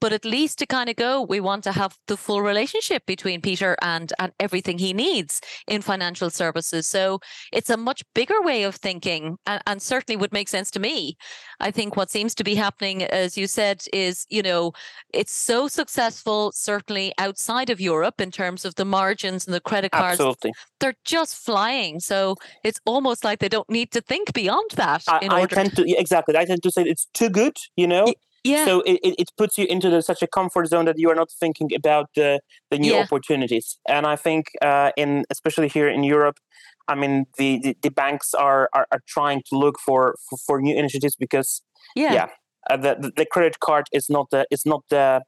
but 0.00 0.12
at 0.12 0.24
least 0.24 0.58
to 0.58 0.66
kind 0.66 0.88
of 0.88 0.96
go 0.96 1.22
we 1.22 1.40
want 1.40 1.64
to 1.64 1.72
have 1.72 1.96
the 2.06 2.16
full 2.16 2.42
relationship 2.42 3.04
between 3.06 3.40
peter 3.40 3.76
and 3.82 4.12
and 4.18 4.32
everything 4.40 4.78
he 4.78 4.92
needs 4.92 5.40
in 5.66 5.82
financial 5.82 6.30
services. 6.30 6.86
So 6.86 7.20
it's 7.52 7.70
a 7.70 7.76
much 7.76 8.02
bigger 8.14 8.40
way 8.42 8.62
of 8.64 8.74
thinking 8.74 9.36
and, 9.46 9.62
and, 9.66 9.82
certainly 9.82 10.16
would 10.16 10.32
make 10.32 10.48
sense 10.48 10.70
to 10.72 10.80
me. 10.80 11.16
I 11.60 11.70
think 11.70 11.96
what 11.96 12.10
seems 12.10 12.34
to 12.34 12.44
be 12.44 12.54
happening 12.54 13.04
as 13.04 13.38
you 13.38 13.46
said 13.46 13.84
is 13.92 14.26
you 14.28 14.42
know 14.42 14.72
it's 15.14 15.32
so 15.32 15.68
successful 15.68 16.52
certainly 16.52 17.12
outside 17.18 17.70
of 17.70 17.80
europe 17.80 18.20
in 18.20 18.30
terms 18.30 18.64
of 18.64 18.74
the 18.74 18.84
margins 18.84 19.46
and 19.46 19.54
the 19.54 19.60
credit 19.60 19.92
cards. 19.92 20.20
Absolutely. 20.20 20.52
they're 20.80 20.94
just 21.04 21.36
flying. 21.36 22.00
So 22.00 22.36
it's 22.64 22.80
almost 22.84 23.24
like 23.24 23.38
they 23.38 23.48
don't 23.48 23.70
need 23.70 23.92
to 23.92 24.00
think 24.00 24.32
beyond 24.32 24.70
that 24.74 25.02
I, 25.08 25.20
I 25.30 25.46
tend 25.46 25.76
to 25.76 25.82
exactly. 25.98 26.36
I 26.36 26.44
tend 26.44 26.62
to 26.62 26.70
say 26.70 26.82
it's 26.82 27.06
too 27.14 27.30
good 27.30 27.56
you 27.76 27.86
know 27.86 28.12
yeah. 28.44 28.64
So 28.64 28.80
it, 28.82 29.00
it 29.02 29.30
puts 29.36 29.58
you 29.58 29.66
into 29.66 29.90
the, 29.90 30.02
such 30.02 30.22
a 30.22 30.26
comfort 30.26 30.66
zone 30.68 30.84
that 30.86 30.98
you 30.98 31.10
are 31.10 31.14
not 31.14 31.30
thinking 31.30 31.70
about 31.74 32.10
the, 32.14 32.40
the 32.70 32.78
new 32.78 32.92
yeah. 32.92 33.00
opportunities. 33.00 33.78
And 33.88 34.06
I 34.06 34.16
think 34.16 34.46
uh, 34.62 34.92
in 34.96 35.24
especially 35.30 35.68
here 35.68 35.88
in 35.88 36.04
Europe, 36.04 36.38
I 36.86 36.94
mean 36.94 37.26
the, 37.36 37.58
the, 37.58 37.76
the 37.82 37.90
banks 37.90 38.34
are, 38.34 38.68
are, 38.72 38.86
are 38.92 39.00
trying 39.06 39.42
to 39.50 39.58
look 39.58 39.78
for, 39.78 40.16
for, 40.28 40.38
for 40.46 40.60
new 40.60 40.76
initiatives 40.76 41.16
because 41.16 41.62
yeah, 41.94 42.12
yeah 42.12 42.28
uh, 42.70 42.76
the, 42.76 43.12
the 43.16 43.26
credit 43.26 43.60
card 43.60 43.86
is 43.92 44.08
not 44.08 44.30
the 44.30 44.46
is 44.50 44.64
not 44.64 44.82
the 44.90 45.22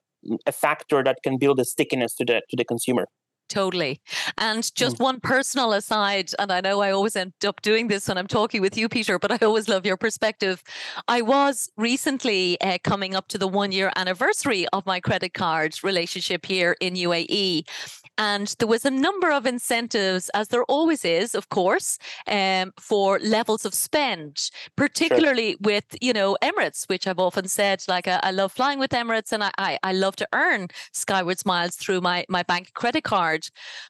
a 0.46 0.52
factor 0.52 1.02
that 1.02 1.18
can 1.24 1.38
build 1.38 1.58
a 1.60 1.64
stickiness 1.64 2.14
to 2.14 2.24
the 2.24 2.42
to 2.50 2.56
the 2.56 2.64
consumer. 2.64 3.06
Totally. 3.50 4.00
And 4.38 4.72
just 4.76 4.96
mm. 4.96 5.00
one 5.00 5.18
personal 5.18 5.72
aside, 5.72 6.30
and 6.38 6.52
I 6.52 6.60
know 6.60 6.80
I 6.80 6.92
always 6.92 7.16
end 7.16 7.32
up 7.44 7.60
doing 7.62 7.88
this 7.88 8.06
when 8.06 8.16
I'm 8.16 8.28
talking 8.28 8.60
with 8.62 8.78
you, 8.78 8.88
Peter, 8.88 9.18
but 9.18 9.32
I 9.32 9.44
always 9.44 9.68
love 9.68 9.84
your 9.84 9.96
perspective. 9.96 10.62
I 11.08 11.20
was 11.22 11.68
recently 11.76 12.60
uh, 12.60 12.78
coming 12.84 13.16
up 13.16 13.26
to 13.28 13.38
the 13.38 13.48
one 13.48 13.72
year 13.72 13.90
anniversary 13.96 14.68
of 14.72 14.86
my 14.86 15.00
credit 15.00 15.34
card 15.34 15.74
relationship 15.82 16.46
here 16.46 16.76
in 16.80 16.94
UAE. 16.94 17.66
And 18.20 18.54
there 18.58 18.68
was 18.68 18.84
a 18.84 18.90
number 18.90 19.32
of 19.32 19.46
incentives, 19.46 20.28
as 20.34 20.48
there 20.48 20.64
always 20.64 21.06
is, 21.06 21.34
of 21.34 21.48
course, 21.48 21.96
um, 22.26 22.70
for 22.78 23.18
levels 23.20 23.64
of 23.64 23.72
spend, 23.72 24.50
particularly 24.76 25.52
sure. 25.52 25.58
with, 25.62 25.96
you 26.02 26.12
know, 26.12 26.36
Emirates, 26.42 26.86
which 26.86 27.06
I've 27.06 27.18
often 27.18 27.48
said, 27.48 27.82
like 27.88 28.06
I, 28.06 28.20
I 28.22 28.30
love 28.30 28.52
flying 28.52 28.78
with 28.78 28.90
Emirates 28.90 29.32
and 29.32 29.42
I, 29.42 29.50
I, 29.56 29.78
I 29.82 29.92
love 29.94 30.16
to 30.16 30.28
earn 30.34 30.68
Skywards 30.92 31.46
miles 31.46 31.76
through 31.76 32.02
my, 32.02 32.26
my 32.28 32.42
bank 32.42 32.74
credit 32.74 33.04
card. 33.04 33.48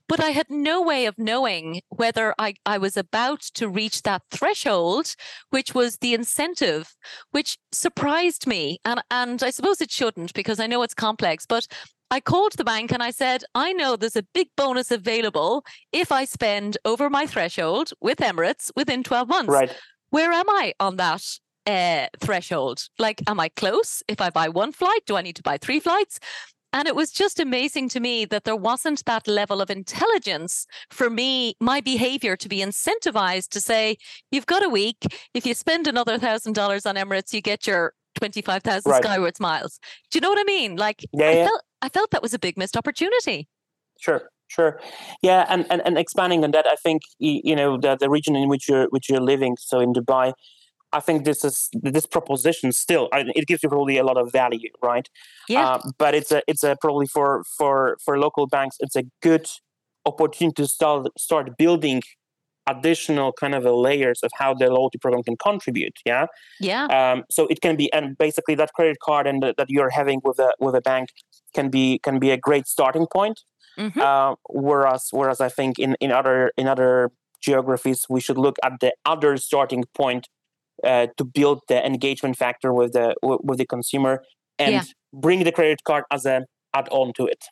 But 0.09 0.20
I 0.20 0.31
had 0.31 0.47
no 0.49 0.81
way 0.81 1.07
of 1.07 1.18
knowing 1.18 1.81
whether 1.89 2.33
I, 2.39 2.55
I 2.64 2.78
was 2.78 2.97
about 2.97 3.41
to 3.55 3.68
reach 3.68 4.03
that 4.03 4.22
threshold, 4.31 5.16
which 5.51 5.74
was 5.74 5.97
the 5.97 6.14
incentive, 6.14 6.95
which 7.33 7.59
surprised 7.72 8.47
me. 8.47 8.78
And, 8.85 9.03
and 9.11 9.43
I 9.43 9.51
suppose 9.51 9.81
it 9.81 9.91
shouldn't 9.91 10.35
because 10.35 10.61
I 10.61 10.68
know 10.68 10.85
it's 10.85 10.95
complex, 10.95 11.47
but 11.47 11.66
I 12.11 12.20
called 12.20 12.52
the 12.56 12.64
bank 12.64 12.92
and 12.92 13.02
I 13.02 13.11
said, 13.11 13.44
I 13.54 13.72
know 13.72 13.96
there's 13.96 14.16
a 14.16 14.26
big 14.34 14.48
bonus 14.56 14.90
available 14.90 15.64
if 15.92 16.11
I 16.11 16.24
spend 16.24 16.76
over 16.84 17.08
my 17.08 17.26
threshold 17.26 17.92
with 18.00 18.18
Emirates 18.18 18.70
within 18.74 19.02
12 19.02 19.28
months. 19.28 19.50
Right. 19.50 19.74
Where 20.11 20.32
am 20.32 20.48
I 20.48 20.74
on 20.80 20.96
that 20.96 21.24
uh, 21.66 22.08
threshold? 22.20 22.88
Like, 22.98 23.22
am 23.28 23.38
I 23.38 23.48
close? 23.48 24.02
If 24.08 24.20
I 24.20 24.30
buy 24.30 24.48
one 24.48 24.72
flight, 24.72 25.02
do 25.06 25.16
I 25.16 25.22
need 25.22 25.36
to 25.36 25.42
buy 25.42 25.56
three 25.58 25.78
flights? 25.78 26.18
And 26.72 26.86
it 26.86 26.94
was 26.94 27.11
just 27.11 27.40
amazing 27.40 27.88
to 27.90 28.00
me 28.00 28.24
that 28.26 28.44
there 28.44 28.56
wasn't 28.56 29.04
that 29.04 29.26
level 29.26 29.61
of 29.61 29.70
intelligence 29.70 30.66
for 30.90 31.11
me, 31.11 31.54
my 31.61 31.80
behavior 31.80 32.36
to 32.36 32.48
be 32.48 32.58
incentivized 32.58 33.48
to 33.50 33.61
say, 33.61 33.96
you've 34.30 34.46
got 34.46 34.64
a 34.64 34.68
week. 34.68 34.98
If 35.34 35.46
you 35.46 35.54
spend 35.54 35.86
another 35.86 36.18
thousand 36.18 36.52
dollars 36.54 36.86
on 36.86 36.94
Emirates, 36.94 37.32
you 37.32 37.40
get 37.40 37.66
your 37.66 37.92
25,000 38.16 38.90
right. 38.90 39.02
Skywards 39.02 39.40
miles. 39.40 39.80
Do 40.11 40.18
you 40.18 40.20
know 40.20 40.30
what 40.30 40.40
I 40.40 40.44
mean? 40.44 40.76
Like, 40.76 41.04
yeah, 41.12 41.26
I, 41.26 41.32
yeah. 41.32 41.44
Felt, 41.46 41.62
I 41.83 41.89
felt 41.89 42.11
that 42.11 42.22
was 42.22 42.35
a 42.35 42.39
big 42.39 42.57
missed 42.57 42.76
opportunity. 42.76 43.49
Sure, 44.01 44.31
sure. 44.49 44.81
Yeah, 45.22 45.47
and, 45.49 45.66
and, 45.70 45.83
and 45.85 45.99
expanding 45.99 46.45
on 46.45 46.51
that, 46.53 46.66
I 46.66 46.76
think, 46.83 47.03
you 47.18 47.55
know, 47.57 47.78
the, 47.78 47.97
the 47.97 48.11
region 48.11 48.37
in 48.37 48.49
which 48.49 48.68
you're, 48.68 48.87
which 48.91 49.09
you're 49.09 49.20
living, 49.20 49.57
so 49.59 49.81
in 49.81 49.93
Dubai, 49.93 50.33
I 50.93 51.01
think 51.01 51.24
this 51.24 51.45
is 51.45 51.68
this 51.72 52.07
proposition 52.07 52.72
still 52.72 53.09
it 53.12 53.47
gives 53.47 53.62
you 53.62 53.68
probably 53.68 53.99
a 53.99 54.05
lot 54.05 54.16
of 54.16 54.33
value, 54.33 54.70
right? 54.83 55.09
Yeah. 55.49 55.68
Uh, 55.68 55.91
but 55.99 56.14
it's 56.14 56.33
a 56.33 56.43
it's 56.49 56.64
a 56.64 56.76
probably 56.81 57.07
for 57.07 57.45
for 57.57 57.97
for 58.05 58.18
local 58.18 58.47
banks 58.47 58.76
it's 58.81 58.97
a 58.97 59.05
good 59.22 59.47
opportunity 60.05 60.62
to 60.62 60.66
start 60.66 61.07
start 61.16 61.57
building 61.57 62.03
additional 62.71 63.33
kind 63.33 63.55
of 63.55 63.64
layers 63.64 64.23
of 64.23 64.31
how 64.39 64.55
the 64.55 64.68
loyalty 64.68 64.99
program 64.99 65.23
can 65.23 65.37
contribute 65.37 65.97
yeah 66.05 66.27
yeah 66.61 66.85
um, 66.87 67.25
so 67.31 67.47
it 67.49 67.61
can 67.61 67.77
be 67.77 67.93
and 67.93 68.16
basically 68.18 68.55
that 68.55 68.73
credit 68.75 68.99
card 69.01 69.27
and 69.27 69.43
the, 69.43 69.55
that 69.57 69.68
you're 69.68 69.91
having 69.91 70.21
with 70.25 70.39
a 70.39 70.53
with 70.61 70.75
a 70.75 70.81
bank 70.81 71.09
can 71.55 71.68
be 71.68 71.99
can 71.99 72.18
be 72.18 72.31
a 72.31 72.37
great 72.37 72.66
starting 72.66 73.07
point 73.12 73.41
mm-hmm. 73.79 74.01
uh, 74.01 74.35
whereas 74.49 75.09
whereas 75.11 75.41
i 75.41 75.49
think 75.49 75.79
in 75.79 75.97
in 76.01 76.11
other 76.12 76.53
in 76.57 76.66
other 76.66 77.11
geographies 77.41 78.07
we 78.09 78.21
should 78.21 78.39
look 78.39 78.57
at 78.62 78.73
the 78.81 78.93
other 79.05 79.37
starting 79.37 79.85
point 79.95 80.29
uh, 80.85 81.07
to 81.16 81.25
build 81.25 81.61
the 81.68 81.85
engagement 81.85 82.37
factor 82.37 82.73
with 82.73 82.93
the 82.93 83.14
with 83.23 83.59
the 83.59 83.66
consumer 83.66 84.23
and 84.59 84.75
yeah. 84.75 84.83
bring 85.12 85.45
the 85.45 85.53
credit 85.53 85.83
card 85.85 86.05
as 86.11 86.25
a 86.27 86.45
add-on 86.75 87.12
to 87.14 87.27
it 87.27 87.43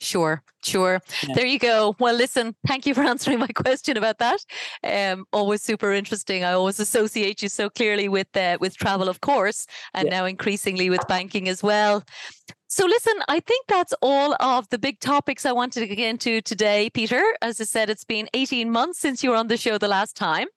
Sure, 0.00 0.42
sure. 0.62 1.00
Yeah. 1.26 1.34
There 1.34 1.46
you 1.46 1.58
go. 1.58 1.96
Well, 1.98 2.14
listen, 2.14 2.54
thank 2.66 2.86
you 2.86 2.94
for 2.94 3.02
answering 3.12 3.38
my 3.38 3.48
question 3.48 3.96
about 3.96 4.18
that. 4.18 4.44
Um, 4.82 5.24
always 5.32 5.62
super 5.62 5.92
interesting. 5.92 6.44
I 6.44 6.52
always 6.52 6.80
associate 6.80 7.42
you 7.42 7.48
so 7.48 7.70
clearly 7.70 8.08
with 8.08 8.36
uh, 8.36 8.58
with 8.60 8.76
travel, 8.76 9.08
of 9.08 9.20
course, 9.20 9.66
and 9.94 10.06
yeah. 10.06 10.20
now 10.20 10.24
increasingly 10.26 10.90
with 10.90 11.06
banking 11.08 11.48
as 11.48 11.62
well. 11.62 12.04
So, 12.74 12.86
listen, 12.86 13.14
I 13.28 13.38
think 13.38 13.66
that's 13.68 13.94
all 14.02 14.34
of 14.40 14.68
the 14.70 14.80
big 14.80 14.98
topics 14.98 15.46
I 15.46 15.52
wanted 15.52 15.86
to 15.86 15.94
get 15.94 16.08
into 16.08 16.40
today, 16.40 16.90
Peter. 16.90 17.22
As 17.40 17.60
I 17.60 17.64
said, 17.64 17.88
it's 17.88 18.02
been 18.02 18.28
18 18.34 18.68
months 18.68 18.98
since 18.98 19.22
you 19.22 19.30
were 19.30 19.36
on 19.36 19.46
the 19.46 19.56
show 19.56 19.78
the 19.78 19.86
last 19.86 20.16
time, 20.16 20.48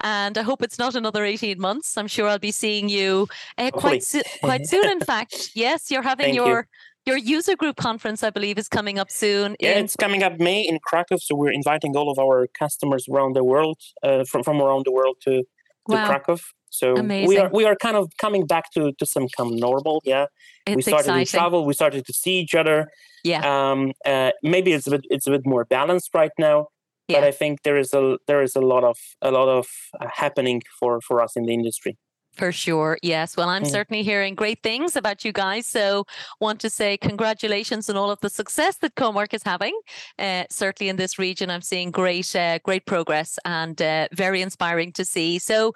and 0.00 0.38
I 0.38 0.42
hope 0.42 0.62
it's 0.62 0.78
not 0.78 0.94
another 0.94 1.24
18 1.24 1.60
months. 1.60 1.96
I'm 1.96 2.06
sure 2.06 2.28
I'll 2.28 2.38
be 2.38 2.52
seeing 2.52 2.88
you 2.88 3.26
uh, 3.58 3.72
quite 3.72 4.04
so- 4.04 4.22
quite 4.40 4.68
soon. 4.68 4.88
In 4.88 5.00
fact, 5.00 5.50
yes, 5.54 5.90
you're 5.90 6.02
having 6.02 6.26
Thank 6.26 6.36
your 6.36 6.58
you 6.58 6.64
your 7.06 7.16
user 7.16 7.56
group 7.56 7.76
conference, 7.76 8.22
I 8.22 8.30
believe, 8.30 8.58
is 8.58 8.68
coming 8.68 8.98
up 8.98 9.10
soon. 9.10 9.56
Yeah, 9.60 9.78
in... 9.78 9.84
it's 9.84 9.96
coming 9.96 10.22
up 10.22 10.38
May 10.38 10.62
in 10.62 10.78
Krakow. 10.82 11.18
So 11.18 11.34
we're 11.34 11.52
inviting 11.52 11.96
all 11.96 12.10
of 12.10 12.18
our 12.18 12.46
customers 12.58 13.06
around 13.08 13.36
the 13.36 13.44
world, 13.44 13.78
uh, 14.02 14.24
from 14.24 14.42
from 14.42 14.60
around 14.60 14.84
the 14.86 14.92
world 14.92 15.16
to 15.22 15.38
to 15.40 15.44
wow. 15.88 16.06
Krakow. 16.06 16.38
So 16.70 16.96
Amazing. 16.96 17.28
we 17.28 17.38
are 17.38 17.50
we 17.52 17.64
are 17.64 17.76
kind 17.76 17.96
of 17.96 18.10
coming 18.18 18.46
back 18.46 18.70
to 18.72 18.92
to 18.98 19.06
some 19.06 19.28
kind 19.36 19.52
of 19.52 19.58
normal. 19.58 20.02
Yeah, 20.04 20.26
it's 20.66 20.76
we 20.76 20.82
started 20.82 21.06
exciting. 21.06 21.26
to 21.26 21.30
travel. 21.30 21.66
We 21.66 21.74
started 21.74 22.04
to 22.06 22.12
see 22.12 22.40
each 22.40 22.54
other. 22.54 22.88
Yeah. 23.22 23.42
Um. 23.44 23.92
Uh, 24.04 24.30
maybe 24.42 24.72
it's 24.72 24.86
a 24.86 24.90
bit 24.90 25.04
it's 25.10 25.26
a 25.26 25.30
bit 25.30 25.46
more 25.46 25.64
balanced 25.64 26.10
right 26.14 26.32
now. 26.38 26.68
Yeah. 27.08 27.20
But 27.20 27.28
I 27.28 27.32
think 27.32 27.62
there 27.62 27.76
is 27.76 27.92
a 27.92 28.16
there 28.26 28.42
is 28.42 28.56
a 28.56 28.60
lot 28.60 28.82
of 28.82 28.96
a 29.20 29.30
lot 29.30 29.48
of 29.48 29.66
uh, 30.00 30.08
happening 30.12 30.62
for 30.80 31.00
for 31.00 31.20
us 31.20 31.36
in 31.36 31.44
the 31.44 31.52
industry. 31.52 31.98
For 32.36 32.50
sure. 32.50 32.98
Yes. 33.02 33.36
Well, 33.36 33.48
I'm 33.48 33.64
certainly 33.64 34.02
hearing 34.02 34.34
great 34.34 34.62
things 34.62 34.96
about 34.96 35.24
you 35.24 35.32
guys. 35.32 35.66
So, 35.66 36.04
want 36.40 36.60
to 36.60 36.70
say 36.70 36.96
congratulations 36.96 37.88
on 37.88 37.96
all 37.96 38.10
of 38.10 38.20
the 38.20 38.30
success 38.30 38.76
that 38.78 38.96
Comarch 38.96 39.32
is 39.34 39.44
having. 39.44 39.78
Uh, 40.18 40.44
certainly 40.50 40.88
in 40.88 40.96
this 40.96 41.18
region, 41.18 41.48
I'm 41.48 41.62
seeing 41.62 41.92
great, 41.92 42.34
uh, 42.34 42.58
great 42.64 42.86
progress 42.86 43.38
and 43.44 43.80
uh, 43.80 44.08
very 44.12 44.42
inspiring 44.42 44.92
to 44.92 45.04
see. 45.04 45.38
So, 45.38 45.74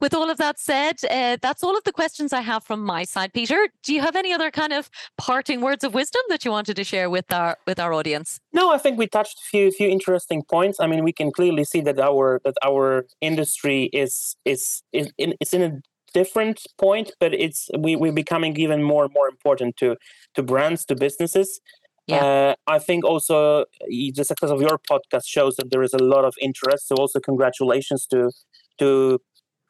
with 0.00 0.12
all 0.14 0.30
of 0.30 0.38
that 0.38 0.58
said, 0.58 0.96
uh, 1.08 1.36
that's 1.40 1.62
all 1.62 1.76
of 1.76 1.84
the 1.84 1.92
questions 1.92 2.32
I 2.32 2.40
have 2.40 2.64
from 2.64 2.80
my 2.82 3.04
side. 3.04 3.32
Peter, 3.32 3.68
do 3.84 3.94
you 3.94 4.00
have 4.00 4.16
any 4.16 4.32
other 4.32 4.50
kind 4.50 4.72
of 4.72 4.90
parting 5.16 5.60
words 5.60 5.84
of 5.84 5.94
wisdom 5.94 6.22
that 6.28 6.44
you 6.44 6.50
wanted 6.50 6.74
to 6.76 6.84
share 6.84 7.08
with 7.08 7.32
our 7.32 7.56
with 7.68 7.78
our 7.78 7.92
audience? 7.92 8.40
No, 8.52 8.72
I 8.72 8.78
think 8.78 8.98
we 8.98 9.06
touched 9.06 9.38
a 9.38 9.44
few 9.44 9.70
few 9.70 9.88
interesting 9.88 10.42
points. 10.42 10.80
I 10.80 10.88
mean, 10.88 11.04
we 11.04 11.12
can 11.12 11.30
clearly 11.30 11.64
see 11.64 11.80
that 11.82 12.00
our 12.00 12.40
that 12.44 12.56
our 12.64 13.06
industry 13.20 13.84
is 13.92 14.36
is 14.44 14.82
is 14.92 15.12
in, 15.18 15.34
is 15.40 15.54
in 15.54 15.62
a 15.62 15.80
different 16.12 16.60
point, 16.78 17.12
but 17.20 17.34
it's 17.34 17.68
we 17.78 17.96
we're 17.96 18.12
becoming 18.12 18.56
even 18.56 18.82
more 18.82 19.04
and 19.04 19.14
more 19.14 19.28
important 19.28 19.76
to 19.78 19.96
to 20.34 20.42
brands 20.42 20.84
to 20.86 20.94
businesses. 20.94 21.60
Yeah. 22.06 22.24
Uh, 22.24 22.54
I 22.66 22.78
think 22.78 23.04
also 23.04 23.66
the 23.86 24.24
success 24.24 24.50
of 24.50 24.60
your 24.60 24.80
podcast 24.90 25.26
shows 25.26 25.54
that 25.56 25.70
there 25.70 25.82
is 25.82 25.94
a 25.94 26.02
lot 26.02 26.24
of 26.24 26.34
interest. 26.40 26.88
So 26.88 26.96
also 26.96 27.20
congratulations 27.20 28.06
to 28.06 28.30
to 28.78 29.20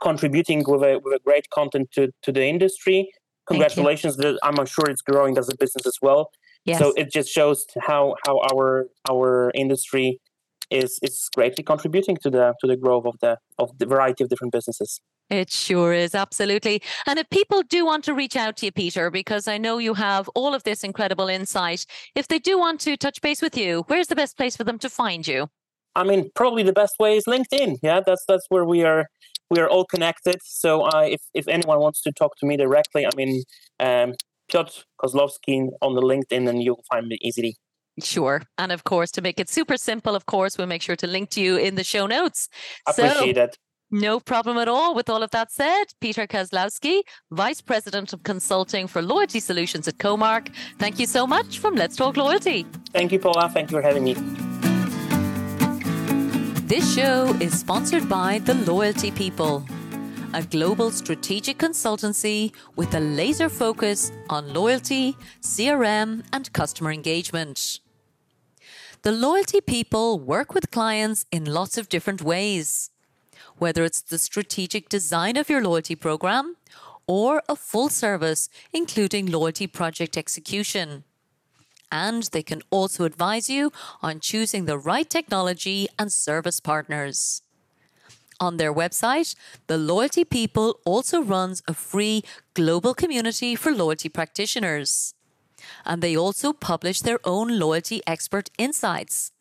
contributing 0.01 0.65
with 0.67 0.83
a 0.83 1.01
with 1.05 1.15
a 1.15 1.21
great 1.25 1.51
content 1.51 1.91
to 1.93 2.09
to 2.23 2.33
the 2.33 2.45
industry. 2.45 3.11
Congratulations! 3.47 4.17
That 4.17 4.39
I'm 4.43 4.65
sure 4.67 4.87
it's 4.89 5.03
growing 5.03 5.37
as 5.37 5.49
a 5.49 5.57
business 5.57 5.87
as 5.87 5.99
well. 6.01 6.31
Yes. 6.65 6.79
So 6.79 6.93
it 6.97 7.13
just 7.13 7.29
shows 7.29 7.67
how 7.81 8.15
how 8.27 8.39
our 8.53 8.87
our 9.11 9.51
industry 9.55 10.21
is 10.71 10.99
is 11.03 11.29
greatly 11.35 11.65
contributing 11.65 12.17
to 12.23 12.31
the 12.31 12.55
to 12.61 12.67
the 12.67 12.77
growth 12.77 13.07
of 13.07 13.17
the 13.21 13.39
of 13.59 13.77
the 13.79 13.87
variety 13.87 14.23
of 14.25 14.31
different 14.31 14.53
businesses. 14.53 15.01
It 15.31 15.51
sure 15.51 15.93
is, 15.93 16.15
absolutely. 16.17 16.83
And 17.07 17.19
if 17.19 17.31
people 17.31 17.63
do 17.63 17.87
want 17.87 18.05
to 18.05 18.15
reach 18.15 18.35
out 18.35 18.57
to 18.59 18.67
you, 18.67 18.73
Peter, 18.73 19.11
because 19.11 19.47
I 19.47 19.59
know 19.59 19.79
you 19.79 19.95
have 19.95 20.29
all 20.35 20.55
of 20.55 20.65
this 20.65 20.83
incredible 20.83 21.29
insight, 21.29 21.87
if 22.17 22.27
they 22.27 22.41
do 22.41 22.59
want 22.59 22.81
to 22.81 22.97
touch 22.97 23.21
base 23.21 23.41
with 23.41 23.57
you, 23.57 23.85
where's 23.87 24.09
the 24.09 24.17
best 24.17 24.37
place 24.37 24.57
for 24.57 24.65
them 24.65 24.79
to 24.81 24.91
find 24.91 25.27
you? 25.27 25.49
I 25.95 26.03
mean, 26.03 26.31
probably 26.35 26.65
the 26.65 26.73
best 26.73 26.97
way 26.99 27.17
is 27.17 27.25
LinkedIn. 27.25 27.79
Yeah, 27.83 28.01
that's 28.05 28.25
that's 28.27 28.47
where 28.49 28.65
we 28.65 28.83
are. 28.85 29.07
We 29.51 29.61
are 29.61 29.69
all 29.69 29.85
connected. 29.85 30.37
So, 30.43 30.83
uh, 30.83 31.07
if 31.07 31.21
if 31.35 31.49
anyone 31.49 31.81
wants 31.81 32.01
to 32.03 32.13
talk 32.13 32.37
to 32.39 32.47
me 32.47 32.57
directly, 32.57 33.07
I 33.07 33.11
mean, 33.17 33.43
um, 33.81 34.15
Piotr 34.49 34.83
Kozlowski 35.01 35.69
on 35.83 35.95
the 35.95 36.03
LinkedIn, 36.03 36.49
and 36.49 36.63
you'll 36.63 36.85
find 36.91 37.09
me 37.09 37.19
easily. 37.23 37.57
Sure. 38.03 38.43
And 38.59 38.73
of 38.73 38.85
course, 38.85 39.11
to 39.13 39.23
make 39.23 39.41
it 39.41 39.49
super 39.49 39.77
simple, 39.77 40.15
of 40.15 40.27
course, 40.27 40.57
we'll 40.57 40.69
make 40.69 40.83
sure 40.83 40.97
to 40.97 41.07
link 41.07 41.31
to 41.31 41.41
you 41.41 41.57
in 41.57 41.75
the 41.75 41.85
show 41.85 42.07
notes. 42.07 42.49
Appreciate 42.87 43.37
so, 43.37 43.43
it. 43.43 43.59
No 43.93 44.21
problem 44.21 44.57
at 44.57 44.69
all. 44.69 44.95
With 44.95 45.11
all 45.11 45.23
of 45.23 45.33
that 45.33 45.51
said, 45.51 45.87
Peter 46.01 46.25
Kozlowski, 46.25 47.01
Vice 47.33 47.61
President 47.61 48.13
of 48.13 48.23
Consulting 48.23 48.87
for 48.87 49.03
Loyalty 49.03 49.41
Solutions 49.41 49.89
at 49.89 49.99
Comarch. 49.99 50.55
Thank 50.79 51.01
you 51.01 51.07
so 51.07 51.27
much 51.27 51.59
from 51.59 51.75
Let's 51.75 51.97
Talk 51.97 52.17
Loyalty. 52.17 52.67
Thank 52.93 53.11
you, 53.11 53.19
Paula. 53.19 53.49
Thank 53.49 53.73
you 53.73 53.79
for 53.79 53.83
having 53.83 54.05
me. 54.05 54.15
This 56.69 56.95
show 56.95 57.37
is 57.41 57.59
sponsored 57.59 58.09
by 58.09 58.39
The 58.39 58.55
Loyalty 58.55 59.11
People, 59.11 59.67
a 60.35 60.45
global 60.45 60.93
strategic 60.93 61.59
consultancy 61.59 62.53
with 62.77 62.95
a 62.95 63.01
laser 63.01 63.49
focus 63.49 64.13
on 64.29 64.55
loyalty, 64.55 65.17
CRM, 65.43 66.25
and 66.33 66.53
customer 66.53 66.93
engagement. 66.93 67.81
The 69.03 69.11
Loyalty 69.11 69.61
People 69.61 70.21
work 70.21 70.55
with 70.55 70.71
clients 70.71 71.27
in 71.33 71.45
lots 71.45 71.77
of 71.77 71.89
different 71.89 72.23
ways, 72.23 72.91
whether 73.61 73.85
it's 73.85 74.01
the 74.01 74.19
strategic 74.19 74.89
design 74.89 75.37
of 75.37 75.49
your 75.49 75.63
loyalty 75.63 75.95
program 75.95 76.57
or 77.07 77.43
a 77.49 77.55
full 77.55 77.89
service, 77.89 78.49
including 78.73 79.27
loyalty 79.27 79.67
project 79.67 80.17
execution 80.17 81.05
and 81.93 82.25
they 82.25 82.43
can 82.43 82.63
also 82.71 83.05
advise 83.05 83.51
you 83.51 83.73
on 84.03 84.21
choosing 84.21 84.65
the 84.65 84.79
right 84.79 85.09
technology 85.09 85.89
and 85.99 86.13
service 86.13 86.61
partners. 86.61 87.43
On 88.39 88.57
their 88.57 88.73
website, 88.73 89.35
the 89.67 89.77
Loyalty 89.77 90.25
People 90.25 90.79
also 90.85 91.23
runs 91.23 91.63
a 91.69 91.75
free 91.75 92.23
global 92.55 92.95
community 92.95 93.55
for 93.55 93.71
loyalty 93.71 94.09
practitioners. 94.09 95.15
And 95.85 96.01
they 96.01 96.17
also 96.17 96.55
publish 96.55 97.01
their 97.01 97.19
own 97.25 97.59
loyalty 97.59 98.01
expert 98.07 98.49
insights. 98.57 99.33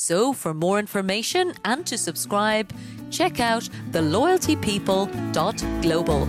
So, 0.00 0.32
for 0.32 0.54
more 0.54 0.78
information 0.78 1.54
and 1.64 1.84
to 1.88 1.98
subscribe, 1.98 2.72
check 3.10 3.40
out 3.40 3.68
theloyaltypeople.global. 3.90 6.26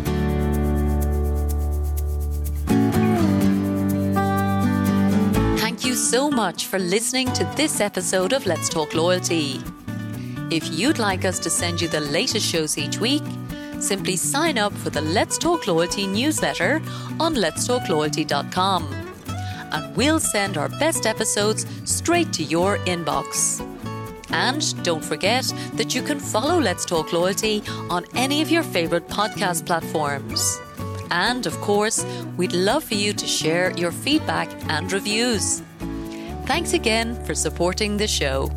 Thank 5.59 5.86
you 5.86 5.93
so 5.93 6.32
much 6.32 6.65
for 6.65 6.80
listening 6.80 7.32
to 7.34 7.43
this 7.55 7.80
episode 7.80 8.34
of 8.34 8.47
Let's 8.47 8.70
Talk 8.70 8.95
Loyalty. 8.95 9.61
If 10.49 10.72
you'd 10.72 10.97
like 10.97 11.24
us 11.24 11.38
to 11.38 11.51
send 11.51 11.80
you 11.80 11.88
the 11.88 11.99
latest 11.99 12.47
shows 12.47 12.76
each 12.76 12.97
week, 12.97 13.22
simply 13.80 14.15
sign 14.15 14.57
up 14.57 14.74
for 14.74 14.89
the 14.89 15.01
Let's 15.01 15.38
Talk 15.38 15.67
Loyalty 15.67 16.07
newsletter 16.07 16.82
on 17.20 17.36
letstalkloyalty.com 17.36 19.09
and 19.72 19.95
we'll 19.95 20.20
send 20.20 20.57
our 20.57 20.70
best 20.70 21.05
episodes 21.05 21.65
straight 21.86 22.32
to 22.34 22.43
your 22.43 22.78
inbox. 22.80 23.65
And 24.32 24.84
don't 24.84 25.03
forget 25.03 25.51
that 25.74 25.95
you 25.95 26.01
can 26.01 26.20
follow 26.20 26.59
Let's 26.59 26.86
Talk 26.86 27.11
Loyalty 27.11 27.63
on 27.89 28.05
any 28.15 28.41
of 28.41 28.51
your 28.51 28.63
favorite 28.63 29.07
podcast 29.07 29.65
platforms. 29.65 30.59
And 31.11 31.47
of 31.47 31.59
course, 31.61 32.05
we'd 32.38 32.53
love 32.53 32.84
for 32.84 32.95
you 32.95 33.13
to 33.13 33.26
share 33.26 33.72
your 33.72 33.91
feedback 33.91 34.49
and 34.70 34.91
reviews. 34.91 35.61
Thanks 36.45 36.74
again 36.74 37.15
for 37.26 37.34
supporting 37.34 37.97
the 37.97 38.07
show. 38.07 38.51